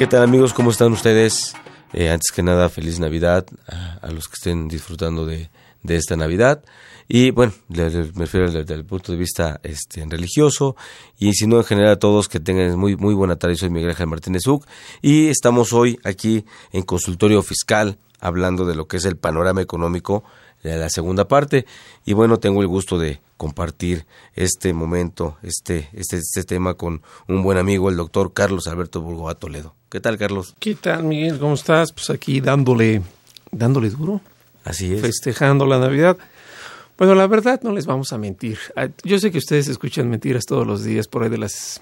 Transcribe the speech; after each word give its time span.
¿Qué 0.00 0.06
tal 0.06 0.22
amigos? 0.22 0.54
¿Cómo 0.54 0.70
están 0.70 0.92
ustedes? 0.92 1.54
Eh, 1.92 2.08
antes 2.08 2.32
que 2.34 2.42
nada, 2.42 2.70
feliz 2.70 2.98
Navidad 2.98 3.44
a, 4.00 4.10
los 4.10 4.28
que 4.28 4.36
estén 4.36 4.66
disfrutando 4.66 5.26
de, 5.26 5.50
esta 5.86 6.16
Navidad. 6.16 6.64
Y 7.06 7.32
bueno, 7.32 7.52
me 7.68 7.90
refiero 8.14 8.50
desde 8.50 8.72
el 8.72 8.86
punto 8.86 9.12
de 9.12 9.18
vista 9.18 9.60
este, 9.62 10.02
religioso 10.06 10.74
y 11.18 11.34
si 11.34 11.46
no 11.46 11.58
en 11.58 11.64
general 11.64 11.90
a 11.92 11.98
todos 11.98 12.30
que 12.30 12.40
tengan 12.40 12.78
muy, 12.78 12.96
muy 12.96 13.12
buena 13.12 13.36
tarde. 13.36 13.56
Soy 13.56 13.68
Miguel 13.68 13.90
Ángel 13.90 14.06
Martínez 14.06 14.46
Uc 14.46 14.66
y 15.02 15.28
estamos 15.28 15.74
hoy 15.74 15.98
aquí 16.02 16.46
en 16.72 16.80
consultorio 16.84 17.42
fiscal 17.42 17.98
hablando 18.20 18.64
de 18.64 18.76
lo 18.76 18.88
que 18.88 18.96
es 18.96 19.04
el 19.04 19.18
panorama 19.18 19.60
económico 19.60 20.24
de 20.62 20.78
la 20.78 20.88
segunda 20.88 21.28
parte. 21.28 21.66
Y 22.06 22.14
bueno, 22.14 22.38
tengo 22.38 22.62
el 22.62 22.68
gusto 22.68 22.98
de 22.98 23.20
compartir 23.36 24.06
este 24.34 24.72
momento, 24.72 25.36
este, 25.42 25.90
este, 25.92 26.16
este 26.16 26.44
tema 26.44 26.72
con 26.72 27.02
un 27.28 27.42
buen 27.42 27.58
amigo, 27.58 27.90
el 27.90 27.98
doctor 27.98 28.32
Carlos 28.32 28.66
Alberto 28.66 29.02
Burgoa 29.02 29.34
Toledo. 29.34 29.74
¿Qué 29.90 30.00
tal, 30.00 30.16
Carlos? 30.18 30.54
¿Qué 30.58 30.74
tal, 30.76 31.02
Miguel? 31.04 31.38
¿Cómo 31.38 31.54
estás? 31.54 31.92
Pues 31.92 32.10
aquí 32.10 32.40
dándole, 32.40 33.02
dándole 33.50 33.90
duro, 33.90 34.20
Así 34.64 34.94
es. 34.94 35.00
festejando 35.00 35.66
la 35.66 35.78
Navidad. 35.78 36.16
Bueno, 36.96 37.14
la 37.14 37.26
verdad 37.26 37.60
no 37.62 37.72
les 37.72 37.86
vamos 37.86 38.12
a 38.12 38.18
mentir. 38.18 38.58
Ah, 38.76 38.88
Yo 39.04 39.18
sé 39.18 39.30
que 39.32 39.38
ustedes 39.38 39.68
escuchan 39.68 40.08
mentiras 40.08 40.44
todos 40.46 40.66
los 40.66 40.84
días 40.84 41.08
por 41.08 41.22
ahí 41.24 41.28
de 41.30 41.38
las 41.38 41.80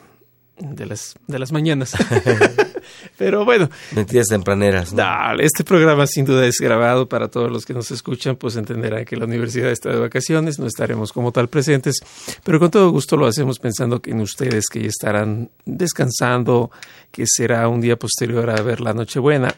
de 0.58 0.86
las 0.86 1.16
de 1.26 1.38
las 1.38 1.52
mañanas. 1.52 1.92
Pero 3.16 3.44
bueno, 3.44 3.68
Mentiras 3.92 4.26
tempraneras. 4.28 4.92
¿no? 4.92 4.98
Dale, 4.98 5.44
este 5.44 5.64
programa 5.64 6.06
sin 6.06 6.24
duda 6.24 6.46
es 6.46 6.56
grabado 6.60 7.08
para 7.08 7.28
todos 7.28 7.50
los 7.50 7.64
que 7.64 7.74
nos 7.74 7.90
escuchan, 7.90 8.36
pues 8.36 8.56
entenderán 8.56 9.04
que 9.04 9.16
la 9.16 9.24
universidad 9.24 9.70
está 9.70 9.90
de 9.90 9.98
vacaciones, 9.98 10.58
no 10.58 10.66
estaremos 10.66 11.12
como 11.12 11.32
tal 11.32 11.48
presentes, 11.48 11.96
pero 12.44 12.58
con 12.58 12.70
todo 12.70 12.90
gusto 12.90 13.16
lo 13.16 13.26
hacemos 13.26 13.58
pensando 13.58 14.00
que 14.00 14.10
en 14.10 14.20
ustedes 14.20 14.66
que 14.70 14.82
ya 14.82 14.88
estarán 14.88 15.50
descansando, 15.64 16.70
que 17.10 17.24
será 17.26 17.68
un 17.68 17.80
día 17.80 17.98
posterior 17.98 18.50
a 18.50 18.60
ver 18.62 18.80
la 18.80 18.92
Nochebuena. 18.92 19.54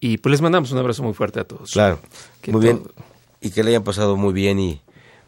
Y 0.00 0.16
pues 0.18 0.30
les 0.30 0.40
mandamos 0.40 0.72
un 0.72 0.78
abrazo 0.78 1.02
muy 1.02 1.12
fuerte 1.12 1.40
a 1.40 1.44
todos. 1.44 1.70
Claro. 1.72 2.00
Que 2.40 2.52
muy 2.52 2.62
bien. 2.62 2.82
Y 3.42 3.50
que 3.50 3.62
le 3.62 3.70
hayan 3.70 3.84
pasado 3.84 4.16
muy 4.16 4.32
bien 4.32 4.58
y 4.58 4.80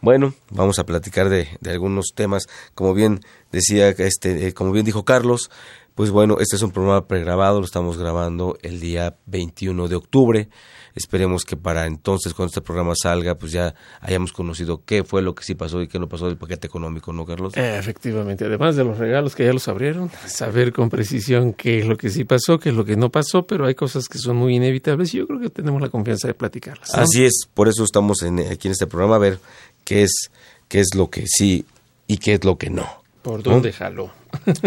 bueno, 0.02 0.34
vamos 0.50 0.80
a 0.80 0.84
platicar 0.84 1.28
de, 1.28 1.48
de 1.60 1.70
algunos 1.70 2.06
temas. 2.14 2.48
Como 2.74 2.92
bien 2.92 3.20
decía, 3.52 3.88
este, 3.90 4.48
eh, 4.48 4.52
como 4.52 4.72
bien 4.72 4.84
dijo 4.84 5.04
Carlos, 5.04 5.50
pues 5.94 6.10
bueno, 6.10 6.38
este 6.40 6.56
es 6.56 6.62
un 6.62 6.70
programa 6.70 7.06
pregrabado, 7.06 7.60
lo 7.60 7.66
estamos 7.66 7.98
grabando 7.98 8.56
el 8.62 8.80
día 8.80 9.16
21 9.26 9.88
de 9.88 9.94
octubre. 9.94 10.48
Esperemos 10.94 11.44
que 11.44 11.56
para 11.56 11.86
entonces, 11.86 12.34
cuando 12.34 12.48
este 12.48 12.60
programa 12.60 12.92
salga, 12.94 13.34
pues 13.36 13.52
ya 13.52 13.74
hayamos 14.00 14.32
conocido 14.32 14.82
qué 14.84 15.04
fue 15.04 15.22
lo 15.22 15.34
que 15.34 15.42
sí 15.42 15.54
pasó 15.54 15.80
y 15.80 15.88
qué 15.88 15.98
no 15.98 16.08
pasó 16.08 16.26
del 16.26 16.36
paquete 16.36 16.66
económico, 16.66 17.12
¿no, 17.12 17.24
Carlos? 17.24 17.56
Eh, 17.56 17.78
Efectivamente, 17.78 18.44
además 18.44 18.76
de 18.76 18.84
los 18.84 18.98
regalos 18.98 19.34
que 19.34 19.44
ya 19.44 19.52
los 19.52 19.68
abrieron, 19.68 20.10
saber 20.26 20.72
con 20.72 20.90
precisión 20.90 21.54
qué 21.54 21.78
es 21.80 21.86
lo 21.86 21.96
que 21.96 22.10
sí 22.10 22.24
pasó, 22.24 22.58
qué 22.58 22.70
es 22.70 22.74
lo 22.74 22.84
que 22.84 22.96
no 22.96 23.10
pasó, 23.10 23.46
pero 23.46 23.66
hay 23.66 23.74
cosas 23.74 24.08
que 24.08 24.18
son 24.18 24.36
muy 24.36 24.56
inevitables 24.56 25.14
y 25.14 25.18
yo 25.18 25.26
creo 25.26 25.40
que 25.40 25.50
tenemos 25.50 25.80
la 25.80 25.88
confianza 25.88 26.28
de 26.28 26.34
platicarlas. 26.34 26.94
¿no? 26.94 27.02
Así 27.02 27.24
es, 27.24 27.48
por 27.52 27.68
eso 27.68 27.84
estamos 27.84 28.22
en, 28.22 28.40
aquí 28.40 28.68
en 28.68 28.72
este 28.72 28.86
programa 28.86 29.16
a 29.16 29.18
ver 29.18 29.38
qué 29.84 30.02
es, 30.02 30.30
qué 30.68 30.80
es 30.80 30.94
lo 30.94 31.08
que 31.08 31.24
sí 31.26 31.64
y 32.06 32.18
qué 32.18 32.34
es 32.34 32.44
lo 32.44 32.56
que 32.58 32.68
no. 32.68 32.86
¿Por 33.22 33.46
¿no? 33.46 33.52
dónde 33.52 33.72
jaló? 33.72 34.10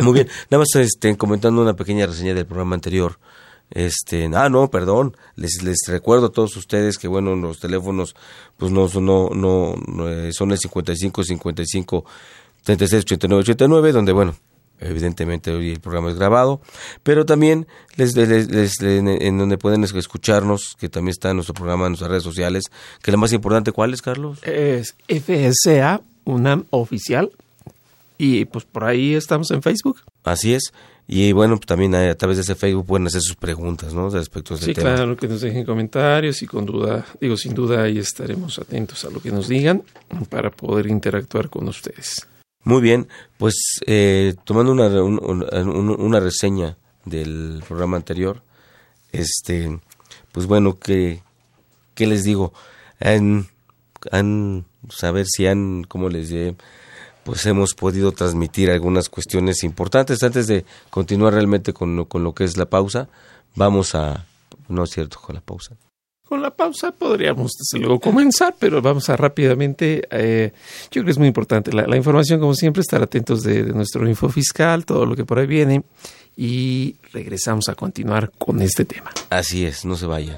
Muy 0.02 0.14
bien, 0.14 0.28
nada 0.50 0.60
más 0.60 0.76
este, 0.76 1.16
comentando 1.18 1.62
una 1.62 1.76
pequeña 1.76 2.06
reseña 2.06 2.34
del 2.34 2.46
programa 2.46 2.76
anterior. 2.76 3.20
Este, 3.72 4.30
ah, 4.34 4.48
no, 4.50 4.70
perdón, 4.70 5.18
les, 5.36 5.64
les 5.64 5.80
recuerdo 5.88 6.28
a 6.28 6.32
todos 6.32 6.56
ustedes 6.56 6.98
que, 6.98 7.08
bueno, 7.08 7.36
los 7.36 7.60
teléfonos, 7.60 8.16
pues 8.58 8.72
no, 8.72 8.88
no, 9.02 9.30
no, 9.30 9.76
no, 9.88 10.10
eh, 10.10 10.32
son 10.32 10.52
el 10.52 10.60
55 10.60 11.24
55 11.24 12.06
36 12.64 13.04
89 13.04 13.42
89, 13.42 13.92
donde, 13.92 14.12
bueno, 14.12 14.36
evidentemente 14.80 15.52
hoy 15.52 15.72
el 15.72 15.80
programa 15.80 16.10
es 16.10 16.16
grabado, 16.16 16.62
pero 17.04 17.26
también 17.26 17.68
les, 17.96 18.16
en, 18.16 19.38
donde 19.38 19.58
pueden 19.58 19.84
escucharnos, 19.84 20.76
que 20.80 20.90
también 20.90 21.12
está 21.12 21.32
en 21.32 21.38
nuestro 21.38 21.54
programa, 21.54 21.86
en 21.86 21.94
nuestras 21.94 22.12
redes 22.12 22.24
sociales, 22.24 22.66
que 23.02 23.12
la 23.12 23.18
más 23.18 23.34
importante, 23.34 23.72
¿cuál 23.72 23.94
es, 23.94 24.02
Carlos? 24.02 24.40
Es 24.44 24.96
FSA 25.08 26.02
UNAM 26.26 26.66
Oficial. 26.70 27.32
Y 28.18 28.46
pues 28.46 28.66
por 28.66 28.84
ahí 28.86 29.14
estamos 29.16 29.52
en 29.52 29.62
Facebook. 29.62 30.00
Así 30.24 30.54
es. 30.54 30.72
Y 31.08 31.34
bueno, 31.34 31.58
pues 31.58 31.68
también 31.68 31.94
a, 31.94 32.16
través 32.16 32.38
de 32.38 32.42
ese 32.44 32.56
Facebook 32.56 32.86
pueden 32.88 33.06
hacer 33.08 33.22
sus 33.22 33.36
preguntas, 33.36 33.94
¿no? 33.94 34.10
Respecto 34.10 34.54
a 34.54 34.58
este 34.58 34.68
Sí, 34.68 34.74
tema. 34.74 34.96
claro, 34.96 35.16
que 35.16 35.28
nos 35.28 35.42
dejen 35.42 35.64
comentarios 35.64 36.42
y 36.42 36.48
con 36.48 36.66
duda, 36.66 37.06
digo, 37.22 37.38
sin 37.38 37.54
duda 37.54 37.84
ahí 37.84 38.00
estaremos 38.00 38.58
atentos 38.58 39.06
a 39.06 39.12
lo 39.12 39.22
que 39.22 39.32
nos 39.32 39.48
digan 39.48 39.84
para 40.30 40.50
poder 40.50 40.88
interactuar 40.88 41.50
con 41.50 41.68
ustedes. 41.68 42.28
Muy 42.64 42.82
bien, 42.82 43.08
pues 43.38 43.54
eh, 43.86 44.34
tomando 44.46 44.72
una, 44.72 44.88
un- 44.88 45.20
un- 45.24 45.44
un- 45.70 46.02
una 46.02 46.20
reseña 46.20 46.76
del 47.06 47.62
programa 47.68 47.98
anterior, 47.98 48.42
este, 49.12 49.80
pues 50.32 50.48
bueno, 50.48 50.80
que, 50.80 51.22
¿qué 51.94 52.08
les 52.08 52.24
digo? 52.24 52.52
Han, 53.00 53.48
han, 54.12 54.66
saber 54.90 55.26
si 55.28 55.46
han, 55.46 55.84
¿cómo 55.84 56.10
les 56.10 56.30
diré? 56.30 56.56
Pues 57.26 57.46
hemos 57.48 57.74
podido 57.74 58.12
transmitir 58.14 58.70
algunas 58.72 59.10
cuestiones 59.10 59.64
importantes. 59.66 60.24
Antes 60.24 60.48
de 60.48 60.64
continuar 60.90 61.34
realmente 61.34 61.74
con, 61.74 61.96
lo- 61.98 62.06
con 62.06 62.24
lo 62.24 62.34
que 62.34 62.46
es 62.46 62.56
la 62.56 62.68
pausa, 62.68 63.10
vamos 63.56 63.96
a, 63.96 64.26
no 64.70 64.84
es 64.84 64.92
cierto, 64.92 65.20
con 65.22 65.36
la 65.36 65.42
pausa. 65.42 65.76
Con 66.28 66.42
la 66.42 66.50
pausa 66.52 66.92
podríamos 66.92 67.52
desde 67.58 67.80
luego 67.84 68.00
comenzar, 68.00 68.56
pero 68.58 68.82
vamos 68.82 69.10
a 69.10 69.18
rápidamente. 69.18 70.08
eh, 70.12 70.54
yo 70.86 70.90
creo 71.02 71.06
que 71.06 71.12
es 71.12 71.18
muy 71.20 71.28
importante 71.28 71.72
la, 71.74 71.86
la 71.88 71.98
información, 71.98 72.40
como 72.40 72.54
siempre, 72.56 72.82
estar 72.82 73.02
atentos 73.04 73.44
de, 73.44 73.64
de 73.64 73.74
nuestro 73.74 74.08
info 74.08 74.30
fiscal, 74.30 74.86
todo 74.86 75.06
lo 75.06 75.16
que 75.16 75.26
por 75.26 75.40
ahí 75.40 75.48
viene. 75.48 75.84
Y 76.38 76.96
regresamos 77.14 77.70
a 77.70 77.76
continuar 77.76 78.32
con 78.38 78.62
este 78.62 78.86
tema. 78.86 79.12
Así 79.30 79.66
es, 79.66 79.86
no 79.86 79.96
se 79.96 80.06
vaya. 80.06 80.38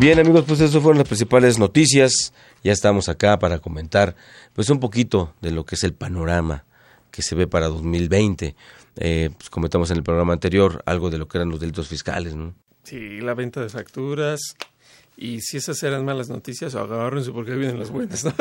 Bien 0.00 0.18
amigos, 0.18 0.46
pues 0.48 0.62
eso 0.62 0.80
fueron 0.80 0.96
las 0.96 1.06
principales 1.06 1.58
noticias. 1.58 2.32
Ya 2.64 2.72
estamos 2.72 3.10
acá 3.10 3.38
para 3.38 3.58
comentar 3.58 4.16
pues 4.54 4.70
un 4.70 4.80
poquito 4.80 5.34
de 5.42 5.50
lo 5.50 5.66
que 5.66 5.74
es 5.74 5.84
el 5.84 5.92
panorama 5.92 6.64
que 7.10 7.20
se 7.20 7.34
ve 7.34 7.46
para 7.46 7.68
2020. 7.68 8.56
Eh, 8.96 9.28
pues 9.36 9.50
comentamos 9.50 9.90
en 9.90 9.98
el 9.98 10.02
programa 10.02 10.32
anterior 10.32 10.82
algo 10.86 11.10
de 11.10 11.18
lo 11.18 11.28
que 11.28 11.36
eran 11.36 11.50
los 11.50 11.60
delitos 11.60 11.86
fiscales, 11.86 12.34
¿no? 12.34 12.54
Sí, 12.82 13.20
la 13.20 13.34
venta 13.34 13.60
de 13.60 13.68
facturas. 13.68 14.40
Y 15.18 15.42
si 15.42 15.58
esas 15.58 15.82
eran 15.82 16.06
malas 16.06 16.30
noticias, 16.30 16.74
agárrense 16.74 17.30
porque 17.30 17.54
vienen 17.54 17.78
las 17.78 17.90
buenas, 17.90 18.24
¿no? 18.24 18.32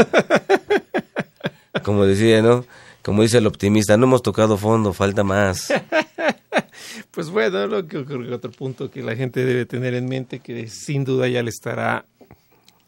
Como 1.83 2.05
decía, 2.05 2.41
¿no? 2.41 2.63
Como 3.03 3.21
dice 3.21 3.39
el 3.39 3.47
optimista, 3.47 3.97
no 3.97 4.05
hemos 4.05 4.23
tocado 4.23 4.55
fondo, 4.55 4.93
falta 4.93 5.25
más. 5.25 5.73
Pues 7.11 7.29
bueno, 7.29 7.67
lo 7.67 7.87
que 7.87 7.97
ocurre, 7.97 8.33
otro 8.33 8.51
punto 8.51 8.89
que 8.89 9.01
la 9.01 9.15
gente 9.15 9.45
debe 9.45 9.65
tener 9.65 9.93
en 9.93 10.07
mente, 10.07 10.39
que 10.39 10.67
sin 10.67 11.03
duda 11.03 11.27
ya 11.27 11.43
le 11.43 11.49
estará 11.49 12.05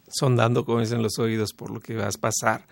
sondando, 0.08 0.64
como 0.64 0.80
dicen 0.80 1.02
los 1.02 1.18
oídos, 1.18 1.52
por 1.52 1.70
lo 1.70 1.80
que 1.80 1.94
vas 1.94 2.16
a 2.16 2.20
pasar, 2.20 2.64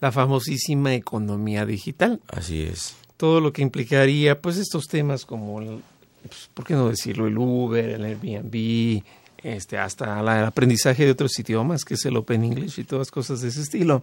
la 0.00 0.12
famosísima 0.12 0.94
economía 0.94 1.66
digital. 1.66 2.20
Así 2.28 2.62
es. 2.62 2.94
Todo 3.16 3.40
lo 3.40 3.52
que 3.52 3.62
implicaría, 3.62 4.40
pues, 4.40 4.56
estos 4.56 4.86
temas 4.86 5.24
como, 5.24 5.60
el, 5.60 5.82
pues, 6.22 6.50
¿por 6.52 6.64
qué 6.64 6.74
no 6.74 6.88
decirlo? 6.88 7.26
El 7.26 7.38
Uber, 7.38 7.88
el 7.88 8.04
Airbnb, 8.04 9.02
este, 9.42 9.78
hasta 9.78 10.20
el 10.20 10.28
aprendizaje 10.28 11.04
de 11.04 11.12
otros 11.12 11.38
idiomas, 11.38 11.84
que 11.84 11.94
es 11.94 12.04
el 12.04 12.16
Open 12.16 12.44
English 12.44 12.78
y 12.78 12.84
todas 12.84 13.10
cosas 13.10 13.40
de 13.40 13.48
ese 13.48 13.62
estilo. 13.62 14.02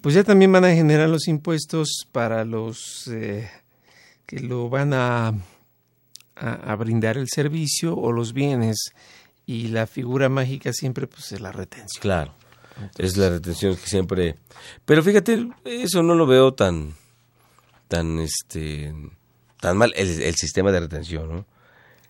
Pues 0.00 0.14
ya 0.14 0.24
también 0.24 0.52
van 0.52 0.64
a 0.64 0.72
generar 0.72 1.08
los 1.08 1.26
impuestos 1.26 2.06
para 2.12 2.44
los 2.44 3.08
eh, 3.08 3.50
que 4.28 4.40
lo 4.40 4.68
van 4.68 4.92
a, 4.92 5.28
a, 6.36 6.52
a 6.72 6.76
brindar 6.76 7.16
el 7.16 7.26
servicio 7.28 7.96
o 7.96 8.12
los 8.12 8.32
bienes. 8.32 8.92
Y 9.46 9.68
la 9.68 9.86
figura 9.86 10.28
mágica 10.28 10.72
siempre 10.74 11.06
pues 11.06 11.32
es 11.32 11.40
la 11.40 11.50
retención. 11.50 12.00
Claro. 12.02 12.34
Es 12.98 13.16
la 13.16 13.30
retención 13.30 13.74
que 13.76 13.86
siempre. 13.88 14.36
Pero 14.84 15.02
fíjate, 15.02 15.48
eso 15.64 16.02
no 16.02 16.14
lo 16.14 16.26
veo 16.26 16.52
tan. 16.52 16.94
tan 17.88 18.18
este. 18.20 18.94
tan 19.60 19.76
mal, 19.78 19.92
el, 19.96 20.20
el 20.22 20.34
sistema 20.36 20.70
de 20.70 20.80
retención, 20.80 21.28
¿no? 21.28 21.46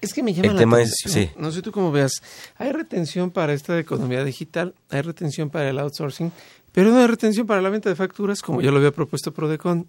Es 0.01 0.13
que 0.13 0.23
me 0.23 0.35
llama 0.35 0.49
El 0.49 0.55
la 0.55 0.59
tema 0.61 0.81
es- 0.83 0.95
sí. 1.07 1.31
No 1.37 1.51
sé 1.53 1.63
tú 1.63 1.71
cómo 1.73 1.91
veas. 1.93 2.13
Hay 2.57 2.73
retención 2.73 3.31
para 3.31 3.53
esta 3.53 3.79
economía 3.79 4.23
digital, 4.25 4.75
hay 4.91 5.03
retención 5.03 5.49
para 5.51 5.71
el 5.71 5.79
outsourcing, 5.79 6.31
pero 6.73 6.91
no 6.91 6.99
hay 6.99 7.07
retención 7.07 7.47
para 7.47 7.63
la 7.63 7.69
venta 7.71 7.89
de 7.89 7.97
facturas, 7.97 8.43
como 8.43 8.61
ya 8.61 8.71
lo 8.73 8.77
había 8.79 8.93
propuesto 8.93 9.33
Prodecon. 9.33 9.89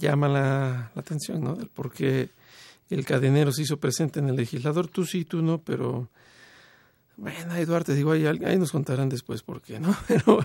Llama 0.00 0.28
la, 0.28 0.90
la 0.94 1.00
atención, 1.00 1.44
¿no? 1.44 1.54
El 1.60 1.68
por 1.68 1.92
qué 1.92 2.30
el 2.88 3.04
cadenero 3.04 3.52
se 3.52 3.62
hizo 3.62 3.78
presente 3.78 4.18
en 4.18 4.28
el 4.28 4.36
legislador. 4.36 4.88
Tú 4.88 5.04
sí, 5.04 5.24
tú 5.24 5.42
no, 5.42 5.58
pero. 5.58 6.08
Bueno, 7.16 7.54
Duarte, 7.66 7.94
digo, 7.94 8.12
ahí, 8.12 8.26
ahí 8.26 8.58
nos 8.58 8.72
contarán 8.72 9.10
después 9.10 9.42
por 9.42 9.60
qué, 9.60 9.78
¿no? 9.78 9.94
Pero 10.08 10.38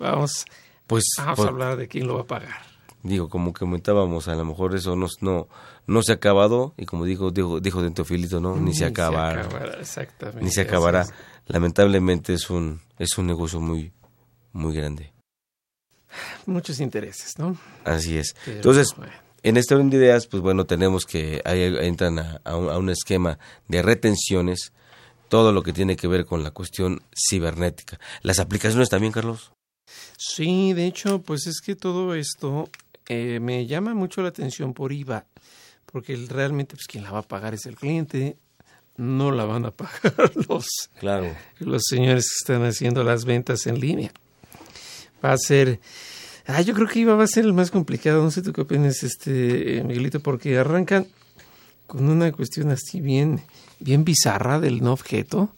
vamos, 0.00 0.44
Pues. 0.88 1.04
vamos 1.16 1.36
pues, 1.36 1.46
a 1.46 1.50
hablar 1.50 1.76
de 1.76 1.86
quién 1.86 2.08
lo 2.08 2.16
va 2.16 2.22
a 2.22 2.26
pagar. 2.26 2.62
Digo, 3.04 3.28
como 3.28 3.52
que 3.52 3.60
comentábamos, 3.60 4.26
a 4.26 4.34
lo 4.34 4.44
mejor 4.44 4.74
eso 4.74 4.96
no, 4.96 5.06
no, 5.20 5.48
no 5.86 6.02
se 6.02 6.10
ha 6.10 6.16
acabado, 6.16 6.74
y 6.76 6.86
como 6.86 7.04
dijo, 7.04 7.30
dijo, 7.30 7.60
dijo 7.60 7.82
de 7.82 7.92
Teofilito, 7.92 8.40
¿no? 8.40 8.56
Ni 8.56 8.74
se 8.74 8.84
acabará. 8.84 9.48
exactamente. 9.80 10.42
Ni 10.42 10.50
se 10.50 10.62
acabará. 10.62 11.02
es. 11.02 11.14
Lamentablemente 11.46 12.34
es 12.34 12.50
un, 12.50 12.80
es 12.98 13.16
un 13.16 13.28
negocio 13.28 13.60
muy, 13.60 13.92
muy 14.52 14.74
grande. 14.74 15.12
Muchos 16.46 16.80
intereses, 16.80 17.38
¿no? 17.38 17.56
Así 17.84 18.16
es. 18.18 18.34
Pero, 18.44 18.56
Entonces, 18.56 18.94
bueno. 18.96 19.12
en 19.42 19.56
este 19.56 19.74
orden 19.74 19.90
de 19.90 19.96
ideas, 19.98 20.26
pues 20.26 20.42
bueno, 20.42 20.64
tenemos 20.66 21.04
que, 21.04 21.40
ahí 21.44 21.62
entran 21.80 22.18
a, 22.18 22.40
a 22.44 22.56
un, 22.56 22.68
a 22.70 22.78
un 22.78 22.90
esquema 22.90 23.38
de 23.68 23.82
retenciones, 23.82 24.72
todo 25.28 25.52
lo 25.52 25.62
que 25.62 25.72
tiene 25.72 25.96
que 25.96 26.08
ver 26.08 26.24
con 26.26 26.42
la 26.42 26.50
cuestión 26.50 27.02
cibernética. 27.14 28.00
Las 28.22 28.38
aplicaciones 28.40 28.88
también, 28.88 29.12
Carlos. 29.12 29.52
Sí, 30.18 30.72
de 30.72 30.86
hecho, 30.86 31.22
pues 31.22 31.46
es 31.46 31.60
que 31.60 31.76
todo 31.76 32.14
esto 32.14 32.68
eh, 33.08 33.38
me 33.40 33.66
llama 33.66 33.94
mucho 33.94 34.22
la 34.22 34.28
atención 34.28 34.74
por 34.74 34.92
IVA, 34.92 35.26
porque 35.86 36.16
realmente 36.28 36.74
pues 36.76 36.86
quien 36.86 37.04
la 37.04 37.10
va 37.12 37.20
a 37.20 37.28
pagar 37.28 37.54
es 37.54 37.66
el 37.66 37.76
cliente, 37.76 38.36
no 38.96 39.30
la 39.32 39.44
van 39.44 39.64
a 39.66 39.70
pagar 39.76 40.32
los, 40.48 40.66
Claro. 40.98 41.34
los 41.58 41.82
señores 41.88 42.24
que 42.28 42.34
están 42.52 42.64
haciendo 42.66 43.02
las 43.04 43.24
ventas 43.24 43.66
en 43.66 43.80
línea. 43.80 44.12
Va 45.24 45.32
a 45.32 45.38
ser, 45.38 45.80
ah, 46.46 46.60
yo 46.62 46.74
creo 46.74 46.86
que 46.88 47.00
IVA 47.00 47.14
va 47.14 47.24
a 47.24 47.28
ser 47.28 47.44
el 47.44 47.52
más 47.52 47.70
complicado, 47.70 48.22
no 48.22 48.30
sé 48.30 48.42
tú 48.42 48.52
qué 48.52 48.62
opinas, 48.62 49.02
este, 49.02 49.78
eh, 49.78 49.84
Miguelito, 49.84 50.20
porque 50.20 50.58
arrancan 50.58 51.06
con 51.86 52.08
una 52.08 52.32
cuestión 52.32 52.70
así 52.70 53.00
bien, 53.00 53.42
bien 53.80 54.04
bizarra 54.04 54.60
del 54.60 54.82
no 54.82 54.92
objeto, 54.92 55.54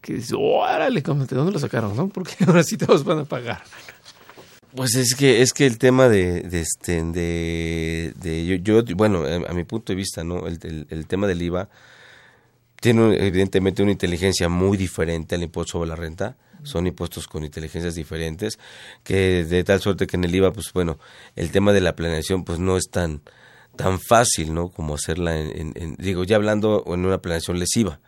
que 0.00 0.14
dices, 0.14 0.34
órale, 0.38 1.02
¿cómo- 1.02 1.26
¿de 1.26 1.36
dónde 1.36 1.52
lo 1.52 1.58
sacaron, 1.58 1.96
no? 1.96 2.08
Porque 2.08 2.32
ahora 2.46 2.62
sí 2.64 2.76
todos 2.76 3.04
van 3.04 3.20
a 3.20 3.24
pagar. 3.24 3.62
Pues 4.74 4.96
es 4.96 5.14
que 5.14 5.40
es 5.40 5.52
que 5.52 5.66
el 5.66 5.78
tema 5.78 6.08
de, 6.08 6.38
este 6.52 7.00
de, 7.04 8.12
de 8.20 8.44
yo, 8.44 8.56
yo, 8.56 8.96
bueno 8.96 9.22
a, 9.24 9.52
mi 9.52 9.62
punto 9.62 9.92
de 9.92 9.96
vista 9.96 10.24
no 10.24 10.48
el, 10.48 10.86
el 10.90 11.06
tema 11.06 11.28
del 11.28 11.42
IVA 11.42 11.68
tiene 12.80 13.14
evidentemente 13.26 13.82
una 13.82 13.92
inteligencia 13.92 14.48
muy 14.48 14.76
diferente 14.76 15.34
al 15.34 15.42
impuesto 15.42 15.72
sobre 15.72 15.88
la 15.90 15.96
renta. 15.96 16.36
Son 16.62 16.86
impuestos 16.86 17.28
con 17.28 17.44
inteligencias 17.44 17.94
diferentes 17.94 18.58
que 19.02 19.44
de 19.44 19.64
tal 19.64 19.80
suerte 19.80 20.06
que 20.06 20.16
en 20.16 20.24
el 20.24 20.34
IVA 20.34 20.52
pues 20.52 20.72
bueno 20.72 20.98
el 21.36 21.50
tema 21.50 21.72
de 21.74 21.82
la 21.82 21.94
planeación 21.94 22.42
pues 22.44 22.58
no 22.58 22.76
es 22.78 22.88
tan 22.90 23.20
tan 23.76 24.00
fácil 24.00 24.54
no 24.54 24.70
como 24.70 24.94
hacerla 24.94 25.38
en, 25.38 25.96
digo 25.98 26.24
ya 26.24 26.36
hablando 26.36 26.82
en 26.86 27.04
una 27.04 27.18
planeación 27.18 27.58
lesiva 27.58 28.00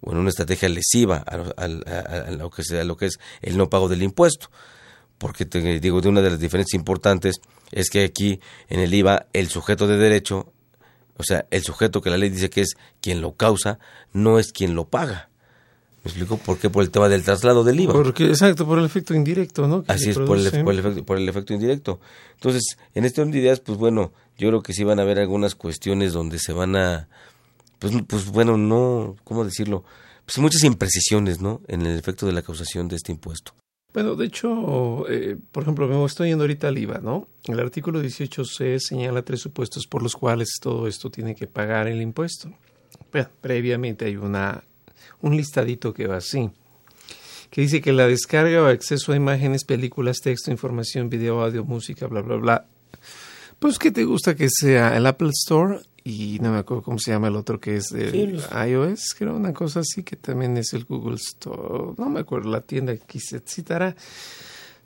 o 0.00 0.12
en 0.12 0.18
una 0.18 0.30
estrategia 0.30 0.70
lesiva 0.70 1.22
a, 1.26 1.34
a- 1.62 2.28
a 2.28 2.30
lo 2.30 2.48
que 2.48 2.62
sea 2.62 2.84
lo 2.84 2.96
que 2.96 3.06
es 3.06 3.18
el 3.42 3.58
no 3.58 3.68
pago 3.68 3.88
del 3.88 4.02
impuesto. 4.02 4.50
Porque 5.18 5.44
te 5.44 5.60
digo, 5.80 6.00
de 6.00 6.08
una 6.08 6.22
de 6.22 6.30
las 6.30 6.40
diferencias 6.40 6.78
importantes 6.78 7.42
es 7.72 7.90
que 7.90 8.02
aquí 8.04 8.40
en 8.70 8.80
el 8.80 8.94
IVA 8.94 9.26
el 9.34 9.48
sujeto 9.48 9.86
de 9.86 9.98
derecho, 9.98 10.50
o 11.20 11.22
sea, 11.22 11.46
el 11.50 11.62
sujeto 11.62 12.00
que 12.00 12.10
la 12.10 12.18
ley 12.18 12.30
dice 12.30 12.50
que 12.50 12.62
es 12.62 12.76
quien 13.00 13.20
lo 13.20 13.34
causa, 13.34 13.78
no 14.12 14.38
es 14.38 14.52
quien 14.52 14.74
lo 14.74 14.88
paga. 14.88 15.28
¿Me 16.02 16.10
explico? 16.10 16.38
¿Por 16.38 16.58
qué? 16.58 16.70
Por 16.70 16.82
el 16.82 16.90
tema 16.90 17.10
del 17.10 17.22
traslado 17.22 17.62
del 17.62 17.78
IVA. 17.78 17.92
Porque, 17.92 18.26
exacto, 18.26 18.66
por 18.66 18.78
el 18.78 18.86
efecto 18.86 19.14
indirecto, 19.14 19.68
¿no? 19.68 19.84
Así 19.86 20.10
es, 20.10 20.16
por 20.16 20.38
el, 20.38 20.50
por 20.64 20.72
el, 20.72 20.78
efecto, 20.78 21.04
por 21.04 21.18
el 21.18 21.28
efecto 21.28 21.52
indirecto. 21.52 22.00
Entonces, 22.34 22.78
en 22.94 23.04
este 23.04 23.20
orden 23.20 23.32
de 23.32 23.38
ideas, 23.40 23.60
pues 23.60 23.76
bueno, 23.76 24.12
yo 24.38 24.48
creo 24.48 24.62
que 24.62 24.72
sí 24.72 24.82
van 24.82 24.98
a 24.98 25.02
haber 25.02 25.18
algunas 25.18 25.54
cuestiones 25.54 26.14
donde 26.14 26.38
se 26.38 26.54
van 26.54 26.74
a, 26.74 27.08
pues, 27.78 27.92
pues 28.06 28.26
bueno, 28.26 28.56
no, 28.56 29.16
¿cómo 29.24 29.44
decirlo? 29.44 29.84
Pues 30.24 30.38
muchas 30.38 30.64
imprecisiones, 30.64 31.42
¿no? 31.42 31.60
En 31.68 31.82
el 31.82 31.98
efecto 31.98 32.24
de 32.24 32.32
la 32.32 32.40
causación 32.40 32.88
de 32.88 32.96
este 32.96 33.12
impuesto. 33.12 33.52
Bueno, 33.92 34.14
de 34.14 34.26
hecho, 34.26 35.08
eh, 35.08 35.36
por 35.50 35.64
ejemplo, 35.64 35.88
me 35.88 36.04
estoy 36.04 36.28
yendo 36.28 36.44
ahorita 36.44 36.68
al 36.68 36.78
IVA, 36.78 36.98
¿no? 36.98 37.26
El 37.46 37.58
artículo 37.58 38.00
18c 38.00 38.78
señala 38.78 39.22
tres 39.22 39.40
supuestos 39.40 39.86
por 39.86 40.02
los 40.02 40.14
cuales 40.14 40.58
todo 40.60 40.86
esto 40.86 41.10
tiene 41.10 41.34
que 41.34 41.48
pagar 41.48 41.88
el 41.88 42.00
impuesto. 42.00 42.52
Bueno, 43.12 43.28
previamente 43.40 44.04
hay 44.04 44.16
una 44.16 44.62
un 45.22 45.36
listadito 45.36 45.92
que 45.92 46.06
va 46.06 46.16
así, 46.16 46.50
que 47.50 47.62
dice 47.62 47.80
que 47.80 47.92
la 47.92 48.06
descarga 48.06 48.62
o 48.62 48.66
acceso 48.66 49.12
a 49.12 49.16
imágenes, 49.16 49.64
películas, 49.64 50.18
texto, 50.22 50.50
información, 50.50 51.10
video, 51.10 51.42
audio, 51.42 51.64
música, 51.64 52.06
bla, 52.06 52.22
bla, 52.22 52.36
bla. 52.36 52.66
Pues 53.58 53.78
que 53.78 53.90
te 53.90 54.04
gusta 54.04 54.34
que 54.34 54.48
sea 54.48 54.96
el 54.96 55.04
Apple 55.06 55.30
Store 55.30 55.80
y 56.04 56.38
no 56.40 56.52
me 56.52 56.58
acuerdo 56.58 56.82
cómo 56.82 56.98
se 56.98 57.10
llama 57.10 57.28
el 57.28 57.36
otro 57.36 57.60
que 57.60 57.76
es 57.76 57.88
del 57.90 58.42
iOS, 58.68 59.14
creo 59.16 59.36
una 59.36 59.52
cosa 59.52 59.80
así 59.80 60.02
que 60.02 60.16
también 60.16 60.56
es 60.56 60.72
el 60.72 60.84
Google 60.84 61.16
Store, 61.16 61.94
no 61.96 62.08
me 62.08 62.20
acuerdo 62.20 62.50
la 62.50 62.60
tienda 62.60 62.96
que 62.96 63.20
se 63.20 63.40
citará. 63.40 63.94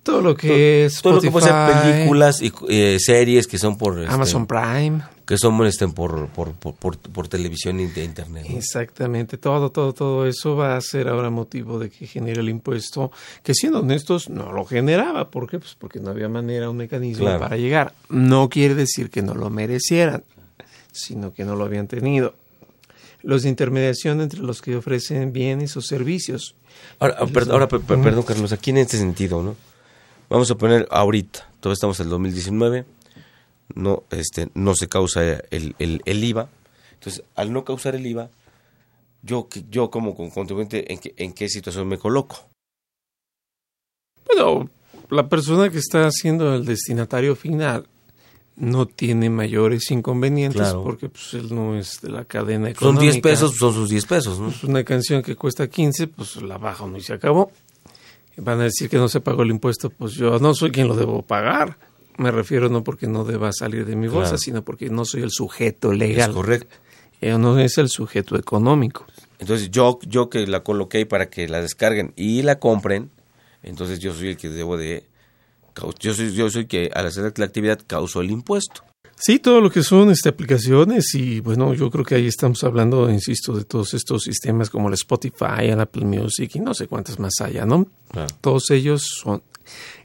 Todo 0.02 0.20
lo 0.20 0.36
que 0.36 0.84
es 0.84 1.00
todo 1.00 1.14
lo 1.14 1.20
que 1.22 1.30
puede 1.30 1.46
ser 1.46 1.54
películas 1.82 2.42
y 2.42 2.52
eh, 2.68 2.98
series 3.00 3.46
que 3.46 3.56
son 3.56 3.78
por 3.78 3.98
este, 3.98 4.12
Amazon 4.12 4.46
Prime. 4.46 5.02
que 5.24 5.38
son 5.38 5.64
este, 5.64 5.88
por, 5.88 6.28
por, 6.28 6.52
por, 6.52 6.98
por, 6.98 7.26
televisión 7.26 7.80
y 7.80 7.86
de 7.86 8.04
internet 8.04 8.44
exactamente 8.50 9.38
todo 9.38 9.70
todo 9.70 9.94
todo 9.94 10.26
eso 10.26 10.56
va 10.56 10.76
a 10.76 10.80
ser 10.82 11.08
ahora 11.08 11.30
motivo 11.30 11.78
de 11.78 11.88
que 11.88 12.06
genere 12.06 12.42
el 12.42 12.50
impuesto 12.50 13.12
que 13.42 13.54
siendo 13.54 13.80
honestos 13.80 14.28
no 14.28 14.52
lo 14.52 14.66
generaba. 14.66 15.30
¿por 15.30 15.48
qué? 15.48 15.58
pues 15.58 15.74
porque 15.74 16.00
no 16.00 16.10
había 16.10 16.28
manera 16.28 16.68
un 16.68 16.76
mecanismo 16.76 17.24
para 17.38 17.56
llegar. 17.56 17.94
No 18.10 18.50
quiere 18.50 18.74
decir 18.74 19.08
que 19.08 19.22
no 19.22 19.32
lo 19.32 19.48
merecieran 19.48 20.22
sino 20.94 21.32
que 21.32 21.44
no 21.44 21.56
lo 21.56 21.64
habían 21.64 21.88
tenido 21.88 22.34
los 23.22 23.42
de 23.42 23.48
intermediación 23.48 24.20
entre 24.20 24.40
los 24.40 24.62
que 24.62 24.76
ofrecen 24.76 25.32
bienes 25.32 25.76
o 25.76 25.82
servicios 25.82 26.54
ahora, 26.98 27.16
ahora 27.50 27.68
perdón 27.68 28.22
Carlos 28.22 28.52
aquí 28.52 28.70
en 28.70 28.78
este 28.78 28.98
sentido 28.98 29.42
no 29.42 29.56
Vamos 30.28 30.50
a 30.50 30.54
poner 30.56 30.88
ahorita, 30.90 31.50
todavía 31.60 31.74
estamos 31.74 32.00
en 32.00 32.06
el 32.06 32.10
2019, 32.10 32.84
no, 33.74 34.04
este, 34.10 34.48
no 34.54 34.74
se 34.74 34.88
causa 34.88 35.22
el, 35.50 35.74
el, 35.78 36.24
IVA. 36.24 36.48
Entonces, 36.94 37.22
al 37.34 37.52
no 37.52 37.64
causar 37.64 37.94
el 37.94 38.06
IVA, 38.06 38.30
yo, 39.22 39.48
yo 39.70 39.90
como 39.90 40.14
contribuyente, 40.14 40.92
¿en 40.92 40.98
qué, 40.98 41.14
¿en 41.18 41.32
qué 41.34 41.48
situación 41.48 41.88
me 41.88 41.98
coloco? 41.98 42.48
Bueno, 44.26 44.70
la 45.10 45.28
persona 45.28 45.68
que 45.70 45.78
está 45.78 46.06
haciendo 46.06 46.54
el 46.54 46.64
destinatario 46.64 47.36
final 47.36 47.86
no 48.56 48.86
tiene 48.86 49.30
mayores 49.30 49.90
inconvenientes 49.90 50.72
porque 50.74 51.08
pues 51.08 51.34
él 51.34 51.54
no 51.54 51.76
es 51.76 52.00
de 52.00 52.10
la 52.10 52.24
cadena 52.24 52.70
económica. 52.70 53.00
Son 53.00 53.12
10 53.12 53.22
pesos, 53.22 53.56
son 53.56 53.74
sus 53.74 53.90
10 53.90 54.06
pesos, 54.06 54.38
¿no? 54.38 54.46
Pues 54.46 54.64
una 54.64 54.84
canción 54.84 55.22
que 55.22 55.34
cuesta 55.34 55.68
15, 55.68 56.06
pues 56.08 56.36
la 56.36 56.58
baja 56.58 56.86
no 56.86 56.96
y 56.96 57.00
se 57.00 57.14
acabó 57.14 57.50
van 58.36 58.60
a 58.60 58.64
decir 58.64 58.88
que 58.88 58.96
no 58.96 59.08
se 59.08 59.20
pagó 59.20 59.42
el 59.42 59.50
impuesto, 59.50 59.90
pues 59.90 60.12
yo 60.14 60.38
no 60.38 60.54
soy 60.54 60.70
quien 60.70 60.88
lo 60.88 60.96
debo 60.96 61.22
pagar. 61.22 61.78
Me 62.16 62.30
refiero 62.30 62.68
no 62.68 62.84
porque 62.84 63.06
no 63.06 63.24
deba 63.24 63.52
salir 63.52 63.84
de 63.84 63.96
mi 63.96 64.06
bolsa, 64.06 64.38
sino 64.38 64.62
porque 64.64 64.88
no 64.88 65.04
soy 65.04 65.22
el 65.22 65.30
sujeto 65.30 65.92
legal. 65.92 66.30
Es 66.30 66.36
correcto. 66.36 66.76
Eh, 67.20 67.36
no 67.38 67.58
es 67.58 67.78
el 67.78 67.88
sujeto 67.88 68.36
económico. 68.36 69.06
Entonces 69.38 69.70
yo, 69.70 69.98
yo 70.06 70.30
que 70.30 70.46
la 70.46 70.62
coloqué 70.62 71.06
para 71.06 71.28
que 71.28 71.48
la 71.48 71.60
descarguen 71.60 72.12
y 72.16 72.42
la 72.42 72.58
compren, 72.58 73.10
entonces 73.62 73.98
yo 73.98 74.12
soy 74.12 74.28
el 74.28 74.36
que 74.36 74.48
debo 74.48 74.76
de... 74.76 75.04
Yo 75.98 76.14
soy, 76.14 76.32
yo 76.32 76.50
soy 76.50 76.66
que 76.66 76.90
al 76.94 77.06
hacer 77.06 77.32
la 77.36 77.44
actividad 77.44 77.80
causó 77.86 78.20
el 78.20 78.30
impuesto. 78.30 78.82
Sí, 79.16 79.38
todo 79.38 79.60
lo 79.60 79.70
que 79.70 79.82
son 79.82 80.10
este, 80.10 80.28
aplicaciones 80.28 81.14
y 81.14 81.40
bueno, 81.40 81.72
yo 81.72 81.90
creo 81.90 82.04
que 82.04 82.16
ahí 82.16 82.26
estamos 82.26 82.64
hablando, 82.64 83.08
insisto, 83.08 83.56
de 83.56 83.64
todos 83.64 83.94
estos 83.94 84.24
sistemas 84.24 84.70
como 84.70 84.88
el 84.88 84.94
Spotify, 84.94 85.68
el 85.68 85.80
Apple 85.80 86.04
Music 86.04 86.50
y 86.54 86.60
no 86.60 86.74
sé 86.74 86.88
cuántas 86.88 87.18
más 87.18 87.34
haya, 87.40 87.64
¿no? 87.64 87.86
Todos 88.40 88.70
ellos 88.70 89.02
son 89.22 89.42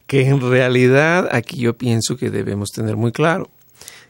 que 0.06 0.28
en 0.28 0.42
realidad 0.42 1.28
aquí 1.32 1.58
yo 1.58 1.78
pienso 1.78 2.18
que 2.18 2.30
debemos 2.30 2.70
tener 2.70 2.96
muy 2.96 3.12
claro 3.12 3.50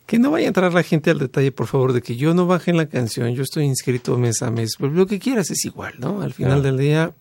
que 0.05 0.17
no 0.17 0.31
vaya 0.31 0.45
a 0.45 0.47
entrar 0.47 0.73
la 0.73 0.81
gente 0.81 1.11
al 1.11 1.19
detalle, 1.19 1.51
por 1.51 1.67
favor, 1.67 1.93
de 1.93 2.01
que 2.01 2.15
yo 2.15 2.33
no 2.33 2.47
baje 2.47 2.71
en 2.71 2.77
la 2.77 2.87
canción, 2.87 3.35
yo 3.35 3.43
estoy 3.43 3.65
inscrito 3.65 4.17
mes 4.17 4.41
a 4.41 4.49
mes, 4.49 4.71
pero 4.79 4.91
lo 4.91 5.05
que 5.05 5.19
quieras 5.19 5.51
es 5.51 5.63
igual, 5.65 5.93
¿no? 5.99 6.23
Al 6.23 6.33
final 6.33 6.63
del 6.63 6.77
día 6.77 7.13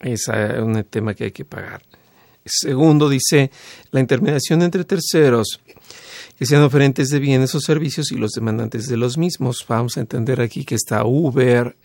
es 0.00 0.28
eh, 0.32 0.60
un 0.62 0.82
tema 0.84 1.12
que 1.12 1.24
hay 1.24 1.32
que 1.32 1.44
pagar. 1.44 1.82
Segundo, 2.44 3.08
dice, 3.08 3.50
la 3.90 4.00
intermediación 4.00 4.62
entre 4.62 4.84
terceros 4.84 5.60
que 6.36 6.46
sean 6.46 6.62
oferentes 6.62 7.08
de 7.08 7.20
bienes 7.20 7.54
o 7.54 7.60
servicios 7.60 8.10
y 8.10 8.16
los 8.16 8.32
demandantes 8.32 8.88
de 8.88 8.96
los 8.96 9.16
mismos. 9.16 9.64
Vamos 9.68 9.96
a 9.96 10.00
entender 10.00 10.40
aquí 10.40 10.64
que 10.64 10.74
está 10.74 11.04
Uber, 11.04 11.76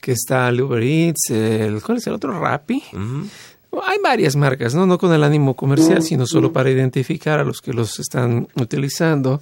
que 0.00 0.12
está 0.12 0.48
el 0.48 0.60
Uber 0.60 0.82
Eats, 0.82 1.30
el, 1.30 1.80
¿cuál 1.82 1.98
es 1.98 2.06
el 2.06 2.14
otro? 2.14 2.38
Rappi. 2.38 2.82
Hay 3.86 3.98
varias 4.02 4.36
marcas, 4.36 4.74
¿no? 4.74 4.86
No 4.86 4.98
con 4.98 5.12
el 5.12 5.24
ánimo 5.24 5.54
comercial, 5.54 6.02
sino 6.02 6.26
solo 6.26 6.52
para 6.52 6.70
identificar 6.70 7.40
a 7.40 7.44
los 7.44 7.60
que 7.60 7.72
los 7.72 7.98
están 7.98 8.48
utilizando. 8.56 9.40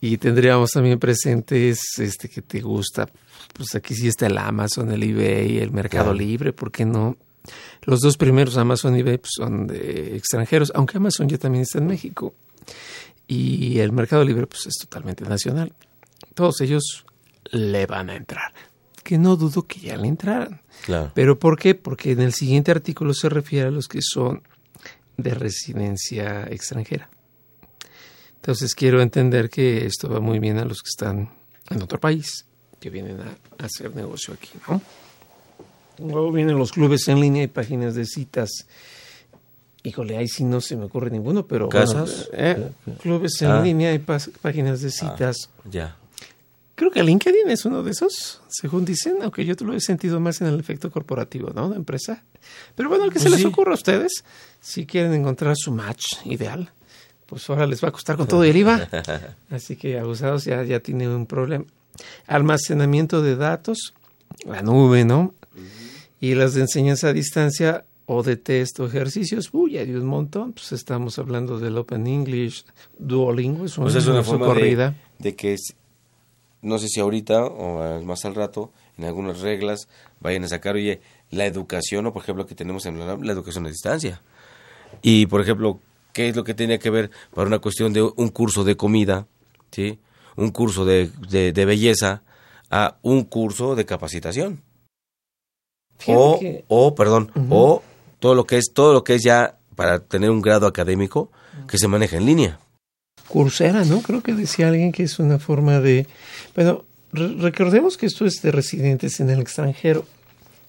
Y 0.00 0.16
tendríamos 0.18 0.70
también 0.70 0.98
presentes 0.98 1.80
este 1.98 2.28
que 2.28 2.42
te 2.42 2.60
gusta. 2.60 3.08
Pues 3.54 3.74
aquí 3.74 3.94
sí 3.94 4.08
está 4.08 4.26
el 4.26 4.38
Amazon, 4.38 4.92
el 4.92 5.02
eBay, 5.02 5.58
el 5.58 5.72
Mercado 5.72 6.14
Libre, 6.14 6.52
¿por 6.52 6.70
qué 6.70 6.84
no? 6.84 7.16
Los 7.82 8.00
dos 8.00 8.16
primeros, 8.16 8.56
Amazon 8.56 8.96
y 8.96 9.00
eBay, 9.00 9.18
pues, 9.18 9.32
son 9.36 9.66
de 9.66 10.16
extranjeros, 10.16 10.72
aunque 10.74 10.98
Amazon 10.98 11.28
ya 11.28 11.38
también 11.38 11.62
está 11.62 11.78
en 11.78 11.86
México 11.86 12.34
y 13.28 13.78
el 13.78 13.92
mercado 13.92 14.24
libre 14.24 14.46
pues 14.46 14.66
es 14.66 14.74
totalmente 14.78 15.24
nacional. 15.24 15.74
Todos 16.34 16.60
ellos 16.62 17.04
le 17.50 17.86
van 17.86 18.10
a 18.10 18.16
entrar. 18.16 18.52
Que 19.04 19.18
no 19.18 19.36
dudo 19.36 19.66
que 19.66 19.80
ya 19.80 19.96
le 19.96 20.08
entraran. 20.08 20.62
Claro. 20.84 21.12
¿Pero 21.14 21.38
por 21.38 21.58
qué? 21.58 21.74
Porque 21.74 22.12
en 22.12 22.20
el 22.20 22.32
siguiente 22.32 22.70
artículo 22.70 23.12
se 23.14 23.28
refiere 23.28 23.68
a 23.68 23.70
los 23.70 23.86
que 23.86 24.00
son 24.02 24.42
de 25.16 25.34
residencia 25.34 26.46
extranjera. 26.50 27.10
Entonces 28.36 28.74
quiero 28.74 29.02
entender 29.02 29.50
que 29.50 29.84
esto 29.84 30.08
va 30.08 30.20
muy 30.20 30.38
bien 30.38 30.58
a 30.58 30.64
los 30.64 30.80
que 30.80 30.88
están 30.88 31.30
en 31.68 31.82
otro 31.82 32.00
país, 32.00 32.46
que 32.80 32.88
vienen 32.88 33.20
a, 33.20 33.64
hacer 33.64 33.94
negocio 33.94 34.34
aquí, 34.34 34.50
¿no? 34.68 34.80
Luego 35.98 36.32
vienen 36.32 36.56
los 36.58 36.72
clubes 36.72 37.08
en 37.08 37.20
línea 37.20 37.42
y 37.42 37.48
páginas 37.48 37.94
de 37.94 38.04
citas 38.04 38.66
Híjole, 39.88 40.16
ahí 40.16 40.28
sí 40.28 40.44
no 40.44 40.60
se 40.60 40.76
me 40.76 40.84
ocurre 40.84 41.10
ninguno, 41.10 41.46
pero 41.46 41.68
¿Casas? 41.68 42.28
Eh, 42.32 42.70
clubes 43.00 43.40
en 43.42 43.50
ah. 43.50 43.62
línea 43.62 43.94
y 43.94 43.98
páginas 43.98 44.82
de 44.82 44.90
citas. 44.90 45.48
Ah, 45.58 45.68
ya. 45.70 45.96
Creo 46.74 46.90
que 46.90 47.02
LinkedIn 47.02 47.48
es 47.48 47.64
uno 47.64 47.82
de 47.82 47.92
esos, 47.92 48.40
según 48.48 48.84
dicen, 48.84 49.16
aunque 49.22 49.44
yo 49.44 49.54
lo 49.60 49.72
he 49.72 49.80
sentido 49.80 50.20
más 50.20 50.40
en 50.40 50.48
el 50.48 50.60
efecto 50.60 50.90
corporativo, 50.90 51.50
¿no? 51.54 51.70
De 51.70 51.76
empresa. 51.76 52.22
Pero 52.74 52.88
bueno, 52.88 53.04
al 53.04 53.12
que 53.12 53.18
se 53.18 53.28
pues 53.28 53.40
les 53.40 53.46
ocurra 53.46 53.72
a 53.72 53.74
ustedes, 53.74 54.24
si 54.60 54.84
quieren 54.84 55.14
encontrar 55.14 55.54
su 55.56 55.72
match 55.72 56.04
ideal, 56.24 56.70
pues 57.26 57.48
ahora 57.48 57.66
les 57.66 57.82
va 57.82 57.88
a 57.88 57.92
costar 57.92 58.16
con 58.16 58.28
todo 58.28 58.44
el 58.44 58.56
IVA. 58.56 58.88
Así 59.50 59.76
que 59.76 59.98
abusados 59.98 60.44
ya, 60.44 60.62
ya 60.64 60.80
tienen 60.80 61.08
un 61.08 61.26
problema. 61.26 61.64
Almacenamiento 62.26 63.22
de 63.22 63.36
datos, 63.36 63.94
la 64.44 64.62
nube, 64.62 65.04
¿no? 65.04 65.34
Y 66.20 66.34
las 66.34 66.54
de 66.54 66.62
enseñanza 66.62 67.08
a 67.08 67.12
distancia, 67.12 67.84
o 68.10 68.22
de 68.22 68.36
test 68.36 68.80
o 68.80 68.86
ejercicios, 68.86 69.50
uy, 69.52 69.76
hay 69.76 69.92
un 69.92 70.06
montón. 70.06 70.54
Pues 70.54 70.72
estamos 70.72 71.18
hablando 71.18 71.58
del 71.58 71.76
Open 71.76 72.06
English, 72.06 72.64
Duolingo, 72.98 73.66
es, 73.66 73.74
pues 73.76 73.94
es 73.94 74.06
una 74.06 74.22
forma 74.22 74.46
corrida. 74.46 74.96
De, 75.18 75.36
que, 75.36 75.56
no 76.62 76.78
sé 76.78 76.88
si 76.88 77.00
ahorita 77.00 77.44
o 77.44 78.02
más 78.02 78.24
al 78.24 78.34
rato, 78.34 78.72
en 78.96 79.04
algunas 79.04 79.40
reglas, 79.40 79.88
vayan 80.20 80.44
a 80.44 80.48
sacar, 80.48 80.74
oye, 80.74 81.00
la 81.30 81.44
educación, 81.44 82.06
o 82.06 82.12
por 82.12 82.22
ejemplo, 82.22 82.46
que 82.46 82.54
tenemos 82.54 82.86
en 82.86 82.98
la, 82.98 83.16
la 83.16 83.32
educación 83.32 83.66
a 83.66 83.68
distancia. 83.68 84.22
Y, 85.02 85.26
por 85.26 85.42
ejemplo, 85.42 85.78
¿qué 86.14 86.30
es 86.30 86.36
lo 86.36 86.44
que 86.44 86.54
tiene 86.54 86.78
que 86.78 86.90
ver 86.90 87.10
para 87.34 87.46
una 87.46 87.58
cuestión 87.58 87.92
de 87.92 88.02
un 88.02 88.28
curso 88.28 88.64
de 88.64 88.76
comida, 88.76 89.26
¿sí? 89.70 89.98
un 90.36 90.50
curso 90.50 90.84
de, 90.84 91.10
de, 91.28 91.64
belleza, 91.64 92.22
a 92.70 92.96
un 93.02 93.24
curso 93.24 93.74
de 93.74 93.84
capacitación? 93.84 94.62
O, 96.06 96.40
o, 96.68 96.94
perdón, 96.94 97.30
o 97.50 97.82
todo 98.20 98.34
lo 98.34 98.44
que 98.44 98.56
es 98.56 98.70
todo 98.72 98.92
lo 98.92 99.04
que 99.04 99.16
es 99.16 99.22
ya 99.24 99.58
para 99.74 100.00
tener 100.00 100.30
un 100.30 100.40
grado 100.40 100.66
académico 100.66 101.30
que 101.68 101.78
se 101.78 101.88
maneja 101.88 102.16
en 102.16 102.26
línea. 102.26 102.58
Coursera, 103.28 103.84
¿no? 103.84 104.00
Creo 104.00 104.22
que 104.22 104.34
decía 104.34 104.68
alguien 104.68 104.92
que 104.92 105.02
es 105.02 105.18
una 105.18 105.38
forma 105.38 105.80
de... 105.80 106.06
Bueno, 106.54 106.84
recordemos 107.12 107.96
que 107.96 108.06
esto 108.06 108.24
es 108.24 108.40
de 108.42 108.50
residentes 108.50 109.20
en 109.20 109.30
el 109.30 109.40
extranjero. 109.40 110.04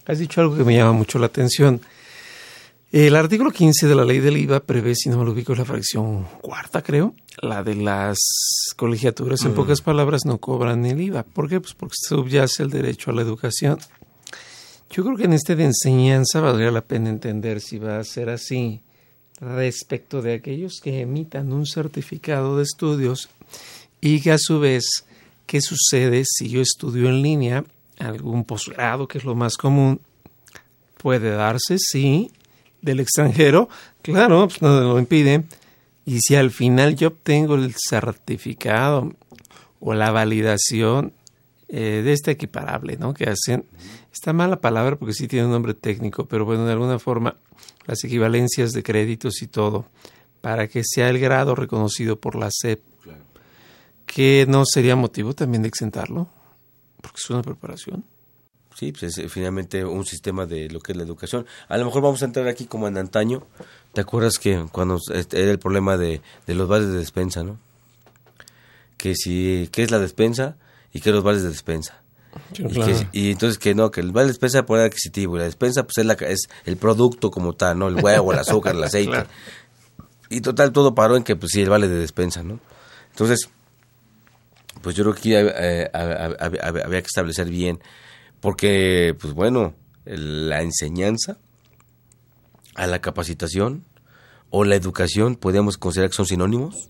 Has 0.06 0.18
dicho 0.18 0.40
algo 0.40 0.56
que 0.56 0.64
me 0.64 0.76
llama 0.76 0.92
mucho 0.92 1.18
la 1.18 1.26
atención. 1.26 1.80
El 2.92 3.14
artículo 3.14 3.52
15 3.52 3.86
de 3.86 3.94
la 3.94 4.04
ley 4.04 4.18
del 4.18 4.36
IVA 4.36 4.60
prevé, 4.60 4.96
si 4.96 5.08
no 5.08 5.18
me 5.18 5.24
lo 5.24 5.30
ubico, 5.30 5.54
la 5.54 5.64
fracción 5.64 6.26
cuarta, 6.40 6.82
creo, 6.82 7.14
la 7.40 7.62
de 7.62 7.76
las 7.76 8.18
colegiaturas. 8.76 9.44
En 9.44 9.52
mm. 9.52 9.54
pocas 9.54 9.80
palabras, 9.80 10.22
no 10.24 10.38
cobran 10.38 10.84
el 10.84 11.00
IVA. 11.00 11.22
¿Por 11.22 11.48
qué? 11.48 11.60
Pues 11.60 11.74
porque 11.74 11.94
subyace 11.96 12.64
el 12.64 12.70
derecho 12.70 13.10
a 13.10 13.14
la 13.14 13.22
educación. 13.22 13.78
Yo 14.90 15.04
creo 15.04 15.16
que 15.16 15.24
en 15.24 15.32
este 15.32 15.54
de 15.54 15.64
enseñanza 15.64 16.40
valdría 16.40 16.72
la 16.72 16.80
pena 16.80 17.10
entender 17.10 17.60
si 17.60 17.78
va 17.78 17.98
a 17.98 18.04
ser 18.04 18.28
así 18.28 18.80
respecto 19.40 20.20
de 20.20 20.34
aquellos 20.34 20.80
que 20.82 21.00
emitan 21.00 21.52
un 21.52 21.64
certificado 21.64 22.56
de 22.56 22.64
estudios 22.64 23.28
y 24.00 24.20
que 24.20 24.32
a 24.32 24.38
su 24.38 24.58
vez, 24.58 24.84
¿qué 25.46 25.60
sucede 25.60 26.24
si 26.26 26.48
yo 26.48 26.60
estudio 26.60 27.08
en 27.08 27.22
línea 27.22 27.64
algún 28.00 28.44
posgrado, 28.44 29.06
que 29.06 29.18
es 29.18 29.24
lo 29.24 29.36
más 29.36 29.56
común? 29.56 30.00
Puede 30.96 31.30
darse, 31.30 31.78
sí, 31.78 32.32
del 32.82 32.98
extranjero, 32.98 33.68
claro, 34.02 34.48
pues 34.48 34.60
no 34.60 34.80
lo 34.80 34.98
impide. 34.98 35.44
Y 36.04 36.18
si 36.18 36.34
al 36.34 36.50
final 36.50 36.96
yo 36.96 37.08
obtengo 37.08 37.54
el 37.54 37.74
certificado 37.76 39.14
o 39.78 39.94
la 39.94 40.10
validación 40.10 41.12
eh, 41.68 42.02
de 42.04 42.12
este 42.12 42.32
equiparable, 42.32 42.96
¿no? 42.96 43.14
Que 43.14 43.30
hacen, 43.30 43.64
está 44.12 44.32
mala 44.32 44.60
palabra 44.60 44.96
porque 44.96 45.14
sí 45.14 45.28
tiene 45.28 45.46
un 45.46 45.52
nombre 45.52 45.74
técnico, 45.74 46.26
pero 46.26 46.44
bueno, 46.44 46.66
de 46.66 46.72
alguna 46.72 46.98
forma 46.98 47.36
las 47.86 48.02
equivalencias 48.04 48.72
de 48.72 48.82
créditos 48.82 49.42
y 49.42 49.46
todo, 49.46 49.86
para 50.40 50.68
que 50.68 50.82
sea 50.84 51.08
el 51.10 51.18
grado 51.18 51.54
reconocido 51.54 52.18
por 52.18 52.36
la 52.36 52.48
SEP, 52.50 52.80
que 54.06 54.46
no 54.48 54.64
sería 54.64 54.96
motivo 54.96 55.34
también 55.34 55.62
de 55.62 55.68
exentarlo, 55.68 56.28
porque 57.00 57.18
es 57.22 57.30
una 57.30 57.42
preparación. 57.42 58.04
Sí, 58.74 58.92
pues 58.92 59.18
es 59.18 59.32
finalmente 59.32 59.84
un 59.84 60.06
sistema 60.06 60.46
de 60.46 60.70
lo 60.70 60.80
que 60.80 60.92
es 60.92 60.98
la 60.98 61.04
educación. 61.04 61.44
A 61.68 61.76
lo 61.76 61.84
mejor 61.84 62.02
vamos 62.02 62.22
a 62.22 62.24
entrar 62.24 62.48
aquí 62.48 62.64
como 62.64 62.88
en 62.88 62.96
antaño. 62.96 63.46
¿Te 63.92 64.00
acuerdas 64.00 64.38
que 64.38 64.66
cuando 64.72 64.98
era 65.10 65.50
el 65.50 65.58
problema 65.58 65.96
de, 65.98 66.22
de 66.46 66.54
los 66.54 66.66
vales 66.66 66.88
de 66.88 66.98
despensa, 66.98 67.42
no? 67.42 67.58
Que 68.96 69.14
si, 69.14 69.68
¿qué 69.72 69.82
es 69.82 69.90
la 69.90 69.98
despensa? 69.98 70.56
y 70.92 71.00
que 71.00 71.12
los 71.12 71.22
vales 71.22 71.42
de 71.42 71.48
despensa. 71.48 71.99
Y, 73.12 73.30
entonces 73.30 73.58
que 73.58 73.74
no, 73.74 73.90
que 73.90 74.00
el 74.00 74.12
vale 74.12 74.26
de 74.26 74.32
despensa 74.32 74.60
es 74.60 74.64
poder 74.64 74.86
adquisitivo 74.86 75.36
y 75.36 75.40
la 75.40 75.44
despensa 75.44 75.84
pues 75.84 75.98
es, 75.98 76.06
la, 76.06 76.14
es 76.14 76.48
el 76.64 76.76
producto 76.76 77.30
como 77.30 77.54
tal, 77.54 77.78
¿no? 77.78 77.88
El 77.88 77.96
huevo, 77.96 78.32
el 78.32 78.38
azúcar, 78.38 78.74
el 78.74 78.84
aceite. 78.84 79.24
Y 80.28 80.40
total 80.40 80.72
todo 80.72 80.94
paró 80.94 81.16
en 81.16 81.24
que 81.24 81.36
pues 81.36 81.52
sí, 81.52 81.62
el 81.62 81.70
vale 81.70 81.88
de 81.88 81.96
despensa, 81.96 82.42
¿no? 82.42 82.60
Entonces, 83.10 83.48
pues 84.82 84.94
yo 84.94 85.04
creo 85.04 85.14
que 85.14 85.52
eh, 85.54 85.90
había 85.92 87.02
que 87.02 87.06
establecer 87.06 87.48
bien, 87.48 87.80
porque 88.40 89.16
pues 89.20 89.34
bueno, 89.34 89.74
la 90.04 90.62
enseñanza 90.62 91.38
a 92.74 92.86
la 92.86 93.00
capacitación 93.00 93.84
o 94.50 94.64
la 94.64 94.74
educación, 94.74 95.36
podríamos 95.36 95.78
considerar 95.78 96.10
que 96.10 96.16
son 96.16 96.26
sinónimos. 96.26 96.88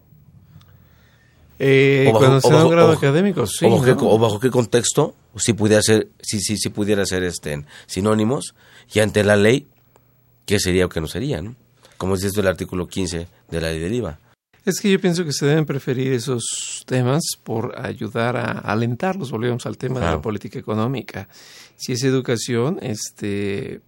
Eh, 1.59 2.07
o 2.09 2.19
bajo, 2.19 2.41
cuando 2.41 2.65
un 2.65 2.71
grado 2.71 2.93
académico, 2.93 3.47
sí. 3.47 3.67
O 3.67 4.19
bajo, 4.19 4.41
qué, 4.41 4.51
contexto, 4.51 5.15
si 5.37 5.53
pudiera 5.53 5.83
ser, 5.83 6.09
si, 6.21 6.41
si, 6.41 6.57
si 6.57 6.69
pudiera 6.71 7.05
ser 7.07 7.23
este, 7.25 7.65
sinónimos, 7.87 8.55
y 8.93 9.01
ante 9.01 9.25
la 9.25 9.37
ley, 9.37 9.67
¿qué 10.47 10.59
sería 10.59 10.87
o 10.87 10.89
qué 10.89 11.01
no 11.01 11.07
sería? 11.07 11.41
¿no? 11.43 11.57
Como 11.97 12.15
es 12.15 12.25
esto 12.25 12.41
el 12.41 12.49
artículo 12.49 12.87
15 12.87 13.29
de 13.49 13.61
la 13.61 13.69
ley 13.69 13.79
del 13.79 13.95
IVA. 13.95 14.19
Es 14.65 14.81
que 14.81 14.91
yo 14.91 15.01
pienso 15.01 15.25
que 15.25 15.33
se 15.33 15.47
deben 15.47 15.65
preferir 15.65 16.13
esos 16.13 16.85
temas 16.87 17.23
por 17.43 17.79
ayudar 17.81 18.37
a 18.37 18.59
alentarlos. 18.59 19.31
Volvemos 19.31 19.65
al 19.65 19.79
tema 19.79 20.01
de 20.01 20.07
la 20.07 20.23
política 20.23 20.59
económica. 20.59 21.29
Si 21.77 21.93
es 21.93 22.05
educación, 22.05 22.79
este, 22.83 23.81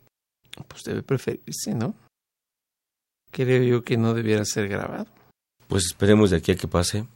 pues 0.66 0.82
debe 0.84 1.02
preferirse, 1.02 1.74
¿no? 1.74 1.94
Creo 3.30 3.62
yo 3.62 3.82
que 3.84 3.98
no 3.98 4.14
debiera 4.14 4.44
ser 4.44 4.68
grabado. 4.68 5.06
Pues 5.68 5.84
esperemos 5.86 6.30
de 6.30 6.38
aquí 6.38 6.52
a 6.52 6.56
que 6.56 6.68
pase 6.68 7.06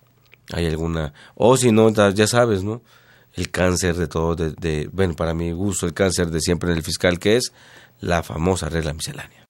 hay 0.53 0.67
alguna, 0.67 1.13
o 1.35 1.57
si 1.57 1.73
no, 1.73 1.91
ya 1.91 2.27
sabes, 2.27 2.63
¿no? 2.63 2.83
El 3.37 3.51
cáncer 3.51 3.97
de 3.97 4.09
todo, 4.09 4.35
de, 4.35 4.89
bueno, 4.93 5.15
para 5.15 5.35
mi 5.35 5.53
gusto, 5.53 5.87
el 5.87 5.93
cáncer 5.93 6.31
de 6.31 6.41
siempre 6.41 6.71
en 6.71 6.77
el 6.79 6.83
fiscal, 6.83 7.19
que 7.19 7.37
es 7.37 7.53
la 8.01 8.23
famosa 8.23 8.69
regla 8.69 8.95
miscelánea. 8.95 9.47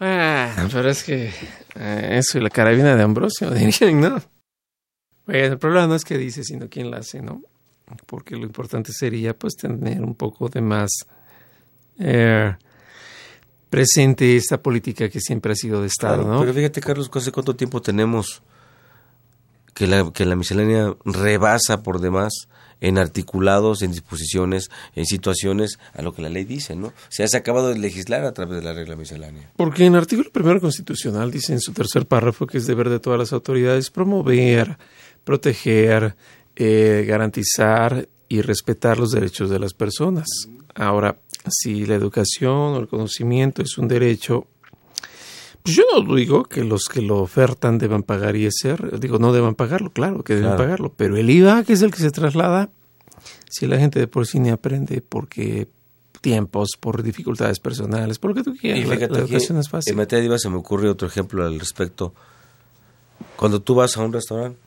Ah, 0.00 0.66
pero 0.72 0.90
es 0.90 1.04
que 1.04 1.32
eh, 1.74 2.08
eso 2.12 2.38
y 2.38 2.40
la 2.40 2.50
carabina 2.50 2.96
de 2.96 3.02
Ambrosio, 3.02 3.50
dirían, 3.54 4.00
¿no? 4.00 4.22
Bueno, 5.26 5.52
el 5.54 5.58
problema 5.58 5.86
no 5.86 5.94
es 5.94 6.04
que 6.04 6.18
dice, 6.18 6.44
sino 6.44 6.68
quién 6.68 6.90
la 6.90 6.98
hace, 6.98 7.20
¿no? 7.20 7.42
Porque 8.06 8.36
lo 8.36 8.44
importante 8.44 8.92
sería, 8.92 9.34
pues, 9.34 9.54
tener 9.56 10.02
un 10.02 10.14
poco 10.14 10.48
de 10.48 10.60
más 10.60 10.90
eh, 11.98 12.54
presente 13.70 14.36
esta 14.36 14.62
política 14.62 15.08
que 15.08 15.20
siempre 15.20 15.52
ha 15.52 15.56
sido 15.56 15.80
de 15.80 15.88
Estado, 15.88 16.24
¿no? 16.24 16.40
Pero 16.40 16.54
fíjate, 16.54 16.80
Carlos, 16.80 17.10
¿hace 17.12 17.32
cuánto 17.32 17.54
tiempo 17.54 17.80
tenemos 17.80 18.42
que 19.76 19.86
la, 19.86 20.10
que 20.10 20.24
la 20.24 20.36
miscelánea 20.36 20.96
rebasa 21.04 21.82
por 21.82 22.00
demás 22.00 22.48
en 22.80 22.96
articulados, 22.96 23.82
en 23.82 23.92
disposiciones, 23.92 24.70
en 24.94 25.04
situaciones 25.04 25.78
a 25.92 26.00
lo 26.00 26.14
que 26.14 26.22
la 26.22 26.30
ley 26.30 26.44
dice, 26.44 26.74
¿no? 26.76 26.94
Se 27.10 27.24
ha 27.24 27.38
acabado 27.38 27.68
de 27.68 27.78
legislar 27.78 28.24
a 28.24 28.32
través 28.32 28.56
de 28.56 28.64
la 28.64 28.72
regla 28.72 28.96
miscelánea. 28.96 29.50
Porque 29.54 29.84
en 29.84 29.92
el 29.92 30.00
artículo 30.00 30.30
primero 30.32 30.62
constitucional 30.62 31.30
dice 31.30 31.52
en 31.52 31.60
su 31.60 31.72
tercer 31.72 32.06
párrafo 32.06 32.46
que 32.46 32.56
es 32.56 32.66
deber 32.66 32.88
de 32.88 33.00
todas 33.00 33.18
las 33.18 33.34
autoridades 33.34 33.90
promover, 33.90 34.78
proteger, 35.24 36.16
eh, 36.56 37.04
garantizar 37.06 38.08
y 38.30 38.40
respetar 38.40 38.98
los 38.98 39.10
derechos 39.10 39.50
de 39.50 39.58
las 39.58 39.74
personas. 39.74 40.26
Ahora, 40.74 41.18
si 41.50 41.84
la 41.84 41.96
educación 41.96 42.74
o 42.74 42.78
el 42.78 42.88
conocimiento 42.88 43.60
es 43.60 43.76
un 43.76 43.88
derecho 43.88 44.46
pues 45.66 45.76
yo 45.76 45.82
no 46.00 46.14
digo 46.14 46.44
que 46.44 46.62
los 46.62 46.84
que 46.84 47.02
lo 47.02 47.18
ofertan 47.18 47.78
deban 47.78 48.04
pagar 48.04 48.36
ISR, 48.36 49.00
digo, 49.00 49.18
no 49.18 49.32
deban 49.32 49.56
pagarlo, 49.56 49.90
claro 49.90 50.22
que 50.22 50.36
deben 50.36 50.56
pagarlo, 50.56 50.92
pero 50.96 51.16
el 51.16 51.28
IVA, 51.28 51.64
que 51.64 51.72
es 51.72 51.82
el 51.82 51.90
que 51.90 51.98
se 51.98 52.12
traslada, 52.12 52.70
si 53.50 53.66
la 53.66 53.76
gente 53.76 53.98
de 53.98 54.06
por 54.06 54.28
sí 54.28 54.38
ni 54.38 54.50
aprende 54.50 55.00
porque 55.00 55.66
tiempos, 56.20 56.70
por 56.78 57.02
dificultades 57.02 57.58
personales, 57.58 58.20
por 58.20 58.30
lo 58.30 58.36
que 58.36 58.44
tú 58.44 58.54
quieras, 58.56 58.86
la, 58.88 58.94
educación 58.94 59.58
es 59.58 59.68
fácil. 59.68 59.90
En 59.90 59.96
materia 59.96 60.20
de 60.20 60.26
IVA 60.26 60.38
se 60.38 60.48
me 60.50 60.56
ocurre 60.56 60.88
otro 60.88 61.08
ejemplo 61.08 61.44
al 61.44 61.58
respecto. 61.58 62.14
Cuando 63.34 63.60
tú 63.60 63.74
vas 63.74 63.96
a 63.96 64.02
un 64.02 64.12
restaurante 64.12 64.60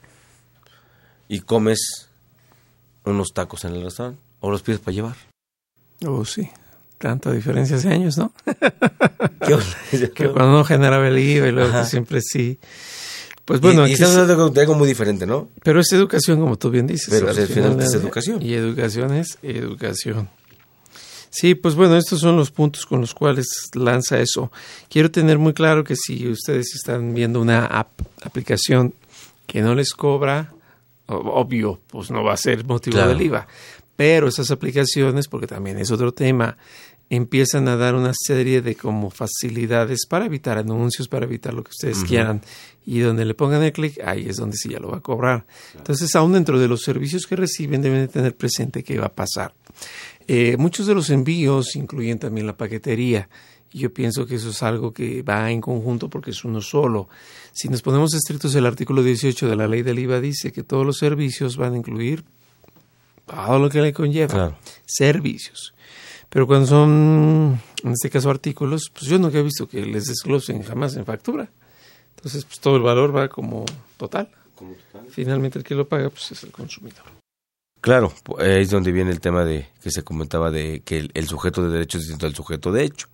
y 1.30 1.40
comes 1.40 2.10
unos 3.06 3.30
tacos 3.34 3.64
en 3.64 3.76
el 3.76 3.84
restaurante, 3.84 4.20
o 4.42 4.52
los 4.52 4.62
pides 4.64 4.82
para 4.82 4.96
llevar. 4.96 5.16
Oh, 6.06 6.26
sí 6.26 6.50
tanta 7.00 7.32
diferencia 7.32 7.78
hace 7.78 7.90
años, 7.90 8.18
¿no? 8.18 8.32
que 10.14 10.30
cuando 10.30 10.52
no 10.52 10.64
generaba 10.64 11.08
el 11.08 11.18
IVA 11.18 11.48
y 11.48 11.52
luego 11.52 11.84
siempre 11.86 12.22
sí. 12.22 12.60
Pues 13.46 13.62
bueno, 13.62 13.88
y, 13.88 13.94
aquí 13.94 14.04
es 14.04 14.16
algo 14.16 14.76
muy 14.76 14.88
diferente, 14.88 15.26
¿no? 15.26 15.50
Pero 15.64 15.80
es 15.80 15.92
educación, 15.92 16.40
como 16.40 16.58
tú 16.58 16.70
bien 16.70 16.86
dices. 16.86 17.10
Pero 17.10 17.30
al 17.30 17.48
final 17.48 17.82
es 17.82 17.96
educación. 17.96 18.40
Y 18.44 18.54
educación 18.54 19.16
es 19.16 19.40
educación. 19.42 20.30
Sí, 21.32 21.56
pues 21.56 21.76
bueno, 21.76 21.96
estos 21.96 22.20
son 22.20 22.38
los 22.38 22.52
puntos 22.52 22.86
con 22.86 23.02
los 23.02 23.14
cuales 23.14 23.48
lanza 23.74 24.20
eso. 24.20 24.52
Quiero 24.90 25.10
tener 25.10 25.38
muy 25.38 25.54
claro 25.54 25.84
que 25.84 25.96
si 25.96 26.28
ustedes 26.28 26.76
están 26.76 27.14
viendo 27.14 27.40
una 27.42 27.66
aplicación 28.24 28.94
que 29.48 29.62
no 29.62 29.74
les 29.74 29.94
cobra, 29.94 30.54
obvio, 31.08 31.80
pues 31.88 32.12
no 32.12 32.24
va 32.24 32.34
a 32.34 32.38
ser 32.38 32.66
motivo 32.66 33.00
del 33.00 33.22
IVA. 33.22 33.48
Pero 33.96 34.28
esas 34.28 34.50
aplicaciones, 34.52 35.28
porque 35.28 35.48
también 35.48 35.78
es 35.78 35.92
otro 35.92 36.14
tema, 36.14 36.58
empiezan 37.10 37.68
a 37.68 37.76
dar 37.76 37.96
una 37.96 38.12
serie 38.14 38.62
de 38.62 38.76
como 38.76 39.10
facilidades 39.10 40.06
para 40.08 40.26
evitar 40.26 40.58
anuncios, 40.58 41.08
para 41.08 41.26
evitar 41.26 41.54
lo 41.54 41.64
que 41.64 41.72
ustedes 41.72 42.04
quieran. 42.04 42.42
Y 42.86 43.00
donde 43.00 43.26
le 43.26 43.34
pongan 43.34 43.64
el 43.64 43.72
clic, 43.72 44.00
ahí 44.04 44.28
es 44.28 44.38
donde 44.38 44.58
sí 44.58 44.70
ya 44.70 44.80
lo 44.80 44.90
va 44.90 44.98
a 44.98 45.02
cobrar. 45.02 45.46
Entonces, 45.76 46.16
aún 46.16 46.34
dentro 46.34 46.60
de 46.60 46.68
los 46.68 46.82
servicios 46.82 47.28
que 47.28 47.36
reciben, 47.36 47.82
deben 47.82 48.02
de 48.02 48.08
tener 48.08 48.36
presente 48.36 48.84
qué 48.84 48.98
va 48.98 49.08
a 49.08 49.14
pasar. 49.14 49.54
Eh, 50.28 50.58
muchos 50.58 50.86
de 50.88 50.94
los 50.94 51.10
envíos 51.10 51.76
incluyen 51.76 52.20
también 52.20 52.48
la 52.48 52.56
paquetería. 52.56 53.30
Yo 53.72 53.94
pienso 53.94 54.26
que 54.26 54.36
eso 54.36 54.50
es 54.50 54.64
algo 54.64 54.92
que 54.92 55.22
va 55.22 55.52
en 55.52 55.62
conjunto 55.62 56.10
porque 56.10 56.32
es 56.32 56.44
uno 56.44 56.62
solo. 56.62 57.10
Si 57.52 57.70
nos 57.70 57.82
ponemos 57.82 58.14
estrictos, 58.14 58.56
el 58.56 58.66
artículo 58.66 59.04
18 59.04 59.48
de 59.48 59.56
la 59.56 59.68
ley 59.68 59.84
del 59.84 60.00
IVA 60.00 60.20
dice 60.20 60.52
que 60.52 60.64
todos 60.64 60.86
los 60.86 60.98
servicios 60.98 61.58
van 61.58 61.74
a 61.74 61.78
incluir 61.78 62.24
todo 63.26 63.60
lo 63.60 63.70
que 63.70 63.82
le 63.82 63.94
conlleva 63.94 64.58
servicios. 64.86 65.74
Pero 66.30 66.46
cuando 66.46 66.68
son, 66.68 67.60
en 67.84 67.92
este 67.92 68.10
caso, 68.10 68.30
artículos, 68.30 68.92
pues 68.94 69.06
yo 69.06 69.18
nunca 69.18 69.40
he 69.40 69.44
visto 69.44 69.68
que 69.68 69.86
les 69.86 70.06
desglosen 70.06 70.64
jamás 70.64 70.96
en 70.96 71.06
factura. 71.06 71.50
Entonces, 72.16 72.46
pues 72.46 72.60
todo 72.60 72.76
el 72.76 72.84
valor 72.84 73.16
va 73.16 73.30
como 73.30 73.66
total. 73.98 74.30
Finalmente 75.10 75.58
el 75.58 75.64
que 75.64 75.74
lo 75.74 75.88
paga 75.88 76.10
pues 76.10 76.32
es 76.32 76.44
el 76.44 76.52
consumidor. 76.52 77.04
Claro, 77.82 78.14
ahí 78.40 78.62
es 78.62 78.70
donde 78.70 78.92
viene 78.92 79.12
el 79.12 79.22
tema 79.22 79.46
de 79.46 79.70
que 79.82 79.90
se 79.90 80.04
comentaba 80.04 80.52
de 80.52 80.82
que 80.82 81.10
el, 81.14 81.28
sujeto 81.28 81.64
de 81.64 81.72
derecho 81.72 81.98
es 81.98 82.04
distinto 82.04 82.26
al 82.26 82.36
sujeto 82.36 82.72
de 82.72 82.84
hecho. 82.84 83.08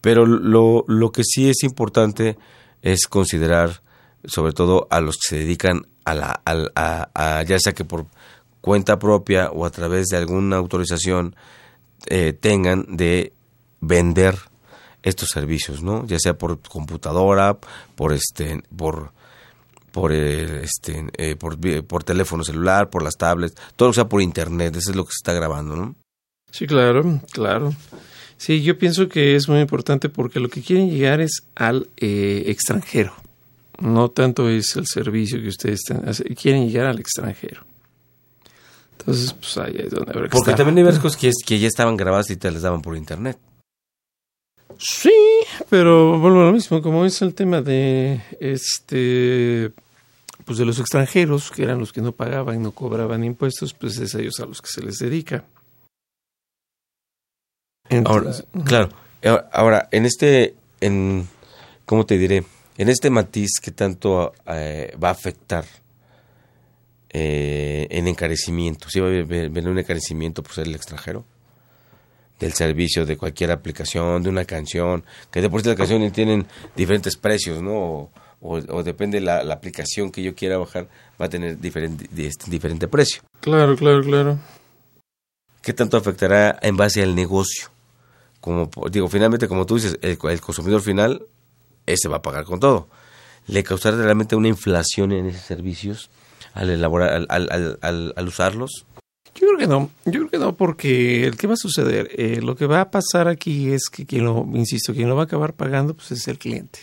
Pero 0.00 0.24
lo, 0.26 0.84
lo 0.86 1.10
que 1.10 1.22
sí 1.24 1.50
es 1.50 1.64
importante 1.64 2.38
es 2.82 3.08
considerar, 3.08 3.82
sobre 4.24 4.52
todo 4.52 4.86
a 4.90 5.00
los 5.00 5.16
que 5.16 5.28
se 5.30 5.38
dedican 5.38 5.86
a 6.04 6.14
la, 6.14 6.40
a, 6.44 7.42
ya 7.42 7.58
sea 7.58 7.72
que 7.72 7.84
por 7.84 8.06
cuenta 8.60 8.98
propia 8.98 9.50
o 9.50 9.66
a 9.66 9.70
través 9.70 10.06
de 10.06 10.18
alguna 10.18 10.56
autorización 10.56 11.34
eh, 12.06 12.32
tengan 12.32 12.96
de 12.96 13.32
vender 13.80 14.36
estos 15.02 15.28
servicios, 15.32 15.82
¿no? 15.82 16.06
Ya 16.06 16.18
sea 16.18 16.36
por 16.36 16.60
computadora, 16.60 17.58
por 17.94 18.12
este, 18.12 18.62
por 18.76 19.12
por 19.96 20.12
eh, 20.12 20.62
este, 20.62 21.06
eh, 21.16 21.36
por, 21.36 21.56
por 21.86 22.04
teléfono 22.04 22.44
celular, 22.44 22.90
por 22.90 23.02
las 23.02 23.16
tablets, 23.16 23.54
todo 23.76 23.94
sea 23.94 24.06
por 24.06 24.20
internet, 24.20 24.76
eso 24.76 24.90
es 24.90 24.96
lo 24.96 25.06
que 25.06 25.12
se 25.12 25.20
está 25.22 25.32
grabando, 25.32 25.74
¿no? 25.74 25.94
Sí, 26.50 26.66
claro, 26.66 27.22
claro. 27.32 27.74
Sí, 28.36 28.62
yo 28.62 28.78
pienso 28.78 29.08
que 29.08 29.36
es 29.36 29.48
muy 29.48 29.60
importante 29.60 30.10
porque 30.10 30.38
lo 30.38 30.50
que 30.50 30.60
quieren 30.60 30.90
llegar 30.90 31.22
es 31.22 31.44
al 31.54 31.88
eh, 31.96 32.44
extranjero. 32.48 33.14
No 33.78 34.10
tanto 34.10 34.50
es 34.50 34.76
el 34.76 34.86
servicio 34.86 35.40
que 35.40 35.48
ustedes 35.48 35.80
están, 35.88 36.12
quieren 36.34 36.68
llegar 36.68 36.88
al 36.88 36.98
extranjero. 36.98 37.64
Entonces, 39.06 39.32
pues 39.34 39.56
ahí 39.58 39.76
es 39.78 39.90
donde 39.90 40.10
habrá 40.10 40.24
que 40.24 40.30
Porque 40.30 40.50
estar. 40.50 40.56
también 40.56 40.78
hay 40.78 40.82
varias 40.84 41.00
cosas 41.00 41.16
que, 41.20 41.30
que 41.46 41.58
ya 41.60 41.68
estaban 41.68 41.96
grabadas 41.96 42.28
y 42.30 42.36
te 42.36 42.50
las 42.50 42.62
daban 42.62 42.82
por 42.82 42.96
internet. 42.96 43.38
Sí, 44.78 45.14
pero 45.70 46.18
vuelvo 46.18 46.40
a 46.40 46.46
lo 46.46 46.52
mismo, 46.52 46.82
como 46.82 47.04
es 47.04 47.22
el 47.22 47.34
tema 47.34 47.62
de 47.62 48.20
este 48.40 49.72
pues 50.44 50.58
de 50.58 50.64
los 50.64 50.78
extranjeros, 50.78 51.50
que 51.50 51.64
eran 51.64 51.80
los 51.80 51.92
que 51.92 52.00
no 52.00 52.12
pagaban, 52.12 52.62
no 52.62 52.70
cobraban 52.70 53.24
impuestos, 53.24 53.74
pues 53.74 53.98
es 53.98 54.14
a 54.14 54.20
ellos 54.20 54.38
a 54.38 54.46
los 54.46 54.62
que 54.62 54.68
se 54.68 54.80
les 54.80 54.98
dedica. 54.98 55.44
Entonces, 57.88 58.44
ahora, 58.52 58.64
claro, 58.64 58.88
eh, 59.22 59.38
ahora, 59.52 59.88
en 59.90 60.06
este, 60.06 60.54
en, 60.80 61.26
¿cómo 61.84 62.06
te 62.06 62.16
diré? 62.16 62.44
En 62.78 62.88
este 62.88 63.10
matiz 63.10 63.58
que 63.60 63.72
tanto 63.72 64.34
eh, 64.46 64.96
va 65.02 65.08
a 65.08 65.12
afectar 65.12 65.64
eh, 67.18 67.86
en 67.88 68.08
encarecimiento, 68.08 68.90
¿sí 68.90 69.00
va 69.00 69.06
a 69.06 69.10
venir 69.10 69.68
un 69.68 69.78
encarecimiento 69.78 70.42
por 70.42 70.52
ser 70.52 70.66
el 70.66 70.74
extranjero? 70.74 71.24
Del 72.38 72.52
servicio, 72.52 73.06
de 73.06 73.16
cualquier 73.16 73.52
aplicación, 73.52 74.22
de 74.22 74.28
una 74.28 74.44
canción, 74.44 75.02
que 75.30 75.40
de 75.40 75.48
por 75.48 75.62
sí 75.62 75.68
las 75.68 75.78
canciones 75.78 76.12
tienen 76.12 76.46
diferentes 76.76 77.16
precios, 77.16 77.62
¿no? 77.62 77.72
O, 77.72 78.10
o, 78.42 78.56
o 78.56 78.82
depende 78.82 79.18
la, 79.22 79.42
la 79.44 79.54
aplicación 79.54 80.12
que 80.12 80.22
yo 80.22 80.34
quiera 80.34 80.58
bajar, 80.58 80.90
va 81.18 81.24
a 81.24 81.28
tener 81.30 81.58
diferente, 81.58 82.06
este, 82.18 82.50
diferente 82.50 82.86
precio. 82.86 83.22
Claro, 83.40 83.76
claro, 83.76 84.02
claro. 84.02 84.38
¿Qué 85.62 85.72
tanto 85.72 85.96
afectará 85.96 86.58
en 86.60 86.76
base 86.76 87.02
al 87.02 87.14
negocio? 87.14 87.70
Como 88.42 88.68
digo, 88.90 89.08
finalmente, 89.08 89.48
como 89.48 89.64
tú 89.64 89.76
dices, 89.76 89.98
el, 90.02 90.18
el 90.22 90.40
consumidor 90.42 90.82
final, 90.82 91.24
ese 91.86 92.08
va 92.08 92.18
a 92.18 92.22
pagar 92.22 92.44
con 92.44 92.60
todo. 92.60 92.88
¿Le 93.46 93.62
causará 93.62 93.96
realmente 93.96 94.36
una 94.36 94.48
inflación 94.48 95.12
en 95.12 95.24
esos 95.24 95.46
servicios 95.46 96.10
al 96.56 96.70
elaborar, 96.70 97.12
al, 97.12 97.26
al, 97.28 97.78
al, 97.80 98.12
al 98.16 98.28
usarlos? 98.28 98.86
Yo 99.34 99.46
creo 99.48 99.58
que 99.58 99.66
no, 99.66 99.90
yo 100.06 100.12
creo 100.12 100.30
que 100.30 100.38
no, 100.38 100.56
porque 100.56 101.26
el 101.26 101.36
que 101.36 101.46
va 101.46 101.54
a 101.54 101.58
suceder, 101.58 102.08
eh, 102.16 102.40
lo 102.40 102.56
que 102.56 102.66
va 102.66 102.80
a 102.80 102.90
pasar 102.90 103.28
aquí 103.28 103.70
es 103.70 103.90
que 103.90 104.06
quien 104.06 104.24
lo, 104.24 104.46
insisto, 104.54 104.94
quien 104.94 105.08
lo 105.08 105.16
va 105.16 105.22
a 105.22 105.24
acabar 105.26 105.52
pagando, 105.52 105.94
pues 105.94 106.12
es 106.12 106.26
el 106.28 106.38
cliente. 106.38 106.78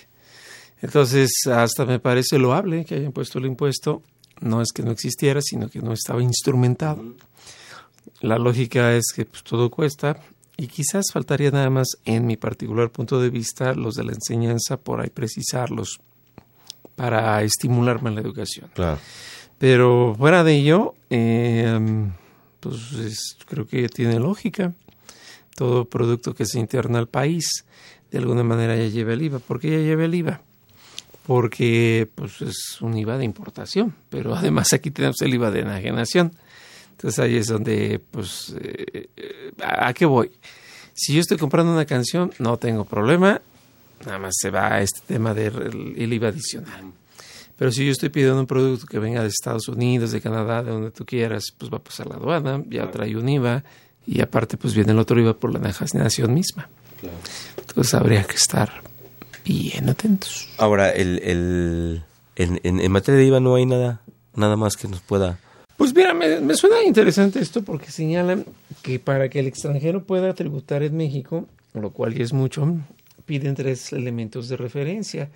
Entonces, 0.81 1.31
hasta 1.51 1.85
me 1.85 1.99
parece 1.99 2.37
loable 2.37 2.85
que 2.85 2.95
hayan 2.95 3.11
puesto 3.11 3.39
el 3.39 3.45
impuesto. 3.45 4.03
No 4.41 4.61
es 4.61 4.71
que 4.73 4.83
no 4.83 4.91
existiera, 4.91 5.41
sino 5.41 5.69
que 5.69 5.79
no 5.79 5.93
estaba 5.93 6.21
instrumentado. 6.21 7.03
La 8.19 8.37
lógica 8.37 8.93
es 8.93 9.05
que 9.15 9.25
pues, 9.25 9.43
todo 9.43 9.71
cuesta 9.71 10.19
y 10.57 10.67
quizás 10.67 11.05
faltaría 11.11 11.49
nada 11.51 11.69
más, 11.69 11.87
en 12.05 12.27
mi 12.27 12.37
particular 12.37 12.91
punto 12.91 13.19
de 13.19 13.29
vista, 13.29 13.73
los 13.73 13.95
de 13.95 14.03
la 14.03 14.11
enseñanza, 14.11 14.77
por 14.77 15.01
ahí 15.01 15.09
precisarlos 15.09 15.99
para 16.95 17.41
estimular 17.41 18.01
más 18.03 18.13
la 18.13 18.21
educación. 18.21 18.69
Claro. 18.73 18.99
Pero 19.63 20.13
fuera 20.17 20.43
de 20.43 20.55
ello, 20.55 20.93
eh, 21.09 21.79
pues 22.59 22.91
es, 22.99 23.37
creo 23.47 23.65
que 23.65 23.87
tiene 23.87 24.19
lógica. 24.19 24.73
Todo 25.55 25.85
producto 25.85 26.35
que 26.35 26.45
se 26.45 26.59
interna 26.59 26.99
al 26.99 27.07
país, 27.07 27.63
de 28.11 28.17
alguna 28.17 28.43
manera 28.43 28.75
ya 28.75 28.87
lleva 28.87 29.13
el 29.13 29.21
IVA. 29.21 29.39
¿Por 29.39 29.61
qué 29.61 29.69
ya 29.71 29.77
lleva 29.77 30.03
el 30.03 30.15
IVA? 30.15 30.41
Porque 31.25 32.09
pues 32.13 32.41
es 32.41 32.81
un 32.81 32.97
IVA 32.97 33.17
de 33.17 33.23
importación, 33.23 33.95
pero 34.09 34.35
además 34.35 34.73
aquí 34.73 34.91
tenemos 34.91 35.21
el 35.21 35.33
IVA 35.33 35.49
de 35.49 35.61
enajenación. 35.61 36.33
Entonces 36.91 37.19
ahí 37.19 37.37
es 37.37 37.47
donde, 37.47 38.01
pues, 38.11 38.53
eh, 38.59 39.07
¿a 39.61 39.93
qué 39.93 40.05
voy? 40.05 40.29
Si 40.93 41.13
yo 41.13 41.21
estoy 41.21 41.37
comprando 41.37 41.71
una 41.71 41.85
canción, 41.85 42.33
no 42.37 42.57
tengo 42.57 42.83
problema, 42.83 43.39
nada 44.05 44.19
más 44.19 44.33
se 44.37 44.49
va 44.49 44.73
a 44.73 44.81
este 44.81 44.99
tema 45.07 45.33
del 45.33 46.11
IVA 46.11 46.27
adicional. 46.27 46.91
Pero 47.63 47.71
si 47.71 47.85
yo 47.85 47.93
estoy 47.93 48.09
pidiendo 48.09 48.41
un 48.41 48.45
producto 48.45 48.85
que 48.85 48.99
venga 48.99 49.21
de 49.21 49.29
Estados 49.29 49.69
Unidos, 49.69 50.11
de 50.11 50.19
Canadá, 50.19 50.61
de 50.63 50.71
donde 50.71 50.91
tú 50.91 51.05
quieras, 51.05 51.53
pues 51.57 51.71
va 51.71 51.77
a 51.77 51.81
pasar 51.81 52.07
la 52.07 52.15
aduana, 52.15 52.61
ya 52.69 52.91
trae 52.91 53.15
un 53.15 53.29
IVA 53.29 53.63
y 54.05 54.19
aparte 54.19 54.57
pues 54.57 54.75
viene 54.75 54.91
el 54.91 54.99
otro 54.99 55.17
IVA 55.17 55.39
por 55.39 55.53
la 55.53 55.59
enajenación 55.59 56.33
misma. 56.33 56.67
Claro. 56.99 57.15
Entonces 57.57 57.93
habría 57.93 58.25
que 58.25 58.35
estar 58.35 58.69
bien 59.45 59.87
atentos. 59.87 60.49
Ahora, 60.57 60.89
el, 60.89 61.21
el, 61.23 62.03
en, 62.35 62.59
en, 62.63 62.81
en 62.81 62.91
materia 62.91 63.17
de 63.21 63.27
IVA 63.27 63.39
no 63.39 63.55
hay 63.55 63.65
nada, 63.65 64.01
nada 64.35 64.57
más 64.57 64.75
que 64.75 64.89
nos 64.89 64.99
pueda 64.99 65.39
pues 65.77 65.95
mira, 65.95 66.13
me, 66.13 66.41
me, 66.41 66.55
suena 66.55 66.83
interesante 66.83 67.39
esto 67.39 67.63
porque 67.63 67.91
señalan 67.91 68.45
que 68.81 68.99
para 68.99 69.29
que 69.29 69.39
el 69.39 69.47
extranjero 69.47 70.03
pueda 70.03 70.33
tributar 70.33 70.83
en 70.83 70.97
México, 70.97 71.47
lo 71.73 71.91
cual 71.91 72.13
ya 72.13 72.25
es 72.25 72.33
mucho, 72.33 72.67
piden 73.25 73.55
tres 73.55 73.93
elementos 73.93 74.49
de 74.49 74.57
referencia. 74.57 75.29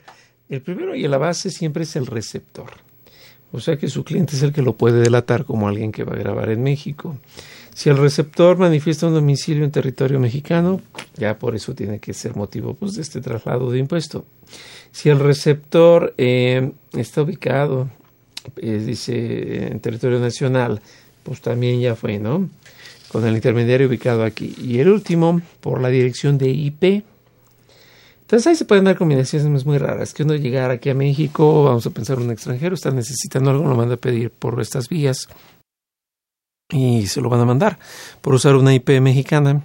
El 0.49 0.61
primero 0.61 0.95
y 0.95 1.07
la 1.07 1.17
base 1.17 1.49
siempre 1.49 1.83
es 1.83 1.95
el 1.95 2.05
receptor. 2.05 2.71
O 3.51 3.59
sea 3.59 3.77
que 3.77 3.87
su 3.87 4.03
cliente 4.03 4.35
es 4.35 4.43
el 4.43 4.51
que 4.51 4.61
lo 4.61 4.73
puede 4.73 4.99
delatar 4.99 5.45
como 5.45 5.67
alguien 5.67 5.91
que 5.91 6.03
va 6.03 6.13
a 6.13 6.19
grabar 6.19 6.49
en 6.49 6.63
México. 6.63 7.17
Si 7.73 7.89
el 7.89 7.97
receptor 7.97 8.57
manifiesta 8.57 9.07
un 9.07 9.13
domicilio 9.13 9.63
en 9.63 9.71
territorio 9.71 10.19
mexicano, 10.19 10.81
ya 11.15 11.37
por 11.37 11.55
eso 11.55 11.75
tiene 11.75 11.99
que 11.99 12.13
ser 12.13 12.35
motivo 12.35 12.73
pues, 12.73 12.95
de 12.95 13.03
este 13.03 13.21
traslado 13.21 13.71
de 13.71 13.79
impuesto. 13.79 14.25
Si 14.91 15.09
el 15.09 15.19
receptor 15.19 16.13
eh, 16.17 16.71
está 16.93 17.21
ubicado 17.21 17.89
eh, 18.55 18.81
dice 18.85 19.67
en 19.67 19.79
territorio 19.79 20.19
nacional, 20.19 20.81
pues 21.23 21.41
también 21.41 21.79
ya 21.79 21.95
fue, 21.95 22.19
¿no? 22.19 22.49
Con 23.09 23.25
el 23.25 23.35
intermediario 23.35 23.87
ubicado 23.87 24.23
aquí. 24.23 24.55
Y 24.61 24.79
el 24.79 24.89
último, 24.89 25.41
por 25.61 25.81
la 25.81 25.89
dirección 25.89 26.37
de 26.37 26.49
IP. 26.49 27.03
Entonces 28.27 28.47
ahí 28.47 28.55
se 28.57 28.65
pueden 28.65 28.83
dar 28.83 28.97
combinaciones 28.97 29.65
muy 29.65 29.77
raras. 29.77 30.13
Que 30.13 30.23
uno 30.23 30.35
llegar 30.35 30.69
aquí 30.69 30.89
a 30.89 30.93
México, 30.93 31.63
vamos 31.63 31.85
a 31.85 31.91
pensar 31.91 32.19
un 32.19 32.29
extranjero, 32.29 32.75
está 32.75 32.91
necesitando 32.91 33.51
algo, 33.51 33.65
lo 33.65 33.75
manda 33.75 33.93
a 33.93 33.97
pedir 33.97 34.31
por 34.31 34.59
estas 34.59 34.89
vías. 34.89 35.29
Y 36.69 37.07
se 37.07 37.21
lo 37.21 37.29
van 37.29 37.39
a 37.39 37.45
mandar. 37.45 37.79
Por 38.19 38.33
usar 38.33 38.57
una 38.57 38.73
IP 38.73 38.99
mexicana 38.99 39.63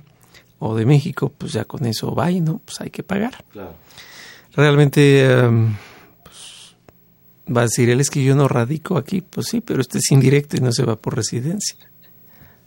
o 0.61 0.77
de 0.77 0.87
México, 0.87 1.33
pues 1.37 1.55
ya 1.55 1.64
con 1.64 1.85
eso 1.87 2.14
va 2.14 2.31
y 2.31 2.40
no, 2.40 2.61
pues 2.64 2.81
hay 2.81 2.90
que 2.90 3.03
pagar. 3.03 3.44
Claro. 3.51 3.75
Realmente... 4.55 5.44
Um, 5.44 5.75
va 7.53 7.62
a 7.62 7.64
decir, 7.64 7.90
él 7.90 8.01
es 8.01 8.11
que 8.11 8.22
yo 8.22 8.37
no 8.37 8.46
radico 8.46 8.96
aquí, 8.96 9.22
pues 9.22 9.48
sí, 9.48 9.61
pero 9.61 9.81
este 9.81 9.98
es 9.98 10.12
indirecto 10.12 10.57
y 10.57 10.61
no 10.61 10.70
se 10.70 10.85
va 10.85 10.94
por 10.94 11.16
residencia. 11.16 11.77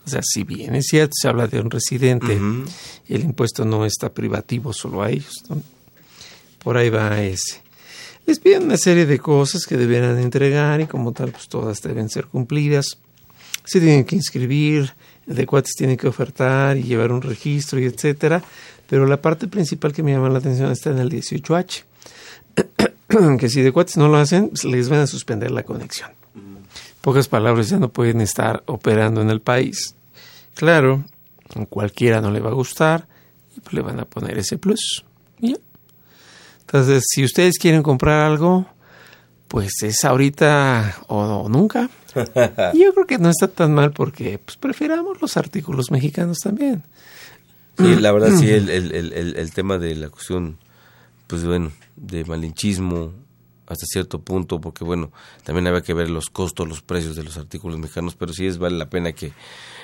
O 0.06 0.10
sea, 0.10 0.20
si 0.22 0.44
bien 0.44 0.76
es 0.76 0.88
cierto, 0.88 1.14
se 1.14 1.30
habla 1.30 1.48
de 1.48 1.62
un 1.62 1.72
residente 1.72 2.36
uh 2.36 2.44
-huh. 2.44 2.70
el 3.08 3.22
impuesto 3.22 3.64
no 3.64 3.86
está 3.86 4.14
privativo 4.14 4.74
solo 4.74 5.02
a 5.02 5.10
ellos, 5.10 5.34
¿no? 5.48 5.62
Por 6.66 6.78
ahí 6.78 6.90
va 6.90 7.22
ese. 7.22 7.62
Les 8.26 8.40
piden 8.40 8.64
una 8.64 8.78
serie 8.78 9.06
de 9.06 9.20
cosas 9.20 9.68
que 9.68 9.78
deberán 9.78 10.18
entregar 10.18 10.82
y 10.82 10.88
como 10.88 11.12
tal, 11.12 11.30
pues 11.30 11.48
todas 11.48 11.80
deben 11.84 12.10
ser 12.10 12.26
cumplidas. 12.26 12.98
Se 13.66 13.80
tienen 13.80 14.04
que 14.04 14.16
inscribir, 14.16 14.92
de 15.28 15.46
cuates 15.46 15.76
tiene 15.78 15.96
que 15.96 16.08
ofertar 16.08 16.76
y 16.76 16.82
llevar 16.82 17.12
un 17.12 17.22
registro 17.22 17.80
y 17.80 17.86
etcétera. 17.86 18.42
Pero 18.90 19.06
la 19.06 19.22
parte 19.22 19.48
principal 19.48 19.94
que 19.94 20.02
me 20.02 20.12
llama 20.12 20.28
la 20.30 20.40
atención 20.40 20.72
está 20.72 20.90
en 20.90 20.98
el 20.98 21.12
18H 21.12 21.84
que 23.40 23.48
si 23.48 23.62
de 23.62 23.72
cuates 23.72 23.98
no 23.98 24.08
lo 24.08 24.18
hacen, 24.18 24.50
pues 24.50 24.64
les 24.66 24.90
van 24.90 25.02
a 25.02 25.08
suspender 25.08 25.52
la 25.52 25.62
conexión. 25.62 26.10
Pocas 27.02 27.28
palabras, 27.28 27.70
ya 27.70 27.78
no 27.78 27.90
pueden 27.90 28.22
estar 28.22 28.64
operando 28.66 29.22
en 29.22 29.30
el 29.30 29.40
país. 29.40 29.94
Claro, 30.56 31.06
a 31.54 31.64
cualquiera 31.68 32.22
no 32.22 32.32
le 32.32 32.40
va 32.40 32.50
a 32.50 32.54
gustar 32.54 33.08
y 33.56 33.60
pues 33.60 33.74
le 33.74 33.82
van 33.82 34.00
a 34.00 34.06
poner 34.06 34.40
ese 34.40 34.58
plus. 34.58 35.06
¿Ya? 35.38 35.58
Entonces, 36.66 37.04
si 37.08 37.24
ustedes 37.24 37.58
quieren 37.60 37.84
comprar 37.84 38.26
algo, 38.26 38.66
pues 39.48 39.72
es 39.84 40.04
ahorita 40.04 40.98
o, 41.08 41.18
o 41.18 41.50
nunca. 41.50 41.90
Yo 42.74 42.94
creo 42.94 43.08
que 43.08 43.18
no 43.18 43.30
está 43.30 43.48
tan 43.48 43.74
mal 43.74 43.92
porque 43.92 44.40
pues 44.40 44.58
prefiramos 44.58 45.22
los 45.22 45.38
artículos 45.38 45.92
mexicanos 45.92 46.40
también. 46.40 46.84
Sí, 47.78 47.96
la 47.96 48.12
verdad 48.12 48.32
sí, 48.38 48.50
el, 48.50 48.70
el, 48.70 48.92
el, 48.92 49.36
el 49.36 49.54
tema 49.54 49.78
de 49.78 49.96
la 49.96 50.10
cuestión, 50.10 50.58
pues 51.28 51.46
bueno, 51.46 51.72
de 51.96 52.26
malinchismo 52.26 53.14
hasta 53.68 53.86
cierto 53.86 54.20
punto, 54.20 54.62
porque 54.62 54.84
bueno, 54.84 55.12
también 55.44 55.68
había 55.68 55.82
que 55.82 55.94
ver 55.94 56.10
los 56.10 56.30
costos, 56.30 56.68
los 56.68 56.82
precios 56.82 57.16
de 57.16 57.24
los 57.24 57.38
artículos 57.38 57.80
mexicanos, 57.80 58.16
pero 58.16 58.34
sí 58.34 58.46
es 58.46 58.58
vale 58.58 58.78
la 58.78 58.90
pena 58.90 59.12
que 59.14 59.34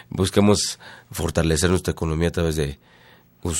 busquemos 0.09 0.79
fortalecer 1.11 1.69
nuestra 1.69 1.91
economía 1.91 2.29
a 2.29 2.31
través 2.31 2.55
de, 2.55 2.79